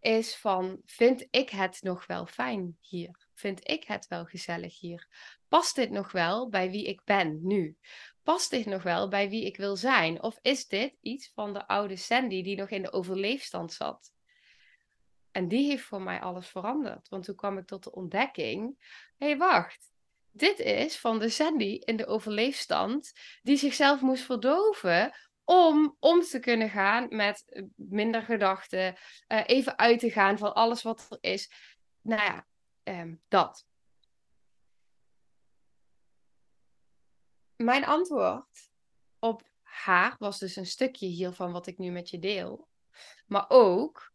is 0.00 0.36
van, 0.36 0.80
vind 0.84 1.26
ik 1.30 1.50
het 1.50 1.82
nog 1.82 2.06
wel 2.06 2.26
fijn 2.26 2.76
hier? 2.80 3.28
Vind 3.34 3.70
ik 3.70 3.84
het 3.84 4.08
wel 4.08 4.24
gezellig 4.24 4.80
hier? 4.80 5.08
Past 5.48 5.74
dit 5.74 5.90
nog 5.90 6.12
wel 6.12 6.48
bij 6.48 6.70
wie 6.70 6.86
ik 6.86 7.04
ben 7.04 7.46
nu? 7.46 7.78
Past 8.22 8.50
dit 8.50 8.66
nog 8.66 8.82
wel 8.82 9.08
bij 9.08 9.28
wie 9.28 9.46
ik 9.46 9.56
wil 9.56 9.76
zijn? 9.76 10.22
Of 10.22 10.38
is 10.42 10.66
dit 10.66 10.96
iets 11.00 11.30
van 11.34 11.52
de 11.52 11.66
oude 11.66 11.96
Sandy 11.96 12.42
die 12.42 12.56
nog 12.56 12.70
in 12.70 12.82
de 12.82 12.92
overleefstand 12.92 13.72
zat? 13.72 14.12
En 15.30 15.48
die 15.48 15.66
heeft 15.66 15.84
voor 15.84 16.02
mij 16.02 16.20
alles 16.20 16.48
veranderd. 16.48 17.08
Want 17.08 17.24
toen 17.24 17.34
kwam 17.34 17.58
ik 17.58 17.66
tot 17.66 17.84
de 17.84 17.92
ontdekking: 17.92 18.76
hé, 19.16 19.26
hey, 19.26 19.36
wacht. 19.36 19.91
Dit 20.32 20.58
is 20.58 20.98
van 20.98 21.18
de 21.18 21.28
Sandy 21.28 21.78
in 21.84 21.96
de 21.96 22.06
overleefstand 22.06 23.12
die 23.42 23.56
zichzelf 23.56 24.00
moest 24.00 24.24
verdoven 24.24 25.12
om 25.44 25.96
om 26.00 26.20
te 26.20 26.38
kunnen 26.40 26.70
gaan 26.70 27.06
met 27.16 27.44
eh, 27.46 27.62
minder 27.74 28.22
gedachten, 28.22 28.96
uh, 29.28 29.42
even 29.46 29.78
uit 29.78 29.98
te 29.98 30.10
gaan 30.10 30.38
van 30.38 30.54
alles 30.54 30.82
wat 30.82 31.06
er 31.10 31.18
is. 31.20 31.52
Nou 32.00 32.22
ja, 32.22 32.46
um, 32.82 33.22
dat. 33.28 33.66
Mijn 37.56 37.84
antwoord 37.84 38.70
op 39.18 39.42
haar 39.62 40.16
was 40.18 40.38
dus 40.38 40.56
een 40.56 40.66
stukje 40.66 41.06
hiervan 41.06 41.52
wat 41.52 41.66
ik 41.66 41.78
nu 41.78 41.90
met 41.90 42.10
je 42.10 42.18
deel. 42.18 42.68
Maar 43.26 43.44
ook 43.48 44.12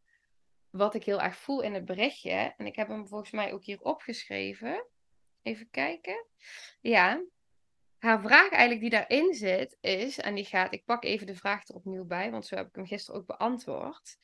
wat 0.70 0.94
ik 0.94 1.04
heel 1.04 1.22
erg 1.22 1.38
voel 1.38 1.62
in 1.62 1.74
het 1.74 1.86
berichtje. 1.86 2.54
En 2.58 2.66
ik 2.66 2.76
heb 2.76 2.88
hem 2.88 3.08
volgens 3.08 3.32
mij 3.32 3.54
ook 3.54 3.64
hier 3.64 3.82
opgeschreven. 3.82 4.86
Even 5.48 5.70
kijken. 5.70 6.26
Ja, 6.82 7.24
haar 7.98 8.22
vraag 8.22 8.50
eigenlijk 8.50 8.82
die 8.82 8.90
daarin 8.90 9.34
zit 9.34 9.78
is, 9.82 10.18
en 10.18 10.36
die 10.36 10.46
gaat, 10.46 10.74
ik 10.74 10.86
pak 10.86 11.04
even 11.04 11.28
de 11.28 11.36
vraag 11.36 11.68
er 11.68 11.76
opnieuw 11.76 12.06
bij, 12.06 12.32
want 12.32 12.46
zo 12.46 12.56
heb 12.56 12.68
ik 12.68 12.76
hem 12.76 12.86
gisteren 12.86 13.20
ook 13.20 13.28
beantwoord. 13.28 14.18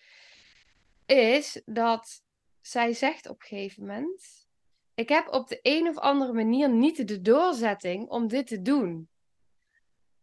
is 1.05 1.61
dat 1.65 2.23
zij 2.61 2.93
zegt 2.93 3.29
op 3.29 3.41
een 3.41 3.47
gegeven 3.47 3.85
moment: 3.85 4.47
Ik 4.95 5.09
heb 5.09 5.27
op 5.27 5.47
de 5.47 5.59
een 5.61 5.87
of 5.87 5.97
andere 5.97 6.33
manier 6.33 6.69
niet 6.69 7.07
de 7.07 7.21
doorzetting 7.21 8.09
om 8.09 8.27
dit 8.27 8.47
te 8.47 8.61
doen. 8.61 9.09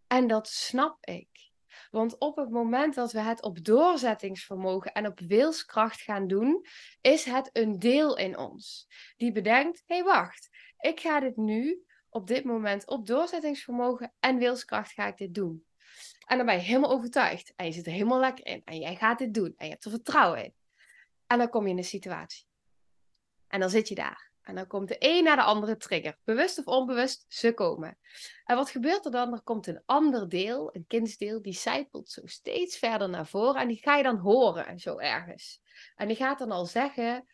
En 0.07 0.27
dat 0.27 0.49
snap 0.49 1.07
ik. 1.07 1.51
Want 1.91 2.19
op 2.19 2.37
het 2.37 2.51
moment 2.51 2.95
dat 2.95 3.13
we 3.13 3.21
het 3.21 3.43
op 3.43 3.65
doorzettingsvermogen 3.65 4.93
en 4.93 5.07
op 5.07 5.21
wilskracht 5.21 6.01
gaan 6.01 6.27
doen, 6.27 6.67
is 7.01 7.25
het 7.25 7.51
een 7.53 7.79
deel 7.79 8.17
in 8.17 8.39
ons 8.39 8.89
die 9.17 9.33
bedenkt: 9.33 9.83
hé, 9.87 9.95
hey, 9.95 10.05
wacht, 10.05 10.49
ik 10.81 11.01
ga 11.01 11.21
dit 11.21 11.37
nu 11.37 11.85
op 12.09 12.27
dit 12.27 12.45
moment 12.45 12.87
op 12.87 13.07
doorzettingsvermogen 13.07 14.13
en 14.21 14.39
wilskracht 14.39 14.93
ga 14.93 15.07
ik 15.07 15.17
dit 15.17 15.35
doen. 15.35 15.65
En 16.27 16.37
dan 16.37 16.47
ben 16.47 16.55
je 16.55 16.61
helemaal 16.61 16.91
overtuigd 16.91 17.53
en 17.57 17.67
je 17.67 17.73
zit 17.73 17.87
er 17.87 17.93
helemaal 17.93 18.21
lekker 18.21 18.47
in 18.47 18.63
en 18.65 18.79
jij 18.79 18.97
gaat 18.97 19.19
dit 19.19 19.35
doen 19.35 19.55
en 19.57 19.67
je 19.67 19.73
hebt 19.73 19.85
er 19.85 19.91
vertrouwen 19.91 20.45
in. 20.45 20.55
En 21.27 21.39
dan 21.39 21.49
kom 21.49 21.65
je 21.65 21.71
in 21.71 21.79
een 21.79 21.85
situatie. 21.85 22.47
En 23.49 23.61
dan 23.61 23.71
zit 23.71 23.89
je 23.89 23.95
daar. 23.95 24.31
En 24.43 24.55
dan 24.55 24.67
komt 24.67 24.89
de 24.89 24.97
een 24.99 25.25
naar 25.25 25.37
de 25.37 25.43
andere 25.43 25.77
trigger. 25.77 26.19
Bewust 26.25 26.59
of 26.59 26.67
onbewust, 26.67 27.25
ze 27.29 27.55
komen. 27.55 27.99
En 28.45 28.57
wat 28.57 28.71
gebeurt 28.71 29.05
er 29.05 29.11
dan? 29.11 29.33
Er 29.33 29.43
komt 29.43 29.67
een 29.67 29.83
ander 29.87 30.29
deel, 30.29 30.75
een 30.75 30.87
kindsdeel, 30.87 31.43
die 31.43 31.53
zijpelt 31.53 32.11
zo 32.11 32.21
steeds 32.25 32.79
verder 32.79 33.09
naar 33.09 33.27
voren. 33.27 33.61
En 33.61 33.69
die 33.69 33.77
ga 33.77 33.97
je 33.97 34.03
dan 34.03 34.17
horen, 34.17 34.79
zo 34.79 34.99
ergens. 34.99 35.61
En 35.97 36.09
die 36.09 36.17
gaat 36.17 36.39
dan 36.39 36.51
al 36.51 36.67
zeggen, 36.67 37.27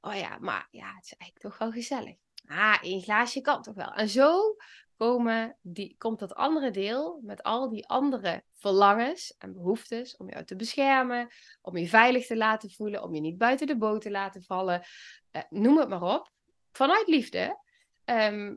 oh 0.00 0.14
ja, 0.14 0.38
maar 0.38 0.68
ja, 0.70 0.94
het 0.94 1.04
is 1.04 1.14
eigenlijk 1.14 1.40
toch 1.40 1.58
wel 1.58 1.70
gezellig. 1.70 2.16
Ah, 2.48 2.78
één 2.82 3.02
glaasje 3.02 3.40
kan 3.40 3.62
toch 3.62 3.74
wel. 3.74 3.92
En 3.92 4.08
zo 4.08 4.56
komen 4.96 5.56
die, 5.62 5.94
komt 5.98 6.18
dat 6.18 6.34
andere 6.34 6.70
deel 6.70 7.20
met 7.22 7.42
al 7.42 7.68
die 7.68 7.86
andere 7.86 8.44
verlangens 8.54 9.34
en 9.38 9.52
behoeftes 9.52 10.16
om 10.16 10.28
jou 10.30 10.44
te 10.44 10.56
beschermen, 10.56 11.28
om 11.60 11.76
je 11.76 11.88
veilig 11.88 12.26
te 12.26 12.36
laten 12.36 12.70
voelen, 12.70 13.02
om 13.02 13.14
je 13.14 13.20
niet 13.20 13.38
buiten 13.38 13.66
de 13.66 13.76
boot 13.76 14.00
te 14.00 14.10
laten 14.10 14.42
vallen, 14.42 14.82
eh, 15.30 15.42
noem 15.48 15.78
het 15.78 15.88
maar 15.88 16.02
op, 16.02 16.32
vanuit 16.72 17.08
liefde, 17.08 17.58
ehm, 18.04 18.54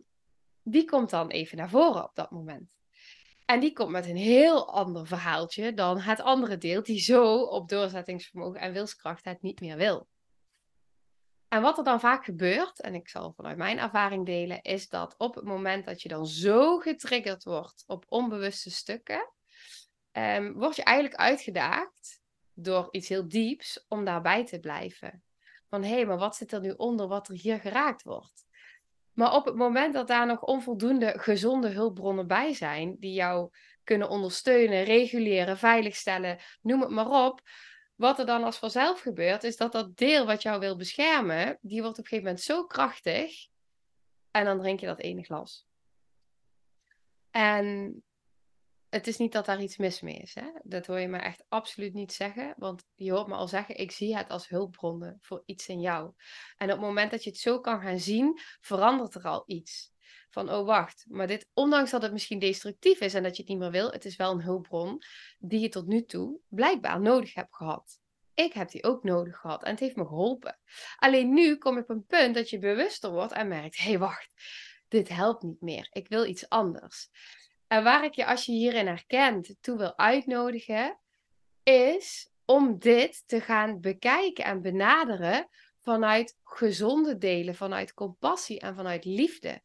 die 0.63 0.85
komt 0.85 1.09
dan 1.09 1.29
even 1.29 1.57
naar 1.57 1.69
voren 1.69 2.03
op 2.03 2.15
dat 2.15 2.31
moment. 2.31 2.69
En 3.45 3.59
die 3.59 3.73
komt 3.73 3.91
met 3.91 4.05
een 4.05 4.15
heel 4.15 4.73
ander 4.73 5.07
verhaaltje 5.07 5.73
dan 5.73 5.99
het 5.99 6.21
andere 6.21 6.57
deel, 6.57 6.83
die 6.83 6.99
zo 6.99 7.41
op 7.43 7.69
doorzettingsvermogen 7.69 8.59
en 8.59 8.73
wilskracht 8.73 9.25
het 9.25 9.41
niet 9.41 9.59
meer 9.59 9.77
wil. 9.77 10.07
En 11.51 11.61
wat 11.61 11.77
er 11.77 11.83
dan 11.83 11.99
vaak 11.99 12.25
gebeurt, 12.25 12.81
en 12.81 12.95
ik 12.95 13.09
zal 13.09 13.33
vanuit 13.33 13.57
mijn 13.57 13.79
ervaring 13.79 14.25
delen, 14.25 14.61
is 14.61 14.89
dat 14.89 15.15
op 15.17 15.35
het 15.35 15.43
moment 15.43 15.85
dat 15.85 16.01
je 16.01 16.09
dan 16.09 16.25
zo 16.27 16.77
getriggerd 16.77 17.43
wordt 17.43 17.83
op 17.87 18.05
onbewuste 18.07 18.71
stukken, 18.71 19.33
um, 20.11 20.53
word 20.53 20.75
je 20.75 20.83
eigenlijk 20.83 21.15
uitgedaagd 21.19 22.21
door 22.53 22.87
iets 22.91 23.09
heel 23.09 23.27
dieps 23.27 23.85
om 23.87 24.05
daarbij 24.05 24.45
te 24.45 24.59
blijven. 24.59 25.23
Van 25.69 25.83
hé, 25.83 25.89
hey, 25.89 26.05
maar 26.05 26.17
wat 26.17 26.35
zit 26.35 26.51
er 26.51 26.61
nu 26.61 26.73
onder 26.77 27.07
wat 27.07 27.27
er 27.27 27.35
hier 27.35 27.59
geraakt 27.59 28.03
wordt? 28.03 28.45
Maar 29.13 29.33
op 29.33 29.45
het 29.45 29.55
moment 29.55 29.93
dat 29.93 30.07
daar 30.07 30.25
nog 30.25 30.41
onvoldoende 30.41 31.13
gezonde 31.17 31.69
hulpbronnen 31.69 32.27
bij 32.27 32.53
zijn, 32.53 32.95
die 32.99 33.13
jou 33.13 33.49
kunnen 33.83 34.09
ondersteunen, 34.09 34.83
reguleren, 34.83 35.57
veiligstellen, 35.57 36.39
noem 36.61 36.81
het 36.81 36.89
maar 36.89 37.25
op, 37.25 37.41
wat 38.01 38.19
er 38.19 38.25
dan 38.25 38.43
als 38.43 38.57
vanzelf 38.57 39.01
gebeurt, 39.01 39.43
is 39.43 39.57
dat 39.57 39.71
dat 39.71 39.97
deel 39.97 40.25
wat 40.25 40.41
jou 40.41 40.59
wil 40.59 40.75
beschermen, 40.75 41.57
die 41.61 41.81
wordt 41.81 41.97
op 41.97 42.03
een 42.03 42.09
gegeven 42.09 42.25
moment 42.25 42.43
zo 42.43 42.65
krachtig. 42.65 43.47
En 44.31 44.45
dan 44.45 44.59
drink 44.59 44.79
je 44.79 44.85
dat 44.85 44.99
ene 44.99 45.23
glas. 45.23 45.67
En 47.31 48.03
het 48.89 49.07
is 49.07 49.17
niet 49.17 49.31
dat 49.31 49.45
daar 49.45 49.61
iets 49.61 49.77
mis 49.77 50.01
mee 50.01 50.15
is. 50.15 50.35
Hè? 50.35 50.51
Dat 50.63 50.85
hoor 50.85 50.99
je 50.99 51.07
me 51.07 51.17
echt 51.17 51.43
absoluut 51.47 51.93
niet 51.93 52.13
zeggen. 52.13 52.53
Want 52.57 52.83
je 52.95 53.11
hoort 53.11 53.27
me 53.27 53.33
al 53.33 53.47
zeggen, 53.47 53.77
ik 53.77 53.91
zie 53.91 54.17
het 54.17 54.29
als 54.29 54.47
hulpbronnen 54.47 55.17
voor 55.21 55.43
iets 55.45 55.67
in 55.67 55.79
jou. 55.79 56.13
En 56.57 56.67
op 56.67 56.77
het 56.77 56.87
moment 56.87 57.11
dat 57.11 57.23
je 57.23 57.29
het 57.29 57.39
zo 57.39 57.59
kan 57.59 57.81
gaan 57.81 57.99
zien, 57.99 58.39
verandert 58.61 59.15
er 59.15 59.23
al 59.23 59.43
iets. 59.45 59.91
Van, 60.29 60.51
oh 60.51 60.65
wacht, 60.65 61.05
maar 61.09 61.27
dit, 61.27 61.49
ondanks 61.53 61.91
dat 61.91 62.01
het 62.01 62.11
misschien 62.11 62.39
destructief 62.39 62.99
is 62.99 63.13
en 63.13 63.23
dat 63.23 63.35
je 63.35 63.41
het 63.41 63.51
niet 63.51 63.59
meer 63.59 63.71
wil, 63.71 63.91
het 63.91 64.05
is 64.05 64.15
wel 64.15 64.31
een 64.31 64.41
hulpbron 64.41 65.01
die 65.39 65.59
je 65.59 65.69
tot 65.69 65.87
nu 65.87 66.05
toe 66.05 66.39
blijkbaar 66.47 67.01
nodig 67.01 67.33
hebt 67.33 67.55
gehad. 67.55 67.99
Ik 68.33 68.53
heb 68.53 68.69
die 68.69 68.83
ook 68.83 69.03
nodig 69.03 69.37
gehad 69.37 69.63
en 69.63 69.71
het 69.71 69.79
heeft 69.79 69.95
me 69.95 70.05
geholpen. 70.05 70.59
Alleen 70.95 71.33
nu 71.33 71.55
kom 71.55 71.77
ik 71.77 71.83
op 71.83 71.89
een 71.89 72.05
punt 72.05 72.35
dat 72.35 72.49
je 72.49 72.59
bewuster 72.59 73.11
wordt 73.11 73.31
en 73.31 73.47
merkt, 73.47 73.77
hé 73.77 73.89
hey, 73.89 73.99
wacht, 73.99 74.29
dit 74.87 75.09
helpt 75.09 75.43
niet 75.43 75.61
meer. 75.61 75.87
Ik 75.91 76.07
wil 76.07 76.25
iets 76.25 76.49
anders. 76.49 77.09
En 77.67 77.83
waar 77.83 78.03
ik 78.03 78.13
je, 78.13 78.25
als 78.25 78.45
je 78.45 78.51
hierin 78.51 78.87
herkent, 78.87 79.55
toe 79.61 79.77
wil 79.77 79.97
uitnodigen, 79.97 80.99
is 81.63 82.31
om 82.45 82.79
dit 82.79 83.23
te 83.27 83.41
gaan 83.41 83.79
bekijken 83.79 84.45
en 84.45 84.61
benaderen 84.61 85.47
vanuit 85.81 86.37
gezonde 86.43 87.17
delen, 87.17 87.55
vanuit 87.55 87.93
compassie 87.93 88.59
en 88.59 88.75
vanuit 88.75 89.05
liefde. 89.05 89.61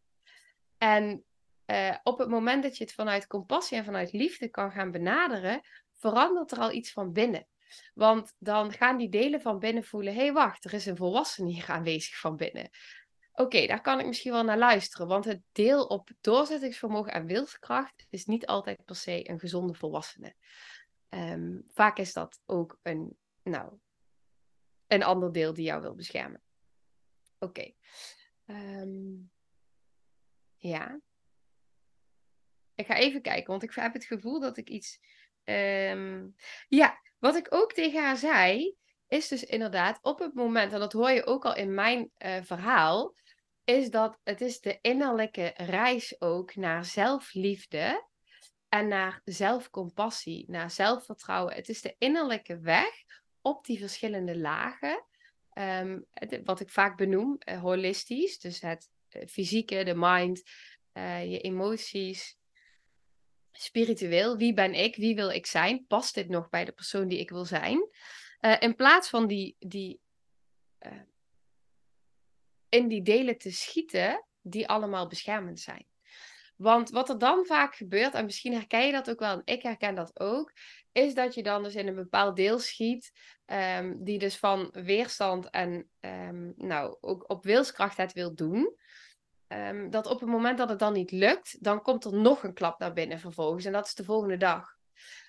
En 0.79 1.25
uh, 1.67 1.97
op 2.03 2.19
het 2.19 2.29
moment 2.29 2.63
dat 2.63 2.77
je 2.77 2.85
het 2.85 2.93
vanuit 2.93 3.27
compassie 3.27 3.79
en 3.79 3.85
vanuit 3.85 4.13
liefde 4.13 4.49
kan 4.49 4.71
gaan 4.71 4.91
benaderen, 4.91 5.61
verandert 5.95 6.51
er 6.51 6.59
al 6.59 6.73
iets 6.73 6.93
van 6.93 7.13
binnen. 7.13 7.47
Want 7.95 8.35
dan 8.39 8.73
gaan 8.73 8.97
die 8.97 9.09
delen 9.09 9.41
van 9.41 9.59
binnen 9.59 9.85
voelen: 9.85 10.15
hé, 10.15 10.21
hey, 10.21 10.33
wacht, 10.33 10.65
er 10.65 10.73
is 10.73 10.87
een 10.87 10.97
volwassene 10.97 11.51
hier 11.51 11.71
aanwezig 11.71 12.19
van 12.19 12.37
binnen. 12.37 12.71
Oké, 13.33 13.67
daar 13.67 13.81
kan 13.81 14.01
ik 14.01 14.07
misschien 14.07 14.33
wel 14.33 14.45
naar 14.45 14.59
luisteren. 14.59 15.07
Want 15.07 15.25
het 15.25 15.43
deel 15.53 15.85
op 15.85 16.11
doorzettingsvermogen 16.21 17.13
en 17.13 17.27
wilskracht 17.27 18.07
is 18.11 18.25
niet 18.25 18.47
altijd 18.47 18.85
per 18.85 18.97
se 18.97 19.31
een 19.31 19.39
gezonde 19.39 19.75
volwassene. 19.75 20.35
Um, 21.09 21.65
vaak 21.69 21.99
is 21.99 22.13
dat 22.13 22.41
ook 22.47 22.79
een, 22.83 23.17
nou, 23.43 23.73
een 24.87 25.03
ander 25.03 25.33
deel 25.33 25.55
die 25.55 25.65
jou 25.65 25.83
wil 25.83 25.95
beschermen. 25.95 26.43
Oké. 27.39 27.73
Ehm, 28.47 29.15
ja. 30.67 31.01
Ik 32.75 32.87
ga 32.87 32.97
even 32.97 33.23
kijken, 33.23 33.51
want 33.51 33.63
ik 33.63 33.75
heb 33.75 33.93
het 33.93 34.05
gevoel 34.05 34.41
dat 34.41 34.57
ik 34.57 34.69
iets. 34.69 34.99
Um... 35.45 36.35
Ja, 36.69 37.01
wat 37.19 37.37
ik 37.37 37.55
ook 37.55 37.73
tegen 37.73 38.03
haar 38.03 38.17
zei, 38.17 38.77
is 39.09 39.29
dus 39.29 39.45
inderdaad 39.45 39.99
op 40.03 40.19
het 40.19 40.35
moment, 40.35 40.73
en 40.73 40.79
dat 40.79 40.93
hoor 40.93 41.11
je 41.11 41.27
ook 41.27 41.45
al 41.45 41.57
in 41.57 41.75
mijn 41.75 42.11
uh, 42.19 42.37
verhaal, 42.43 43.15
is 43.65 43.91
dat 43.91 44.19
het 44.25 44.41
is 44.41 44.61
de 44.61 44.79
innerlijke 44.81 45.53
reis 45.57 46.21
ook 46.21 46.55
naar 46.55 46.85
zelfliefde 46.85 48.07
en 48.69 48.89
naar 48.89 49.21
zelfcompassie, 49.25 50.45
naar 50.51 50.71
zelfvertrouwen. 50.71 51.55
Het 51.55 51.69
is 51.69 51.81
de 51.81 51.95
innerlijke 51.99 52.59
weg 52.61 53.05
op 53.41 53.65
die 53.65 53.79
verschillende 53.79 54.39
lagen. 54.39 55.05
Um, 55.59 56.07
wat 56.45 56.61
ik 56.61 56.71
vaak 56.71 56.97
benoem, 56.97 57.39
uh, 57.45 57.61
holistisch. 57.61 58.39
Dus 58.39 58.61
het 58.61 58.83
eh, 58.83 58.96
fysieke, 59.29 59.85
de 59.85 59.95
mind, 59.97 60.43
uh, 60.95 61.31
je 61.31 61.41
emoties. 61.41 62.37
Spiritueel, 63.53 64.37
wie 64.37 64.55
ben 64.55 64.75
ik? 64.75 64.97
Wie 64.97 65.15
wil 65.15 65.31
ik 65.31 65.47
zijn? 65.47 65.87
Past 65.87 66.15
dit 66.15 66.29
nog 66.29 66.49
bij 66.49 66.65
de 66.65 66.73
persoon 66.73 67.09
die 67.09 67.19
ik 67.19 67.31
wil 67.31 67.45
zijn? 67.45 67.89
Uh, 68.41 68.57
in 68.59 68.75
plaats 68.75 69.09
van 69.09 69.27
die, 69.27 69.57
die 69.59 70.01
in 72.69 72.89
die 72.89 73.03
delen 73.03 73.39
te 73.39 73.53
schieten 73.53 74.25
die 74.43 74.69
allemaal 74.69 75.07
beschermend 75.07 75.61
zijn. 75.61 75.87
Want 76.57 76.91
wat 76.91 77.09
er 77.09 77.19
dan 77.19 77.47
vaak 77.47 77.75
gebeurt, 77.75 78.15
en 78.15 78.25
misschien 78.25 78.53
herken 78.53 78.87
je 78.87 78.93
dat 78.93 79.11
ook 79.11 79.19
wel, 79.19 79.33
en 79.33 79.43
ik 79.45 79.63
herken 79.63 79.95
dat 79.95 80.21
ook, 80.21 80.53
is 80.93 81.15
dat 81.15 81.35
je 81.35 81.43
dan 81.43 81.63
dus 81.63 81.75
in 81.75 81.87
een 81.87 81.95
bepaald 81.95 82.37
deel 82.37 82.59
schiet, 82.59 83.13
um, 83.47 84.05
die 84.05 84.19
dus 84.19 84.37
van 84.37 84.69
weerstand 84.73 85.51
en 85.51 85.91
um, 86.01 86.55
nou, 86.57 86.97
ook 87.01 87.31
op 87.31 87.45
wilskracht 87.45 87.97
het 87.97 88.13
wil 88.13 88.35
doen. 88.35 88.77
Um, 89.49 89.91
dat 89.91 90.07
op 90.07 90.21
het 90.21 90.29
moment 90.29 90.59
dat 90.59 90.69
het 90.69 90.79
dan 90.79 90.93
niet 90.93 91.11
lukt, 91.11 91.65
dan 91.65 91.83
komt 91.83 92.05
er 92.05 92.13
nog 92.13 92.43
een 92.43 92.55
klap 92.55 92.79
naar 92.79 92.93
binnen 92.93 93.21
vervolgens. 93.21 93.65
En 93.65 93.73
dat 93.73 93.87
is 93.87 93.95
de 93.95 94.05
volgende 94.05 94.37
dag. 94.37 94.77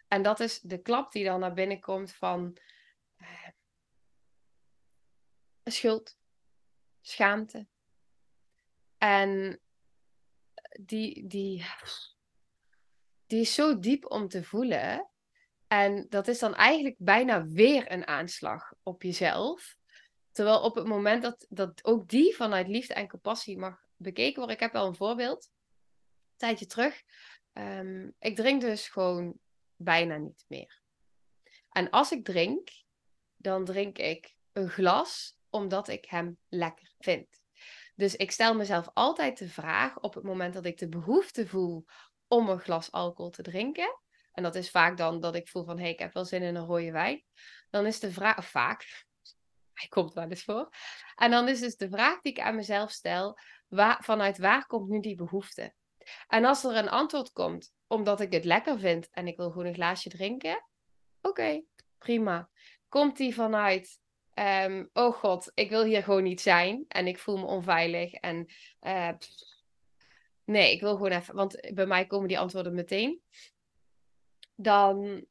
En 0.08 0.22
dat 0.22 0.40
is 0.40 0.60
de 0.60 0.82
klap 0.82 1.12
die 1.12 1.26
dan 1.26 1.40
naar 1.40 1.54
binnen 1.54 1.80
komt 1.80 2.14
van 2.14 2.58
uh, 3.18 3.48
schuld, 5.64 6.18
schaamte. 7.02 7.68
En 8.98 9.60
die, 10.80 11.28
die, 11.28 11.66
die 13.26 13.42
is 13.42 13.54
zo 13.54 13.80
diep 13.80 14.12
om 14.12 14.28
te 14.28 14.44
voelen. 14.44 15.10
En 15.68 16.06
dat 16.10 16.28
is 16.28 16.40
dan 16.40 16.56
eigenlijk 16.56 16.96
bijna 17.00 17.48
weer 17.48 17.92
een 17.92 18.08
aanslag 18.08 18.74
op 18.84 19.04
jezelf. 19.04 19.76
Terwijl 20.32 20.62
op 20.62 20.76
het 20.76 20.88
moment 20.88 21.22
dat, 21.22 21.46
dat 21.50 21.86
ook 21.86 22.08
die 22.10 22.36
vanuit 22.36 22.68
liefde 22.68 22.94
en 22.94 23.08
compassie 23.08 23.58
mag 23.58 23.87
bekeken 23.98 24.36
worden. 24.36 24.56
Ik 24.56 24.62
heb 24.62 24.72
wel 24.72 24.88
een 24.88 24.96
voorbeeld. 24.96 25.52
Een 26.32 26.38
tijdje 26.38 26.66
terug. 26.66 27.04
Um, 27.54 28.16
ik 28.20 28.36
drink 28.36 28.62
dus 28.62 28.88
gewoon 28.88 29.40
bijna 29.76 30.18
niet 30.18 30.46
meer. 30.48 30.82
En 31.70 31.90
als 31.90 32.12
ik 32.12 32.26
drink, 32.26 32.70
dan 33.36 33.66
drink 33.66 33.98
ik 33.98 34.36
een 34.52 34.70
glas 34.70 35.38
omdat 35.50 35.88
ik 35.88 36.06
hem 36.06 36.38
lekker 36.50 36.94
vind. 37.00 37.42
Dus 37.96 38.16
ik 38.16 38.32
stel 38.32 38.56
mezelf 38.56 38.90
altijd 38.94 39.38
de 39.38 39.50
vraag 39.50 40.00
op 40.00 40.14
het 40.14 40.24
moment 40.24 40.54
dat 40.54 40.66
ik 40.66 40.78
de 40.78 40.90
behoefte 40.90 41.48
voel 41.48 41.86
om 42.28 42.50
een 42.50 42.60
glas 42.60 42.92
alcohol 42.92 43.32
te 43.32 43.42
drinken. 43.42 44.00
En 44.32 44.44
dat 44.44 44.56
is 44.56 44.70
vaak 44.70 44.98
dan 44.98 45.20
dat 45.20 45.36
ik 45.36 45.48
voel 45.48 45.64
van 45.64 45.78
hé, 45.78 45.84
hey, 45.84 45.92
ik 45.92 46.00
heb 46.00 46.14
wel 46.14 46.26
zin 46.26 46.42
in 46.42 46.56
een 46.56 46.66
rode 46.66 46.92
wijn. 46.92 47.24
Dan 47.70 47.86
is 47.86 48.00
de 48.00 48.12
vraag, 48.12 48.50
vaak, 48.50 49.06
hij 49.80 49.88
komt 49.88 50.14
wel 50.14 50.30
eens 50.30 50.44
voor. 50.44 50.70
En 51.16 51.32
dan 51.32 51.48
is 51.48 51.60
dus 51.60 51.76
de 51.76 51.90
vraag 51.90 52.22
die 52.22 52.32
ik 52.32 52.40
aan 52.40 52.56
mezelf 52.56 52.92
stel, 52.92 53.40
waar, 53.68 54.04
vanuit 54.04 54.38
waar 54.38 54.66
komt 54.66 54.90
nu 54.90 55.00
die 55.00 55.16
behoefte? 55.16 55.74
En 56.28 56.46
als 56.46 56.64
er 56.64 56.76
een 56.76 56.90
antwoord 56.90 57.32
komt, 57.32 57.74
omdat 57.88 58.20
ik 58.22 58.32
het 58.32 58.46
lekker 58.46 58.80
vind 58.80 59.10
en 59.10 59.28
ik 59.28 59.38
wil 59.38 59.52
gewoon 59.52 59.66
een 59.66 59.74
glaasje 59.74 60.10
drinken, 60.10 60.66
oké, 61.22 61.64
prima. 61.98 62.50
Komt 62.90 63.18
die 63.18 63.34
vanuit, 63.34 64.00
ehm, 64.34 64.86
oh 64.94 65.14
god, 65.14 65.52
ik 65.54 65.70
wil 65.70 65.84
hier 65.84 66.04
gewoon 66.04 66.24
niet 66.24 66.42
zijn 66.42 66.86
en 66.88 67.08
ik 67.08 67.20
voel 67.20 67.38
me 67.38 67.46
onveilig 67.46 68.14
en 68.14 68.46
uh, 68.82 69.12
nee, 70.44 70.72
ik 70.72 70.82
wil 70.82 70.96
gewoon 70.96 71.12
even, 71.12 71.36
want 71.36 71.72
bij 71.74 71.86
mij 71.86 72.06
komen 72.06 72.28
die 72.28 72.40
antwoorden 72.40 72.74
meteen. 72.74 73.22
Dan, 74.56 75.26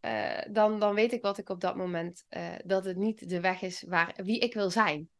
uh, 0.00 0.40
dan, 0.50 0.78
dan 0.78 0.94
weet 0.94 1.12
ik 1.12 1.22
wat 1.22 1.38
ik 1.38 1.48
op 1.48 1.60
dat 1.60 1.76
moment, 1.76 2.26
uh, 2.30 2.54
dat 2.64 2.84
het 2.84 2.96
niet 2.96 3.28
de 3.28 3.40
weg 3.40 3.62
is 3.62 3.82
waar, 3.82 4.14
wie 4.16 4.38
ik 4.38 4.54
wil 4.54 4.70
zijn. 4.70 5.10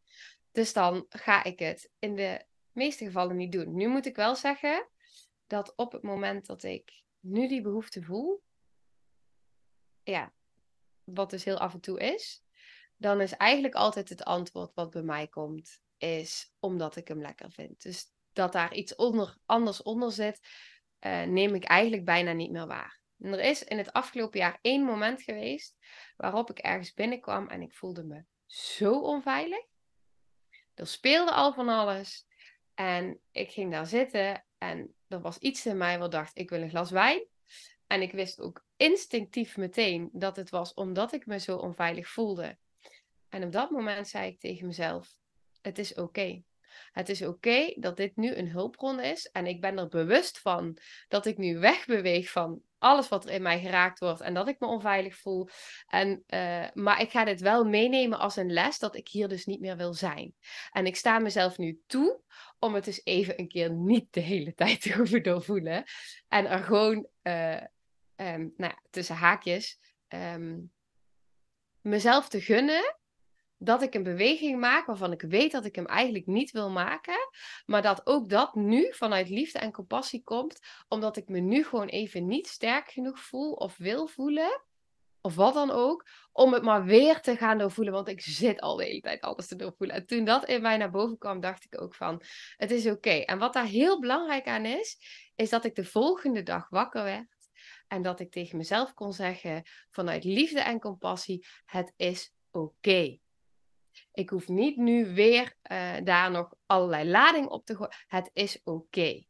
Dus 0.58 0.72
dan 0.72 1.06
ga 1.08 1.44
ik 1.44 1.58
het 1.58 1.90
in 1.98 2.14
de 2.14 2.44
meeste 2.72 3.04
gevallen 3.04 3.36
niet 3.36 3.52
doen. 3.52 3.74
Nu 3.74 3.88
moet 3.88 4.06
ik 4.06 4.16
wel 4.16 4.36
zeggen 4.36 4.88
dat 5.46 5.72
op 5.76 5.92
het 5.92 6.02
moment 6.02 6.46
dat 6.46 6.62
ik 6.62 7.02
nu 7.20 7.48
die 7.48 7.62
behoefte 7.62 8.02
voel, 8.02 8.42
ja, 10.02 10.32
wat 11.04 11.30
dus 11.30 11.44
heel 11.44 11.58
af 11.58 11.74
en 11.74 11.80
toe 11.80 12.00
is, 12.00 12.44
dan 12.96 13.20
is 13.20 13.32
eigenlijk 13.36 13.74
altijd 13.74 14.08
het 14.08 14.24
antwoord 14.24 14.74
wat 14.74 14.90
bij 14.90 15.02
mij 15.02 15.28
komt, 15.28 15.82
is 15.96 16.52
omdat 16.58 16.96
ik 16.96 17.08
hem 17.08 17.20
lekker 17.20 17.50
vind. 17.50 17.82
Dus 17.82 18.12
dat 18.32 18.52
daar 18.52 18.74
iets 18.74 18.94
onder, 18.94 19.38
anders 19.46 19.82
onder 19.82 20.12
zit, 20.12 20.40
uh, 21.00 21.22
neem 21.22 21.54
ik 21.54 21.64
eigenlijk 21.64 22.04
bijna 22.04 22.32
niet 22.32 22.50
meer 22.50 22.66
waar. 22.66 23.00
Er 23.18 23.40
is 23.40 23.64
in 23.64 23.78
het 23.78 23.92
afgelopen 23.92 24.38
jaar 24.38 24.58
één 24.62 24.84
moment 24.84 25.22
geweest 25.22 25.76
waarop 26.16 26.50
ik 26.50 26.58
ergens 26.58 26.94
binnenkwam 26.94 27.48
en 27.48 27.62
ik 27.62 27.74
voelde 27.74 28.04
me 28.04 28.24
zo 28.46 29.00
onveilig. 29.00 29.66
Er 30.78 30.86
speelde 30.86 31.32
al 31.32 31.52
van 31.52 31.68
alles. 31.68 32.26
En 32.74 33.20
ik 33.32 33.50
ging 33.50 33.72
daar 33.72 33.86
zitten 33.86 34.44
en 34.58 34.94
er 35.08 35.20
was 35.20 35.38
iets 35.38 35.66
in 35.66 35.76
mij 35.76 35.98
wat 35.98 36.10
dacht, 36.10 36.38
ik 36.38 36.50
wil 36.50 36.62
een 36.62 36.70
glas 36.70 36.90
wijn. 36.90 37.26
En 37.86 38.02
ik 38.02 38.12
wist 38.12 38.40
ook 38.40 38.64
instinctief 38.76 39.56
meteen 39.56 40.08
dat 40.12 40.36
het 40.36 40.50
was 40.50 40.74
omdat 40.74 41.12
ik 41.12 41.26
me 41.26 41.38
zo 41.38 41.56
onveilig 41.56 42.08
voelde. 42.08 42.58
En 43.28 43.44
op 43.44 43.52
dat 43.52 43.70
moment 43.70 44.08
zei 44.08 44.30
ik 44.30 44.40
tegen 44.40 44.66
mezelf: 44.66 45.16
Het 45.60 45.78
is 45.78 45.94
oké. 45.94 46.42
Het 46.92 47.08
is 47.08 47.22
oké 47.22 47.74
dat 47.76 47.96
dit 47.96 48.16
nu 48.16 48.34
een 48.34 48.48
hulpbron 48.48 49.00
is. 49.00 49.26
En 49.26 49.46
ik 49.46 49.60
ben 49.60 49.78
er 49.78 49.88
bewust 49.88 50.38
van 50.38 50.78
dat 51.08 51.26
ik 51.26 51.38
nu 51.38 51.58
wegbeweeg 51.58 52.30
van 52.30 52.62
alles 52.78 53.08
wat 53.08 53.24
er 53.24 53.30
in 53.30 53.42
mij 53.42 53.60
geraakt 53.60 53.98
wordt 53.98 54.20
en 54.20 54.34
dat 54.34 54.48
ik 54.48 54.60
me 54.60 54.66
onveilig 54.66 55.16
voel. 55.16 55.48
En, 55.86 56.24
uh, 56.26 56.66
maar 56.72 57.00
ik 57.00 57.10
ga 57.10 57.24
dit 57.24 57.40
wel 57.40 57.64
meenemen 57.64 58.18
als 58.18 58.36
een 58.36 58.52
les 58.52 58.78
dat 58.78 58.96
ik 58.96 59.08
hier 59.08 59.28
dus 59.28 59.46
niet 59.46 59.60
meer 59.60 59.76
wil 59.76 59.94
zijn. 59.94 60.34
En 60.72 60.86
ik 60.86 60.96
sta 60.96 61.18
mezelf 61.18 61.58
nu 61.58 61.80
toe 61.86 62.20
om 62.58 62.74
het 62.74 62.84
dus 62.84 63.00
even 63.04 63.40
een 63.40 63.48
keer 63.48 63.72
niet 63.72 64.12
de 64.12 64.20
hele 64.20 64.54
tijd 64.62 64.80
te 64.80 64.92
hoeven 64.92 65.22
doorvoelen. 65.22 65.84
En 66.28 66.46
er 66.46 66.62
gewoon, 66.62 67.08
uh, 67.22 67.62
um, 68.16 68.52
nou 68.56 68.72
ja, 68.72 68.82
tussen 68.90 69.16
haakjes, 69.16 69.78
um, 70.08 70.72
mezelf 71.80 72.28
te 72.28 72.40
gunnen 72.40 72.97
dat 73.58 73.82
ik 73.82 73.94
een 73.94 74.02
beweging 74.02 74.60
maak 74.60 74.86
waarvan 74.86 75.12
ik 75.12 75.22
weet 75.22 75.52
dat 75.52 75.64
ik 75.64 75.74
hem 75.74 75.86
eigenlijk 75.86 76.26
niet 76.26 76.50
wil 76.50 76.70
maken, 76.70 77.28
maar 77.66 77.82
dat 77.82 78.06
ook 78.06 78.28
dat 78.28 78.54
nu 78.54 78.92
vanuit 78.92 79.28
liefde 79.28 79.58
en 79.58 79.72
compassie 79.72 80.22
komt, 80.24 80.58
omdat 80.88 81.16
ik 81.16 81.28
me 81.28 81.38
nu 81.38 81.64
gewoon 81.64 81.88
even 81.88 82.26
niet 82.26 82.46
sterk 82.46 82.90
genoeg 82.90 83.18
voel 83.18 83.52
of 83.52 83.76
wil 83.76 84.06
voelen, 84.06 84.62
of 85.20 85.34
wat 85.34 85.54
dan 85.54 85.70
ook, 85.70 86.08
om 86.32 86.52
het 86.52 86.62
maar 86.62 86.84
weer 86.84 87.20
te 87.20 87.36
gaan 87.36 87.58
doorvoelen, 87.58 87.94
want 87.94 88.08
ik 88.08 88.20
zit 88.20 88.60
al 88.60 88.76
de 88.76 88.84
hele 88.84 89.00
tijd 89.00 89.20
alles 89.20 89.46
te 89.46 89.56
doorvoelen. 89.56 89.96
En 89.96 90.06
toen 90.06 90.24
dat 90.24 90.44
in 90.44 90.62
mij 90.62 90.76
naar 90.76 90.90
boven 90.90 91.18
kwam, 91.18 91.40
dacht 91.40 91.64
ik 91.64 91.80
ook 91.80 91.94
van, 91.94 92.22
het 92.56 92.70
is 92.70 92.86
oké. 92.86 93.10
En 93.10 93.38
wat 93.38 93.52
daar 93.52 93.66
heel 93.66 94.00
belangrijk 94.00 94.46
aan 94.46 94.64
is, 94.64 94.98
is 95.34 95.50
dat 95.50 95.64
ik 95.64 95.74
de 95.74 95.84
volgende 95.84 96.42
dag 96.42 96.68
wakker 96.68 97.04
werd 97.04 97.36
en 97.88 98.02
dat 98.02 98.20
ik 98.20 98.30
tegen 98.30 98.56
mezelf 98.56 98.94
kon 98.94 99.12
zeggen, 99.12 99.62
vanuit 99.90 100.24
liefde 100.24 100.60
en 100.60 100.80
compassie, 100.80 101.46
het 101.64 101.92
is 101.96 102.32
oké. 102.50 103.18
Ik 104.12 104.30
hoef 104.30 104.48
niet 104.48 104.76
nu 104.76 105.14
weer 105.14 105.56
uh, 105.72 105.96
daar 106.04 106.30
nog 106.30 106.54
allerlei 106.66 107.08
lading 107.08 107.46
op 107.46 107.64
te 107.64 107.76
gooien. 107.76 107.96
Het 108.06 108.30
is 108.32 108.60
oké. 108.64 109.24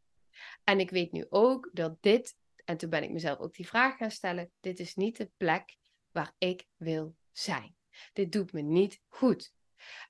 En 0.65 0.81
ik 0.81 0.91
weet 0.91 1.13
nu 1.13 1.27
ook 1.29 1.71
dat 1.73 1.97
dit, 2.03 2.37
en 2.65 2.77
toen 2.77 2.91
ben 2.91 3.03
ik 3.03 3.11
mezelf 3.11 3.39
ook 3.39 3.55
die 3.55 3.69
vraag 3.69 3.97
gaan 3.97 4.11
stellen, 4.11 4.51
dit 4.61 4.79
is 4.79 4.95
niet 4.95 5.17
de 5.17 5.31
plek 5.37 5.77
waar 6.13 6.35
ik 6.39 6.67
wil 6.77 7.17
zijn. 7.33 7.75
Dit 8.13 8.33
doet 8.33 8.53
me 8.53 8.61
niet 8.61 9.01
goed. 9.07 9.53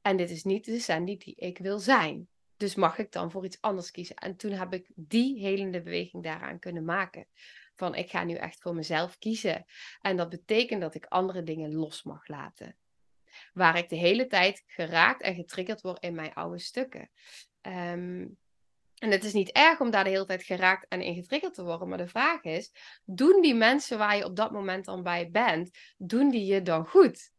En 0.03 0.17
dit 0.17 0.31
is 0.31 0.45
niet 0.45 0.65
de 0.65 0.79
Sandy 0.79 1.17
die 1.17 1.35
ik 1.35 1.59
wil 1.59 1.79
zijn. 1.79 2.29
Dus 2.57 2.75
mag 2.75 2.99
ik 2.99 3.13
dan 3.13 3.31
voor 3.31 3.45
iets 3.45 3.61
anders 3.61 3.91
kiezen? 3.91 4.17
En 4.17 4.37
toen 4.37 4.53
heb 4.53 4.73
ik 4.73 4.91
die 4.95 5.41
helende 5.41 5.83
beweging 5.83 6.23
daaraan 6.23 6.59
kunnen 6.59 6.85
maken. 6.85 7.27
Van 7.75 7.95
ik 7.95 8.11
ga 8.11 8.25
nu 8.25 8.35
echt 8.35 8.61
voor 8.61 8.75
mezelf 8.75 9.19
kiezen. 9.19 9.65
En 10.01 10.17
dat 10.17 10.29
betekent 10.29 10.81
dat 10.81 10.95
ik 10.95 11.05
andere 11.05 11.43
dingen 11.43 11.75
los 11.75 12.03
mag 12.03 12.29
laten 12.29 12.77
waar 13.59 13.79
ik 13.79 13.89
de 13.89 13.97
hele 13.97 14.27
tijd 14.27 14.63
geraakt 14.67 15.23
en 15.23 15.35
getriggerd 15.35 15.81
word 15.81 16.03
in 16.03 16.15
mijn 16.15 16.35
oude 16.35 16.59
stukken. 16.59 17.11
Ehm, 17.61 18.27
en 18.99 19.11
het 19.11 19.25
is 19.25 19.33
niet 19.33 19.51
erg 19.51 19.81
om 19.81 19.91
daar 19.91 20.05
de 20.05 20.11
hele 20.11 20.25
tijd 20.25 20.43
geraakt 20.43 20.87
en 20.89 21.03
in 21.03 21.15
getriggerd 21.15 21.55
te 21.55 21.65
worden, 21.65 21.89
maar 21.89 21.99
de 21.99 22.09
vraag 22.09 22.43
is: 22.43 22.73
doen 23.05 23.43
die 23.43 23.55
mensen 23.55 23.99
waar 23.99 24.17
je 24.17 24.25
op 24.25 24.37
dat 24.37 24.51
moment 24.51 24.85
dan 24.85 25.03
bij 25.03 25.31
bent, 25.31 25.71
doen 25.97 26.31
die 26.31 26.45
je 26.45 26.63
dan 26.63 26.87
goed? 26.87 27.31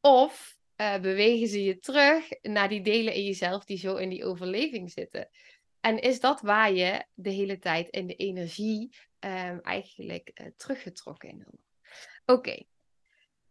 Of 0.00 0.56
uh, 0.76 0.98
bewegen 0.98 1.48
ze 1.48 1.62
je 1.62 1.78
terug 1.78 2.28
naar 2.42 2.68
die 2.68 2.82
delen 2.82 3.14
in 3.14 3.24
jezelf 3.24 3.64
die 3.64 3.78
zo 3.78 3.96
in 3.96 4.08
die 4.08 4.24
overleving 4.24 4.90
zitten? 4.90 5.28
En 5.80 5.98
is 5.98 6.20
dat 6.20 6.40
waar 6.40 6.72
je 6.72 7.04
de 7.14 7.30
hele 7.30 7.58
tijd 7.58 7.88
in 7.88 8.06
de 8.06 8.14
energie 8.14 8.96
um, 9.20 9.60
eigenlijk 9.60 10.30
uh, 10.34 10.46
teruggetrokken 10.56 11.28
in 11.28 11.46
Oké, 12.26 12.62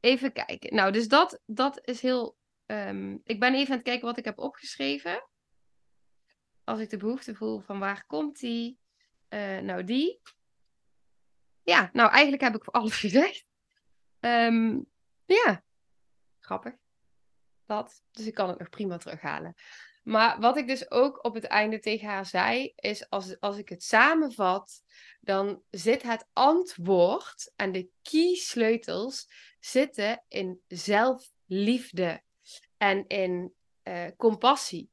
Even 0.06 0.32
kijken. 0.32 0.76
Nou, 0.76 0.92
dus 0.92 1.08
dat, 1.08 1.42
dat 1.46 1.88
is 1.88 2.02
heel. 2.02 2.38
Um, 2.66 3.22
ik 3.24 3.40
ben 3.40 3.54
even 3.54 3.70
aan 3.70 3.78
het 3.78 3.86
kijken 3.86 4.06
wat 4.06 4.18
ik 4.18 4.26
heb 4.26 4.40
opgeschreven. 4.40 5.28
Als 6.64 6.80
ik 6.80 6.90
de 6.90 6.98
behoefte 6.98 7.36
voel 7.36 7.60
van 7.60 7.80
waar 7.80 8.06
komt 8.06 8.40
die? 8.40 8.80
Uh, 9.30 9.60
nou, 9.60 9.84
die. 9.84 10.22
Ja, 11.64 11.90
nou 11.94 12.12
eigenlijk 12.12 12.42
heb 12.42 12.56
ik 12.56 12.64
voor 12.64 12.74
alles 12.74 13.00
gezegd. 13.06 13.46
Um, 14.20 14.86
ja, 15.26 15.64
grappig. 16.40 16.74
Dat. 17.66 18.04
Dus 18.12 18.26
ik 18.26 18.34
kan 18.34 18.50
het 18.50 18.60
nog 18.60 18.70
prima 18.70 18.98
terughalen. 18.98 19.56
Maar 20.04 20.40
wat 20.40 20.58
ik 20.58 20.68
dus 20.68 20.92
ook 20.92 21.26
op 21.26 21.34
het 21.34 21.46
einde 21.46 21.80
tegen 21.80 22.08
haar 22.08 22.26
zei, 22.26 22.74
is 22.76 23.10
als, 23.10 23.40
als 23.40 23.58
ik 23.58 23.70
het 23.70 23.84
samenvat, 23.84 24.82
dan 25.20 25.64
zit 25.70 26.04
het 26.04 26.28
antwoord 26.34 27.54
en 27.56 27.72
de 27.72 27.90
key 28.02 28.36
sleutels 28.36 29.28
zitten 29.66 30.24
in 30.28 30.62
zelfliefde 30.68 32.24
en 32.78 33.08
in 33.08 33.54
uh, 33.84 34.06
compassie. 34.18 34.90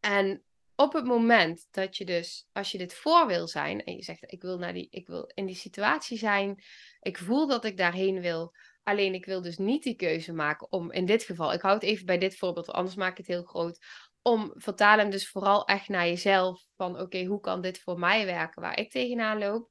En 0.00 0.42
op 0.76 0.92
het 0.92 1.04
moment 1.04 1.68
dat 1.70 1.96
je 1.96 2.04
dus, 2.04 2.46
als 2.52 2.72
je 2.72 2.78
dit 2.78 2.94
voor 2.94 3.26
wil 3.26 3.48
zijn 3.48 3.84
en 3.84 3.96
je 3.96 4.02
zegt, 4.02 4.32
ik 4.32 4.42
wil, 4.42 4.58
naar 4.58 4.72
die, 4.72 4.88
ik 4.90 5.06
wil 5.06 5.30
in 5.34 5.46
die 5.46 5.56
situatie 5.56 6.18
zijn, 6.18 6.62
ik 7.00 7.18
voel 7.18 7.46
dat 7.46 7.64
ik 7.64 7.76
daarheen 7.76 8.20
wil, 8.20 8.54
alleen 8.82 9.14
ik 9.14 9.24
wil 9.24 9.42
dus 9.42 9.56
niet 9.56 9.82
die 9.82 9.96
keuze 9.96 10.32
maken 10.32 10.72
om 10.72 10.92
in 10.92 11.06
dit 11.06 11.22
geval, 11.22 11.52
ik 11.52 11.60
hou 11.60 11.74
het 11.74 11.82
even 11.82 12.06
bij 12.06 12.18
dit 12.18 12.36
voorbeeld, 12.36 12.70
anders 12.70 12.96
maak 12.96 13.10
ik 13.10 13.16
het 13.16 13.26
heel 13.26 13.44
groot, 13.44 13.78
om 14.22 14.52
vertaal 14.54 14.98
hem 14.98 15.10
dus 15.10 15.28
vooral 15.28 15.64
echt 15.64 15.88
naar 15.88 16.06
jezelf. 16.06 16.66
Van 16.76 17.00
oké, 17.00 17.24
hoe 17.24 17.40
kan 17.40 17.60
dit 17.60 17.80
voor 17.80 17.98
mij 17.98 18.26
werken 18.26 18.62
waar 18.62 18.78
ik 18.78 18.90
tegenaan 18.90 19.38
loop? 19.38 19.70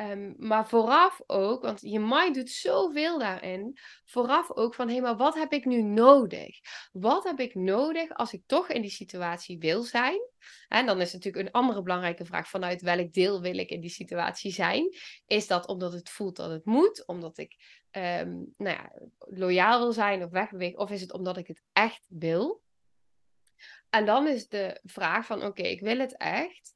Um, 0.00 0.34
maar 0.38 0.68
vooraf 0.68 1.20
ook, 1.26 1.62
want 1.62 1.80
je 1.80 2.00
mind 2.00 2.34
doet 2.34 2.50
zoveel 2.50 3.18
daarin. 3.18 3.78
Vooraf 4.04 4.50
ook 4.50 4.74
van 4.74 4.88
hé, 4.88 5.00
maar 5.00 5.16
wat 5.16 5.34
heb 5.34 5.52
ik 5.52 5.64
nu 5.64 5.82
nodig? 5.82 6.58
Wat 6.92 7.24
heb 7.24 7.40
ik 7.40 7.54
nodig 7.54 8.10
als 8.10 8.32
ik 8.32 8.42
toch 8.46 8.68
in 8.68 8.82
die 8.82 8.90
situatie 8.90 9.58
wil 9.58 9.82
zijn? 9.82 10.20
En 10.68 10.86
dan 10.86 11.00
is 11.00 11.12
natuurlijk 11.12 11.46
een 11.46 11.52
andere 11.52 11.82
belangrijke 11.82 12.24
vraag: 12.24 12.48
vanuit 12.48 12.82
welk 12.82 13.12
deel 13.12 13.40
wil 13.40 13.58
ik 13.58 13.70
in 13.70 13.80
die 13.80 13.90
situatie 13.90 14.52
zijn? 14.52 14.88
Is 15.26 15.46
dat 15.46 15.66
omdat 15.66 15.92
het 15.92 16.10
voelt 16.10 16.36
dat 16.36 16.50
het 16.50 16.64
moet? 16.64 17.06
Omdat 17.06 17.38
ik 17.38 17.56
um, 17.90 18.54
nou 18.56 18.76
ja, 18.76 18.92
loyaal 19.18 19.78
wil 19.78 19.92
zijn 19.92 20.22
of 20.24 20.30
wegbewegen? 20.30 20.78
Of 20.78 20.90
is 20.90 21.00
het 21.00 21.12
omdat 21.12 21.36
ik 21.36 21.46
het 21.46 21.62
echt 21.72 22.06
wil? 22.08 22.62
En 23.90 24.06
dan 24.06 24.26
is 24.26 24.48
de 24.48 24.80
vraag 24.82 25.26
van 25.26 25.44
oké, 25.44 25.62
ik 25.62 25.80
wil 25.80 25.98
het 25.98 26.16
echt. 26.16 26.74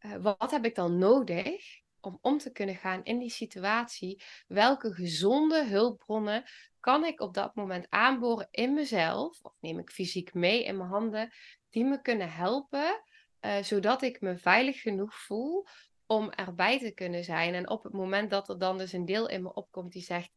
Uh, 0.00 0.16
wat 0.16 0.50
heb 0.50 0.64
ik 0.64 0.74
dan 0.74 0.98
nodig 0.98 1.84
om 2.06 2.18
om 2.20 2.38
te 2.38 2.52
kunnen 2.52 2.76
gaan 2.76 3.04
in 3.04 3.18
die 3.18 3.30
situatie? 3.30 4.22
Welke 4.46 4.92
gezonde 4.92 5.64
hulpbronnen 5.64 6.44
kan 6.80 7.04
ik 7.04 7.20
op 7.20 7.34
dat 7.34 7.54
moment 7.54 7.86
aanboren 7.88 8.48
in 8.50 8.74
mezelf? 8.74 9.38
Of 9.42 9.52
neem 9.60 9.78
ik 9.78 9.90
fysiek 9.90 10.34
mee 10.34 10.64
in 10.64 10.76
mijn 10.76 10.88
handen 10.88 11.32
die 11.70 11.84
me 11.84 12.02
kunnen 12.02 12.32
helpen, 12.32 13.02
uh, 13.40 13.62
zodat 13.62 14.02
ik 14.02 14.20
me 14.20 14.36
veilig 14.36 14.80
genoeg 14.80 15.14
voel 15.14 15.66
om 16.06 16.30
erbij 16.30 16.78
te 16.78 16.90
kunnen 16.90 17.24
zijn. 17.24 17.54
En 17.54 17.70
op 17.70 17.82
het 17.82 17.92
moment 17.92 18.30
dat 18.30 18.48
er 18.48 18.58
dan 18.58 18.78
dus 18.78 18.92
een 18.92 19.04
deel 19.04 19.28
in 19.28 19.42
me 19.42 19.54
opkomt 19.54 19.92
die 19.92 20.02
zegt: 20.02 20.30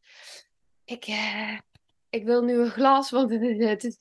Ik, 0.84 1.06
uh, 1.06 1.58
ik 2.10 2.24
wil 2.24 2.42
nu 2.42 2.58
een 2.58 2.70
glas, 2.70 3.10
want 3.10 3.30
het 3.30 3.84
is... 3.84 3.98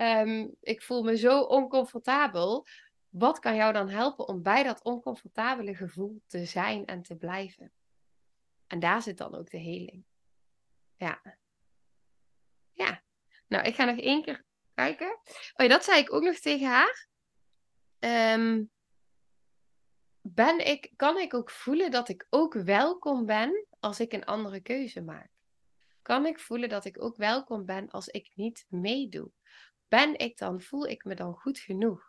Um, 0.00 0.54
ik 0.60 0.82
voel 0.82 1.02
me 1.02 1.16
zo 1.16 1.40
oncomfortabel. 1.40 2.66
Wat 3.08 3.38
kan 3.38 3.56
jou 3.56 3.72
dan 3.72 3.88
helpen 3.88 4.28
om 4.28 4.42
bij 4.42 4.62
dat 4.62 4.82
oncomfortabele 4.82 5.74
gevoel 5.74 6.22
te 6.26 6.44
zijn 6.44 6.86
en 6.86 7.02
te 7.02 7.16
blijven? 7.16 7.72
En 8.66 8.80
daar 8.80 9.02
zit 9.02 9.18
dan 9.18 9.34
ook 9.34 9.50
de 9.50 9.58
heling. 9.58 10.04
Ja. 10.96 11.36
Ja. 12.72 13.02
Nou, 13.46 13.64
ik 13.66 13.74
ga 13.74 13.84
nog 13.84 13.98
één 13.98 14.22
keer 14.22 14.44
kijken. 14.74 15.18
Oh 15.54 15.66
ja, 15.66 15.68
dat 15.68 15.84
zei 15.84 16.00
ik 16.00 16.12
ook 16.12 16.22
nog 16.22 16.36
tegen 16.36 16.66
haar. 16.66 17.08
Um, 17.98 18.70
ben 20.20 20.66
ik, 20.66 20.92
kan 20.96 21.18
ik 21.18 21.34
ook 21.34 21.50
voelen 21.50 21.90
dat 21.90 22.08
ik 22.08 22.26
ook 22.30 22.54
welkom 22.54 23.26
ben 23.26 23.66
als 23.80 24.00
ik 24.00 24.12
een 24.12 24.24
andere 24.24 24.60
keuze 24.60 25.02
maak? 25.02 25.30
Kan 26.02 26.26
ik 26.26 26.40
voelen 26.40 26.68
dat 26.68 26.84
ik 26.84 27.02
ook 27.02 27.16
welkom 27.16 27.64
ben 27.64 27.90
als 27.90 28.08
ik 28.08 28.32
niet 28.34 28.66
meedoe? 28.68 29.30
Ben 29.88 30.18
ik 30.18 30.38
dan, 30.38 30.60
voel 30.60 30.86
ik 30.86 31.04
me 31.04 31.14
dan 31.14 31.34
goed 31.34 31.58
genoeg? 31.58 32.07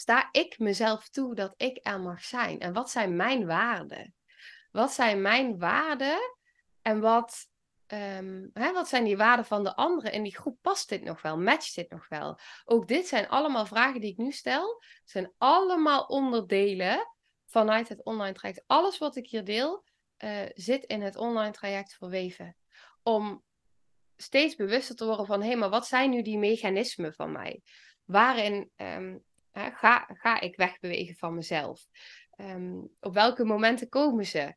Sta 0.00 0.28
ik 0.32 0.58
mezelf 0.58 1.08
toe 1.08 1.34
dat 1.34 1.54
ik 1.56 1.78
er 1.82 2.00
mag 2.00 2.24
zijn? 2.24 2.60
En 2.60 2.72
wat 2.72 2.90
zijn 2.90 3.16
mijn 3.16 3.46
waarden? 3.46 4.14
Wat 4.70 4.92
zijn 4.92 5.22
mijn 5.22 5.58
waarden 5.58 6.18
en 6.82 7.00
wat, 7.00 7.48
ehm, 7.86 8.48
hè, 8.52 8.72
wat 8.72 8.88
zijn 8.88 9.04
die 9.04 9.16
waarden 9.16 9.44
van 9.44 9.64
de 9.64 9.76
anderen 9.76 10.12
in 10.12 10.22
die 10.22 10.36
groep? 10.36 10.58
Past 10.60 10.88
dit 10.88 11.04
nog 11.04 11.22
wel? 11.22 11.38
Matcht 11.38 11.74
dit 11.74 11.90
nog 11.90 12.08
wel? 12.08 12.38
Ook 12.64 12.88
dit 12.88 13.06
zijn 13.06 13.28
allemaal 13.28 13.66
vragen 13.66 14.00
die 14.00 14.10
ik 14.10 14.16
nu 14.16 14.32
stel. 14.32 14.82
Zijn 15.04 15.32
allemaal 15.38 16.04
onderdelen 16.04 17.12
vanuit 17.46 17.88
het 17.88 18.04
online 18.04 18.34
traject. 18.34 18.62
Alles 18.66 18.98
wat 18.98 19.16
ik 19.16 19.26
hier 19.26 19.44
deel 19.44 19.84
uh, 20.18 20.42
zit 20.54 20.84
in 20.84 21.02
het 21.02 21.16
online 21.16 21.52
traject 21.52 21.94
verweven. 21.94 22.56
Om 23.02 23.44
steeds 24.16 24.54
bewuster 24.54 24.96
te 24.96 25.04
worden 25.04 25.26
van 25.26 25.42
hé, 25.42 25.54
maar 25.54 25.70
wat 25.70 25.86
zijn 25.86 26.10
nu 26.10 26.22
die 26.22 26.38
mechanismen 26.38 27.14
van 27.14 27.32
mij? 27.32 27.62
Waarin 28.04 28.70
um, 28.76 29.28
ga, 29.52 30.08
ga 30.12 30.40
ik 30.40 30.56
wegbewegen 30.56 31.14
van 31.14 31.34
mezelf? 31.34 31.86
Um, 32.36 32.88
op 33.00 33.14
welke 33.14 33.44
momenten 33.44 33.88
komen 33.88 34.26
ze? 34.26 34.54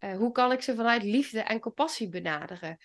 Uh, 0.00 0.16
hoe 0.16 0.32
kan 0.32 0.52
ik 0.52 0.62
ze 0.62 0.74
vanuit 0.74 1.02
liefde 1.02 1.40
en 1.40 1.60
compassie 1.60 2.08
benaderen? 2.08 2.78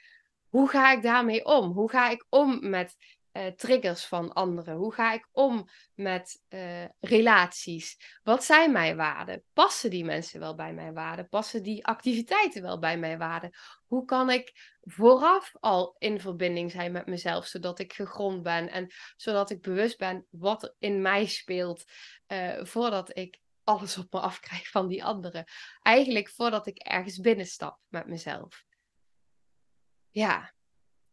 Hoe 0.49 0.69
ga 0.69 0.91
ik 0.91 1.01
daarmee 1.01 1.45
om? 1.45 1.71
Hoe 1.71 1.89
ga 1.89 2.09
ik 2.09 2.25
om 2.29 2.69
met 2.69 2.95
uh, 3.37 3.47
triggers 3.47 4.05
van 4.05 4.33
anderen? 4.33 4.75
Hoe 4.75 4.93
ga 4.93 5.13
ik 5.13 5.27
om 5.31 5.69
met 5.93 6.43
uh, 6.49 6.85
relaties? 6.99 8.19
Wat 8.23 8.43
zijn 8.43 8.71
mijn 8.71 8.95
waarden? 8.95 9.43
Passen 9.53 9.89
die 9.89 10.05
mensen 10.05 10.39
wel 10.39 10.55
bij 10.55 10.73
mijn 10.73 10.93
waarden? 10.93 11.29
Passen 11.29 11.63
die 11.63 11.85
activiteiten 11.85 12.61
wel 12.61 12.79
bij 12.79 12.97
mijn 12.97 13.17
waarden? 13.17 13.51
Hoe 13.85 14.05
kan 14.05 14.29
ik 14.29 14.75
vooraf 14.81 15.51
al 15.59 15.95
in 15.97 16.19
verbinding 16.19 16.71
zijn 16.71 16.91
met 16.91 17.05
mezelf, 17.05 17.45
zodat 17.45 17.79
ik 17.79 17.93
gegrond 17.93 18.43
ben 18.43 18.69
en 18.69 18.93
zodat 19.15 19.49
ik 19.49 19.61
bewust 19.61 19.97
ben 19.97 20.25
wat 20.29 20.63
er 20.63 20.75
in 20.79 21.01
mij 21.01 21.25
speelt, 21.25 21.83
uh, 22.27 22.63
voordat 22.63 23.17
ik 23.17 23.39
alles 23.63 23.97
op 23.97 24.13
me 24.13 24.19
afkrijg 24.19 24.69
van 24.69 24.87
die 24.87 25.03
anderen. 25.03 25.45
Eigenlijk 25.81 26.29
voordat 26.29 26.67
ik 26.67 26.77
ergens 26.77 27.19
binnenstap 27.19 27.79
met 27.87 28.07
mezelf. 28.07 28.63
Ja, 30.09 30.53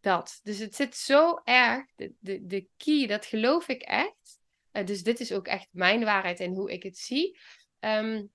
dat. 0.03 0.41
Dus 0.43 0.59
het 0.59 0.75
zit 0.75 0.97
zo 0.97 1.41
erg, 1.45 1.87
de, 1.95 2.15
de, 2.19 2.47
de 2.47 2.69
key, 2.77 3.07
dat 3.07 3.27
geloof 3.27 3.69
ik 3.69 3.83
echt. 3.83 4.41
Uh, 4.73 4.87
dus 4.87 5.03
dit 5.03 5.21
is 5.21 5.33
ook 5.33 5.47
echt 5.47 5.69
mijn 5.71 6.05
waarheid 6.05 6.41
en 6.41 6.55
hoe 6.55 6.73
ik 6.73 6.83
het 6.83 6.99
zie. 6.99 7.39
Um, 7.81 8.33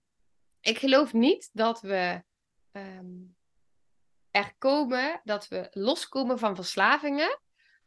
ik 0.62 0.78
geloof 0.78 1.14
niet 1.14 1.50
dat 1.54 1.82
we 1.82 2.24
um, 2.72 3.36
er 4.32 4.56
komen, 4.58 5.22
dat 5.24 5.48
we 5.48 5.68
loskomen 5.72 6.40
van 6.40 6.56
verslavingen 6.56 7.40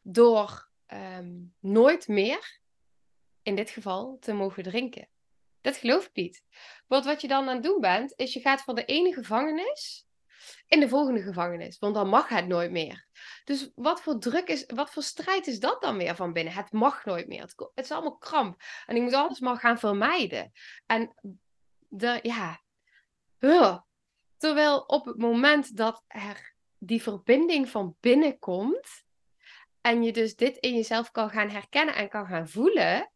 door 0.02 0.70
um, 0.86 1.54
nooit 1.58 2.08
meer, 2.08 2.60
in 3.42 3.54
dit 3.54 3.70
geval, 3.70 4.16
te 4.20 4.32
mogen 4.32 4.62
drinken. 4.62 5.08
Dat 5.60 5.76
geloof 5.76 6.06
ik 6.06 6.14
niet. 6.14 6.44
Want 6.86 7.04
wat 7.04 7.20
je 7.20 7.28
dan 7.28 7.48
aan 7.48 7.54
het 7.54 7.62
doen 7.62 7.80
bent, 7.80 8.12
is 8.16 8.32
je 8.32 8.40
gaat 8.40 8.62
van 8.62 8.74
de 8.74 8.84
ene 8.84 9.12
gevangenis 9.12 10.06
in 10.66 10.80
de 10.80 10.88
volgende 10.88 11.22
gevangenis. 11.22 11.78
Want 11.78 11.94
dan 11.94 12.08
mag 12.08 12.28
het 12.28 12.46
nooit 12.46 12.70
meer. 12.70 13.06
Dus 13.44 13.70
wat 13.74 14.00
voor 14.00 14.18
druk 14.18 14.48
is, 14.48 14.66
wat 14.66 14.90
voor 14.90 15.02
strijd 15.02 15.46
is 15.46 15.60
dat 15.60 15.82
dan 15.82 15.96
weer 15.96 16.16
van 16.16 16.32
binnen? 16.32 16.52
Het 16.52 16.72
mag 16.72 17.04
nooit 17.04 17.28
meer. 17.28 17.40
Het, 17.40 17.54
het 17.74 17.84
is 17.84 17.90
allemaal 17.90 18.16
kramp. 18.16 18.62
En 18.86 18.96
ik 18.96 19.02
moet 19.02 19.14
alles 19.14 19.40
maar 19.40 19.56
gaan 19.56 19.78
vermijden. 19.78 20.52
En 20.86 21.14
de, 21.88 22.18
ja. 22.22 22.60
Terwijl 24.36 24.78
op 24.80 25.04
het 25.04 25.18
moment 25.18 25.76
dat 25.76 26.04
er 26.06 26.54
die 26.78 27.02
verbinding 27.02 27.68
van 27.68 27.96
binnen 28.00 28.38
komt. 28.38 29.04
En 29.80 30.02
je 30.02 30.12
dus 30.12 30.36
dit 30.36 30.56
in 30.56 30.74
jezelf 30.74 31.10
kan 31.10 31.30
gaan 31.30 31.48
herkennen 31.48 31.94
en 31.94 32.08
kan 32.08 32.26
gaan 32.26 32.48
voelen. 32.48 33.10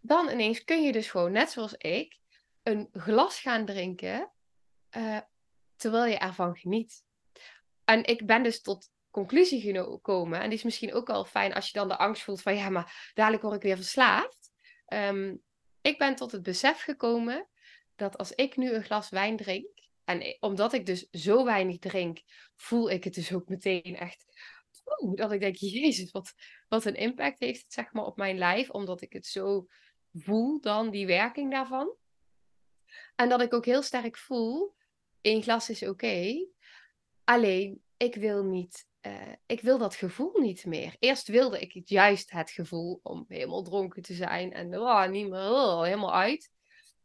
Dan 0.00 0.30
ineens 0.30 0.64
kun 0.64 0.82
je 0.82 0.92
dus 0.92 1.10
gewoon, 1.10 1.32
net 1.32 1.50
zoals 1.50 1.74
ik, 1.74 2.18
een 2.62 2.88
glas 2.92 3.40
gaan 3.40 3.64
drinken. 3.64 4.30
Uh, 4.96 5.18
terwijl 5.76 6.06
je 6.06 6.18
ervan 6.18 6.56
geniet. 6.56 7.04
En 7.84 8.04
ik 8.04 8.26
ben 8.26 8.42
dus 8.42 8.60
tot 8.60 8.90
conclusie 9.10 9.60
gekomen, 9.60 10.40
en 10.40 10.48
die 10.48 10.58
is 10.58 10.64
misschien 10.64 10.94
ook 10.94 11.06
wel 11.06 11.24
fijn 11.24 11.54
als 11.54 11.66
je 11.66 11.78
dan 11.78 11.88
de 11.88 11.98
angst 11.98 12.22
voelt 12.22 12.42
van 12.42 12.56
ja, 12.56 12.68
maar 12.68 13.10
dadelijk 13.14 13.42
word 13.42 13.54
ik 13.54 13.62
weer 13.62 13.76
verslaafd. 13.76 14.50
Um, 14.88 15.42
ik 15.80 15.98
ben 15.98 16.14
tot 16.14 16.32
het 16.32 16.42
besef 16.42 16.82
gekomen 16.82 17.48
dat 17.94 18.16
als 18.16 18.32
ik 18.32 18.56
nu 18.56 18.72
een 18.72 18.84
glas 18.84 19.08
wijn 19.08 19.36
drink, 19.36 19.66
en 20.04 20.36
omdat 20.40 20.72
ik 20.72 20.86
dus 20.86 21.08
zo 21.10 21.44
weinig 21.44 21.78
drink, 21.78 22.22
voel 22.56 22.90
ik 22.90 23.04
het 23.04 23.14
dus 23.14 23.32
ook 23.32 23.48
meteen 23.48 23.96
echt. 23.96 24.24
dat 25.14 25.32
ik 25.32 25.40
denk, 25.40 25.56
Jezus, 25.56 26.10
wat, 26.10 26.32
wat 26.68 26.84
een 26.84 26.94
impact 26.94 27.38
heeft 27.38 27.62
het 27.62 27.72
zeg 27.72 27.92
maar 27.92 28.04
op 28.04 28.16
mijn 28.16 28.38
lijf, 28.38 28.70
omdat 28.70 29.02
ik 29.02 29.12
het 29.12 29.26
zo 29.26 29.66
voel 30.12 30.60
dan, 30.60 30.90
die 30.90 31.06
werking 31.06 31.50
daarvan. 31.50 31.96
En 33.14 33.28
dat 33.28 33.40
ik 33.40 33.54
ook 33.54 33.64
heel 33.64 33.82
sterk 33.82 34.16
voel 34.16 34.75
één 35.26 35.42
glas 35.42 35.70
is 35.70 35.82
oké. 35.82 36.46
Alleen, 37.24 37.82
ik 37.96 38.14
wil 38.14 38.44
niet, 38.44 38.86
uh, 39.06 39.32
ik 39.46 39.60
wil 39.60 39.78
dat 39.78 39.94
gevoel 39.94 40.40
niet 40.40 40.64
meer. 40.64 40.96
Eerst 40.98 41.28
wilde 41.28 41.60
ik 41.60 41.88
juist 41.88 42.30
het 42.30 42.50
gevoel 42.50 43.00
om 43.02 43.24
helemaal 43.28 43.62
dronken 43.62 44.02
te 44.02 44.14
zijn 44.14 44.52
en 44.52 44.78
oh, 44.78 45.08
niet 45.08 45.28
meer 45.28 45.50
oh, 45.50 45.82
helemaal 45.82 46.14
uit. 46.14 46.50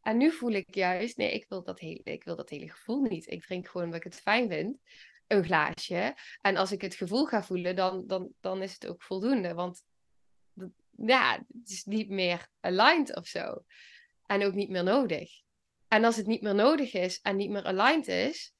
En 0.02 0.16
nu 0.16 0.32
voel 0.32 0.50
ik 0.50 0.74
juist, 0.74 1.16
nee, 1.16 1.32
ik 1.32 1.46
wil, 1.48 1.62
dat 1.62 1.78
hele, 1.78 2.00
ik 2.02 2.24
wil 2.24 2.36
dat 2.36 2.50
hele 2.50 2.70
gevoel 2.70 3.02
niet. 3.02 3.30
Ik 3.30 3.42
drink 3.42 3.66
gewoon 3.66 3.86
omdat 3.86 4.04
ik 4.04 4.12
het 4.12 4.20
fijn 4.20 4.48
vind, 4.48 4.78
een 5.26 5.44
glaasje. 5.44 6.14
En 6.40 6.56
als 6.56 6.72
ik 6.72 6.80
het 6.80 6.94
gevoel 6.94 7.26
ga 7.26 7.42
voelen, 7.42 7.76
dan, 7.76 8.06
dan, 8.06 8.32
dan 8.40 8.62
is 8.62 8.72
het 8.72 8.86
ook 8.86 9.02
voldoende. 9.02 9.54
Want 9.54 9.82
ja, 10.96 11.44
het 11.60 11.70
is 11.70 11.84
niet 11.84 12.08
meer 12.08 12.48
aligned 12.60 13.16
of 13.16 13.26
zo. 13.26 13.64
En 14.26 14.44
ook 14.44 14.54
niet 14.54 14.70
meer 14.70 14.84
nodig. 14.84 15.42
En 15.92 16.04
als 16.04 16.16
het 16.16 16.26
niet 16.26 16.42
meer 16.42 16.54
nodig 16.54 16.92
is 16.92 17.20
en 17.20 17.36
niet 17.36 17.50
meer 17.50 17.64
aligned 17.64 18.08
is, 18.08 18.54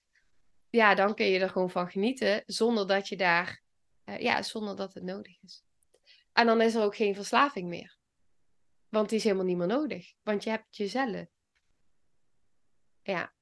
ja, 0.69 0.95
dan 0.95 1.15
kun 1.15 1.27
je 1.27 1.39
er 1.39 1.51
gewoon 1.51 1.71
van 1.71 1.91
genieten 1.91 2.43
zonder 2.47 2.87
dat 2.87 3.09
je 3.09 3.17
daar, 3.17 3.63
uh, 4.05 4.19
ja, 4.19 4.43
zonder 4.43 4.77
dat 4.77 4.95
het 4.95 5.03
nodig 5.03 5.43
is. 5.43 5.65
En 6.33 6.47
dan 6.47 6.61
is 6.61 6.75
er 6.75 6.83
ook 6.83 6.97
geen 6.97 7.15
verslaving 7.15 7.69
meer. 7.69 7.99
Want 8.89 9.09
die 9.09 9.19
is 9.19 9.25
helemaal 9.25 9.45
niet 9.45 9.57
meer 9.57 9.67
nodig. 9.67 10.13
Want 10.23 10.45
je 10.45 10.51
hebt 10.51 10.77
jezelf. 10.77 11.27
Ja. 13.03 13.35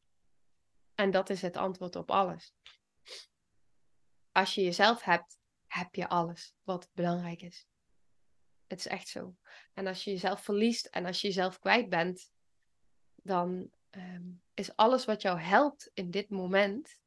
En 0.95 1.11
dat 1.11 1.31
is 1.31 1.43
het 1.43 1.57
antwoord 1.57 1.97
op 1.97 2.11
alles. 2.11 2.55
Als 4.33 4.55
je 4.55 4.63
jezelf 4.63 5.03
hebt, 5.03 5.39
heb 5.67 5.95
je 5.95 6.09
alles 6.09 6.55
wat 6.63 6.91
belangrijk 6.93 7.43
is. 7.43 7.67
Het 8.67 8.79
is 8.79 8.87
echt 8.87 9.09
zo. 9.09 9.37
En 9.75 9.87
als 9.87 10.05
je 10.05 10.11
jezelf 10.11 10.41
verliest 10.43 10.87
en 10.87 11.07
als 11.07 11.21
je 11.21 11.27
jezelf 11.27 11.59
kwijt 11.59 11.89
bent, 11.89 12.33
dan 13.23 13.71
um, 13.91 14.43
is 14.55 14.77
alles 14.77 15.05
wat 15.05 15.23
jou 15.23 15.41
helpt 15.41 15.91
in 15.95 16.11
dit 16.11 16.31
moment 16.31 16.99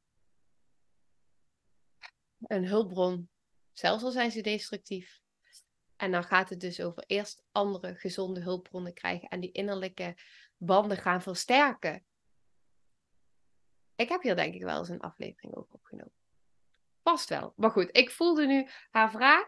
een 2.38 2.66
hulpbron. 2.66 3.28
Zelfs 3.72 4.02
al 4.02 4.10
zijn 4.10 4.30
ze 4.30 4.40
destructief. 4.40 5.22
En 5.96 6.10
dan 6.10 6.24
gaat 6.24 6.48
het 6.48 6.60
dus 6.60 6.80
over 6.80 7.04
eerst 7.06 7.44
andere 7.52 7.94
gezonde 7.94 8.40
hulpbronnen 8.40 8.94
krijgen 8.94 9.28
en 9.28 9.40
die 9.40 9.52
innerlijke 9.52 10.16
banden 10.56 10.96
gaan 10.96 11.22
versterken. 11.22 12.04
Ik 13.96 14.08
heb 14.08 14.22
hier 14.22 14.36
denk 14.36 14.54
ik 14.54 14.62
wel 14.62 14.78
eens 14.78 14.88
een 14.88 15.00
aflevering 15.00 15.54
over 15.54 15.74
opgenomen. 15.74 16.12
Past 17.02 17.28
wel. 17.28 17.52
Maar 17.56 17.70
goed, 17.70 17.96
ik 17.96 18.10
voelde 18.10 18.46
nu 18.46 18.68
haar 18.90 19.10
vraag. 19.10 19.46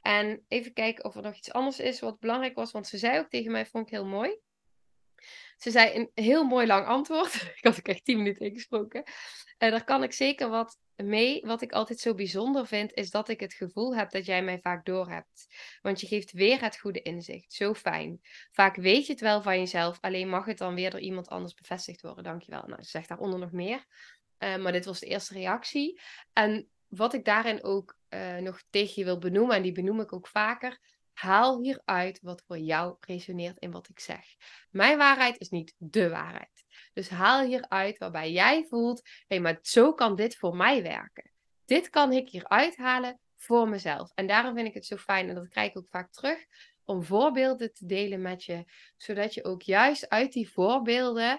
En 0.00 0.44
even 0.48 0.72
kijken 0.72 1.04
of 1.04 1.16
er 1.16 1.22
nog 1.22 1.36
iets 1.36 1.52
anders 1.52 1.78
is 1.78 2.00
wat 2.00 2.18
belangrijk 2.20 2.54
was. 2.54 2.72
Want 2.72 2.86
ze 2.86 2.98
zei 2.98 3.18
ook 3.18 3.28
tegen 3.28 3.52
mij, 3.52 3.66
vond 3.66 3.86
ik 3.86 3.92
heel 3.92 4.06
mooi. 4.06 4.38
Ze 5.56 5.70
zei 5.70 5.94
een 5.94 6.10
heel 6.24 6.44
mooi 6.44 6.66
lang 6.66 6.86
antwoord. 6.86 7.34
ik 7.58 7.64
had 7.64 7.78
ook 7.78 7.88
echt 7.88 8.04
tien 8.04 8.16
minuten 8.16 8.46
ingesproken. 8.46 9.02
En 9.58 9.70
daar 9.70 9.84
kan 9.84 10.02
ik 10.02 10.12
zeker 10.12 10.48
wat 10.48 10.78
mee. 10.96 11.42
Wat 11.44 11.62
ik 11.62 11.72
altijd 11.72 11.98
zo 11.98 12.14
bijzonder 12.14 12.66
vind, 12.66 12.92
is 12.92 13.10
dat 13.10 13.28
ik 13.28 13.40
het 13.40 13.54
gevoel 13.54 13.96
heb 13.96 14.10
dat 14.10 14.26
jij 14.26 14.42
mij 14.42 14.60
vaak 14.60 14.84
doorhebt. 14.84 15.46
Want 15.82 16.00
je 16.00 16.06
geeft 16.06 16.32
weer 16.32 16.60
het 16.60 16.78
goede 16.78 17.02
inzicht. 17.02 17.52
Zo 17.52 17.74
fijn. 17.74 18.20
Vaak 18.52 18.76
weet 18.76 19.06
je 19.06 19.12
het 19.12 19.20
wel 19.20 19.42
van 19.42 19.58
jezelf, 19.58 19.98
alleen 20.00 20.28
mag 20.28 20.44
het 20.44 20.58
dan 20.58 20.74
weer 20.74 20.90
door 20.90 21.00
iemand 21.00 21.28
anders 21.28 21.54
bevestigd 21.54 22.02
worden. 22.02 22.24
Dankjewel. 22.24 22.62
Nou, 22.66 22.82
ze 22.82 22.90
zegt 22.90 23.08
daaronder 23.08 23.38
nog 23.38 23.52
meer. 23.52 23.84
Uh, 24.38 24.56
maar 24.56 24.72
dit 24.72 24.84
was 24.84 25.00
de 25.00 25.06
eerste 25.06 25.34
reactie. 25.34 26.00
En 26.32 26.68
wat 26.88 27.14
ik 27.14 27.24
daarin 27.24 27.64
ook 27.64 27.96
uh, 28.10 28.36
nog 28.36 28.62
tegen 28.70 28.92
je 28.96 29.04
wil 29.04 29.18
benoemen, 29.18 29.56
en 29.56 29.62
die 29.62 29.72
benoem 29.72 30.00
ik 30.00 30.12
ook 30.12 30.28
vaker, 30.28 30.80
haal 31.14 31.62
hieruit 31.62 32.20
wat 32.22 32.42
voor 32.46 32.58
jou 32.58 32.96
resoneert 33.00 33.58
in 33.58 33.70
wat 33.70 33.88
ik 33.88 34.00
zeg. 34.00 34.24
Mijn 34.70 34.98
waarheid 34.98 35.38
is 35.38 35.48
niet 35.48 35.74
de 35.78 36.08
waarheid. 36.08 36.64
Dus 36.92 37.08
haal 37.08 37.44
hieruit 37.44 37.98
waarbij 37.98 38.32
jij 38.32 38.66
voelt, 38.68 39.00
hé, 39.04 39.24
hey, 39.26 39.40
maar 39.40 39.58
zo 39.62 39.94
kan 39.94 40.16
dit 40.16 40.36
voor 40.36 40.56
mij 40.56 40.82
werken. 40.82 41.30
Dit 41.64 41.90
kan 41.90 42.12
ik 42.12 42.28
hieruit 42.28 42.76
halen 42.76 43.20
voor 43.36 43.68
mezelf. 43.68 44.12
En 44.14 44.26
daarom 44.26 44.54
vind 44.54 44.66
ik 44.66 44.74
het 44.74 44.86
zo 44.86 44.96
fijn, 44.96 45.28
en 45.28 45.34
dat 45.34 45.48
krijg 45.48 45.70
ik 45.70 45.78
ook 45.78 45.88
vaak 45.90 46.12
terug, 46.12 46.46
om 46.84 47.04
voorbeelden 47.04 47.72
te 47.72 47.86
delen 47.86 48.22
met 48.22 48.44
je, 48.44 48.64
zodat 48.96 49.34
je 49.34 49.44
ook 49.44 49.62
juist 49.62 50.08
uit 50.08 50.32
die 50.32 50.50
voorbeelden 50.50 51.32
uh, 51.32 51.38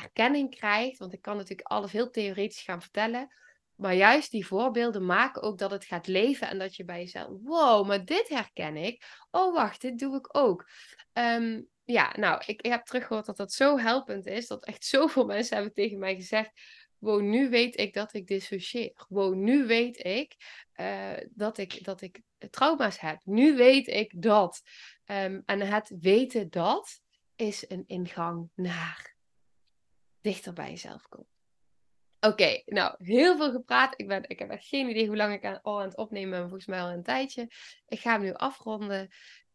herkenning 0.00 0.56
krijgt. 0.56 0.98
Want 0.98 1.12
ik 1.12 1.22
kan 1.22 1.36
natuurlijk 1.36 1.68
alles 1.68 1.92
heel 1.92 2.10
theoretisch 2.10 2.62
gaan 2.62 2.82
vertellen. 2.82 3.34
Maar 3.82 3.94
juist 3.94 4.30
die 4.30 4.46
voorbeelden 4.46 5.06
maken 5.06 5.42
ook 5.42 5.58
dat 5.58 5.70
het 5.70 5.84
gaat 5.84 6.06
leven 6.06 6.48
en 6.48 6.58
dat 6.58 6.76
je 6.76 6.84
bij 6.84 6.98
jezelf, 6.98 7.28
wow, 7.42 7.86
maar 7.86 8.04
dit 8.04 8.28
herken 8.28 8.76
ik. 8.76 9.04
Oh, 9.30 9.54
wacht, 9.54 9.80
dit 9.80 9.98
doe 9.98 10.16
ik 10.16 10.36
ook. 10.36 10.68
Um, 11.12 11.68
ja, 11.84 12.14
nou, 12.18 12.42
ik, 12.46 12.62
ik 12.62 12.70
heb 12.70 12.84
teruggehoord 12.84 13.26
dat 13.26 13.36
dat 13.36 13.52
zo 13.52 13.78
helpend 13.78 14.26
is. 14.26 14.46
Dat 14.46 14.64
echt 14.64 14.84
zoveel 14.84 15.24
mensen 15.34 15.54
hebben 15.54 15.74
tegen 15.74 15.98
mij 15.98 16.14
gezegd, 16.14 16.50
wow, 16.98 17.20
nu 17.20 17.50
weet 17.50 17.78
ik 17.78 17.94
dat 17.94 18.14
ik 18.14 18.26
dissocieer. 18.26 19.04
Wow, 19.08 19.34
nu 19.34 19.66
weet 19.66 20.04
ik 20.04 20.36
uh, 20.76 21.12
dat 21.30 21.58
ik, 21.58 21.84
dat 21.84 22.00
ik 22.00 22.20
trauma's 22.50 23.00
heb. 23.00 23.20
Nu 23.24 23.56
weet 23.56 23.86
ik 23.86 24.22
dat. 24.22 24.62
Um, 25.04 25.42
en 25.46 25.60
het 25.60 25.96
weten 26.00 26.50
dat 26.50 27.00
is 27.36 27.64
een 27.68 27.84
ingang 27.86 28.50
naar 28.54 29.16
dichter 30.20 30.52
bij 30.52 30.70
jezelf 30.70 31.08
komen. 31.08 31.31
Oké, 32.26 32.62
nou, 32.64 32.94
heel 32.98 33.36
veel 33.36 33.50
gepraat. 33.50 33.94
Ik, 33.96 34.08
ben, 34.08 34.24
ik 34.26 34.38
heb 34.38 34.50
echt 34.50 34.66
geen 34.66 34.88
idee 34.88 35.06
hoe 35.06 35.16
lang 35.16 35.34
ik 35.34 35.60
al 35.62 35.80
aan 35.80 35.86
het 35.86 35.96
opnemen 35.96 36.30
ben. 36.30 36.40
Volgens 36.40 36.66
mij 36.66 36.80
al 36.80 36.90
een 36.90 37.02
tijdje. 37.02 37.50
Ik 37.86 38.00
ga 38.00 38.12
hem 38.12 38.22
nu 38.22 38.32
afronden. 38.32 39.08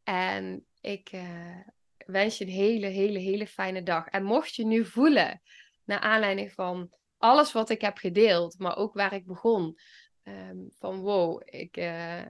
En 0.03 0.65
ik 0.81 1.11
uh, 1.11 1.59
wens 1.97 2.37
je 2.37 2.45
een 2.45 2.51
hele, 2.51 2.87
hele, 2.87 3.19
hele 3.19 3.47
fijne 3.47 3.83
dag. 3.83 4.07
En 4.07 4.23
mocht 4.23 4.55
je 4.55 4.65
nu 4.65 4.85
voelen, 4.85 5.41
naar 5.83 5.99
aanleiding 5.99 6.51
van 6.51 6.93
alles 7.17 7.51
wat 7.51 7.69
ik 7.69 7.81
heb 7.81 7.97
gedeeld, 7.97 8.59
maar 8.59 8.77
ook 8.77 8.93
waar 8.93 9.13
ik 9.13 9.25
begon, 9.25 9.79
um, 10.23 10.69
van 10.77 10.99
wow, 10.99 11.41
ik, 11.45 11.77
uh, 11.77 12.25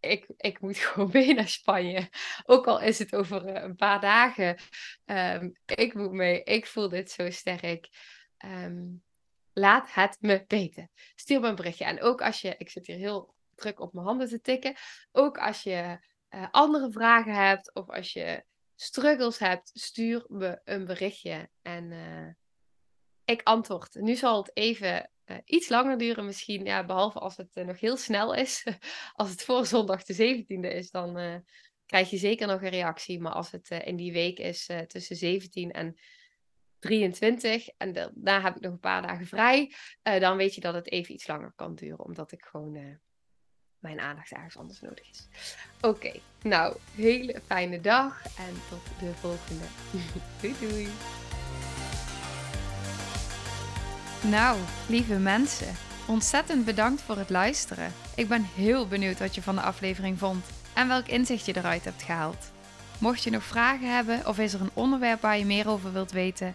ik, 0.00 0.26
ik 0.36 0.60
moet 0.60 0.78
gewoon 0.84 1.10
mee 1.12 1.34
naar 1.34 1.48
Spanje. 1.48 2.08
Ook 2.44 2.66
al 2.66 2.80
is 2.80 2.98
het 2.98 3.14
over 3.14 3.48
uh, 3.48 3.62
een 3.62 3.76
paar 3.76 4.00
dagen. 4.00 4.56
Um, 5.04 5.52
ik 5.64 5.94
moet 5.94 6.12
mee. 6.12 6.42
Ik 6.42 6.66
voel 6.66 6.88
dit 6.88 7.10
zo 7.10 7.30
sterk. 7.30 7.88
Um, 8.44 9.02
laat 9.58 9.94
het 9.94 10.16
me 10.20 10.44
weten. 10.46 10.90
Stuur 11.14 11.40
me 11.40 11.48
een 11.48 11.54
berichtje. 11.54 11.84
En 11.84 12.02
ook 12.02 12.22
als 12.22 12.40
je, 12.40 12.54
ik 12.58 12.70
zit 12.70 12.86
hier 12.86 12.96
heel 12.96 13.34
druk 13.54 13.80
op 13.80 13.92
mijn 13.92 14.06
handen 14.06 14.28
te 14.28 14.40
tikken. 14.40 14.76
Ook 15.12 15.38
als 15.38 15.62
je 15.62 15.98
uh, 16.30 16.46
andere 16.50 16.90
vragen 16.90 17.34
hebt 17.34 17.74
of 17.74 17.90
als 17.90 18.12
je 18.12 18.44
struggles 18.74 19.38
hebt, 19.38 19.70
stuur 19.72 20.24
me 20.28 20.60
een 20.64 20.84
berichtje. 20.84 21.50
En 21.62 21.90
uh, 21.90 22.28
ik 23.24 23.40
antwoord. 23.42 23.94
Nu 23.94 24.14
zal 24.14 24.36
het 24.36 24.56
even 24.56 25.10
uh, 25.26 25.36
iets 25.44 25.68
langer 25.68 25.98
duren 25.98 26.24
misschien. 26.24 26.64
Ja, 26.64 26.84
behalve 26.84 27.18
als 27.18 27.36
het 27.36 27.54
nog 27.54 27.80
heel 27.80 27.96
snel 27.96 28.34
is. 28.34 28.66
als 29.14 29.30
het 29.30 29.42
voor 29.42 29.66
zondag 29.66 30.04
de 30.04 30.44
17e 30.44 30.74
is, 30.74 30.90
dan 30.90 31.42
krijg 31.86 32.10
je 32.10 32.16
zeker 32.16 32.46
nog 32.46 32.62
een 32.62 32.68
reactie. 32.68 33.20
Maar 33.20 33.32
als 33.32 33.50
het 33.50 33.70
in 33.70 33.96
die 33.96 34.12
week 34.12 34.38
is 34.38 34.70
tussen 34.86 35.16
17 35.16 35.70
en 35.70 35.98
23 36.78 37.68
en 37.68 37.92
daarna 37.92 38.42
heb 38.42 38.56
ik 38.56 38.62
nog 38.62 38.72
een 38.72 38.78
paar 38.78 39.02
dagen 39.02 39.26
vrij, 39.26 39.72
uh, 40.02 40.20
dan 40.20 40.36
weet 40.36 40.54
je 40.54 40.60
dat 40.60 40.74
het 40.74 40.90
even 40.90 41.14
iets 41.14 41.26
langer 41.26 41.52
kan 41.56 41.74
duren, 41.74 42.04
omdat 42.04 42.32
ik 42.32 42.44
gewoon 42.44 42.74
uh, 42.74 42.94
mijn 43.78 44.00
aandacht 44.00 44.32
ergens 44.32 44.56
anders 44.56 44.80
nodig 44.80 45.10
is. 45.10 45.28
Oké, 45.80 46.12
nou, 46.42 46.76
hele 46.94 47.40
fijne 47.46 47.80
dag 47.80 48.22
en 48.24 48.54
tot 48.68 48.98
de 49.00 49.14
volgende. 49.14 49.64
doei 50.40 50.54
doei. 50.60 50.88
Nou, 54.30 54.58
lieve 54.88 55.18
mensen, 55.18 55.74
ontzettend 56.06 56.64
bedankt 56.64 57.02
voor 57.02 57.16
het 57.16 57.30
luisteren. 57.30 57.92
Ik 58.16 58.28
ben 58.28 58.42
heel 58.42 58.88
benieuwd 58.88 59.18
wat 59.18 59.34
je 59.34 59.42
van 59.42 59.54
de 59.54 59.60
aflevering 59.60 60.18
vond 60.18 60.44
en 60.74 60.88
welk 60.88 61.06
inzicht 61.06 61.46
je 61.46 61.56
eruit 61.56 61.84
hebt 61.84 62.02
gehaald. 62.02 62.50
Mocht 62.98 63.22
je 63.22 63.30
nog 63.30 63.42
vragen 63.42 63.94
hebben 63.94 64.26
of 64.26 64.38
is 64.38 64.52
er 64.52 64.60
een 64.60 64.70
onderwerp 64.74 65.20
waar 65.20 65.38
je 65.38 65.44
meer 65.44 65.68
over 65.68 65.92
wilt 65.92 66.10
weten, 66.10 66.54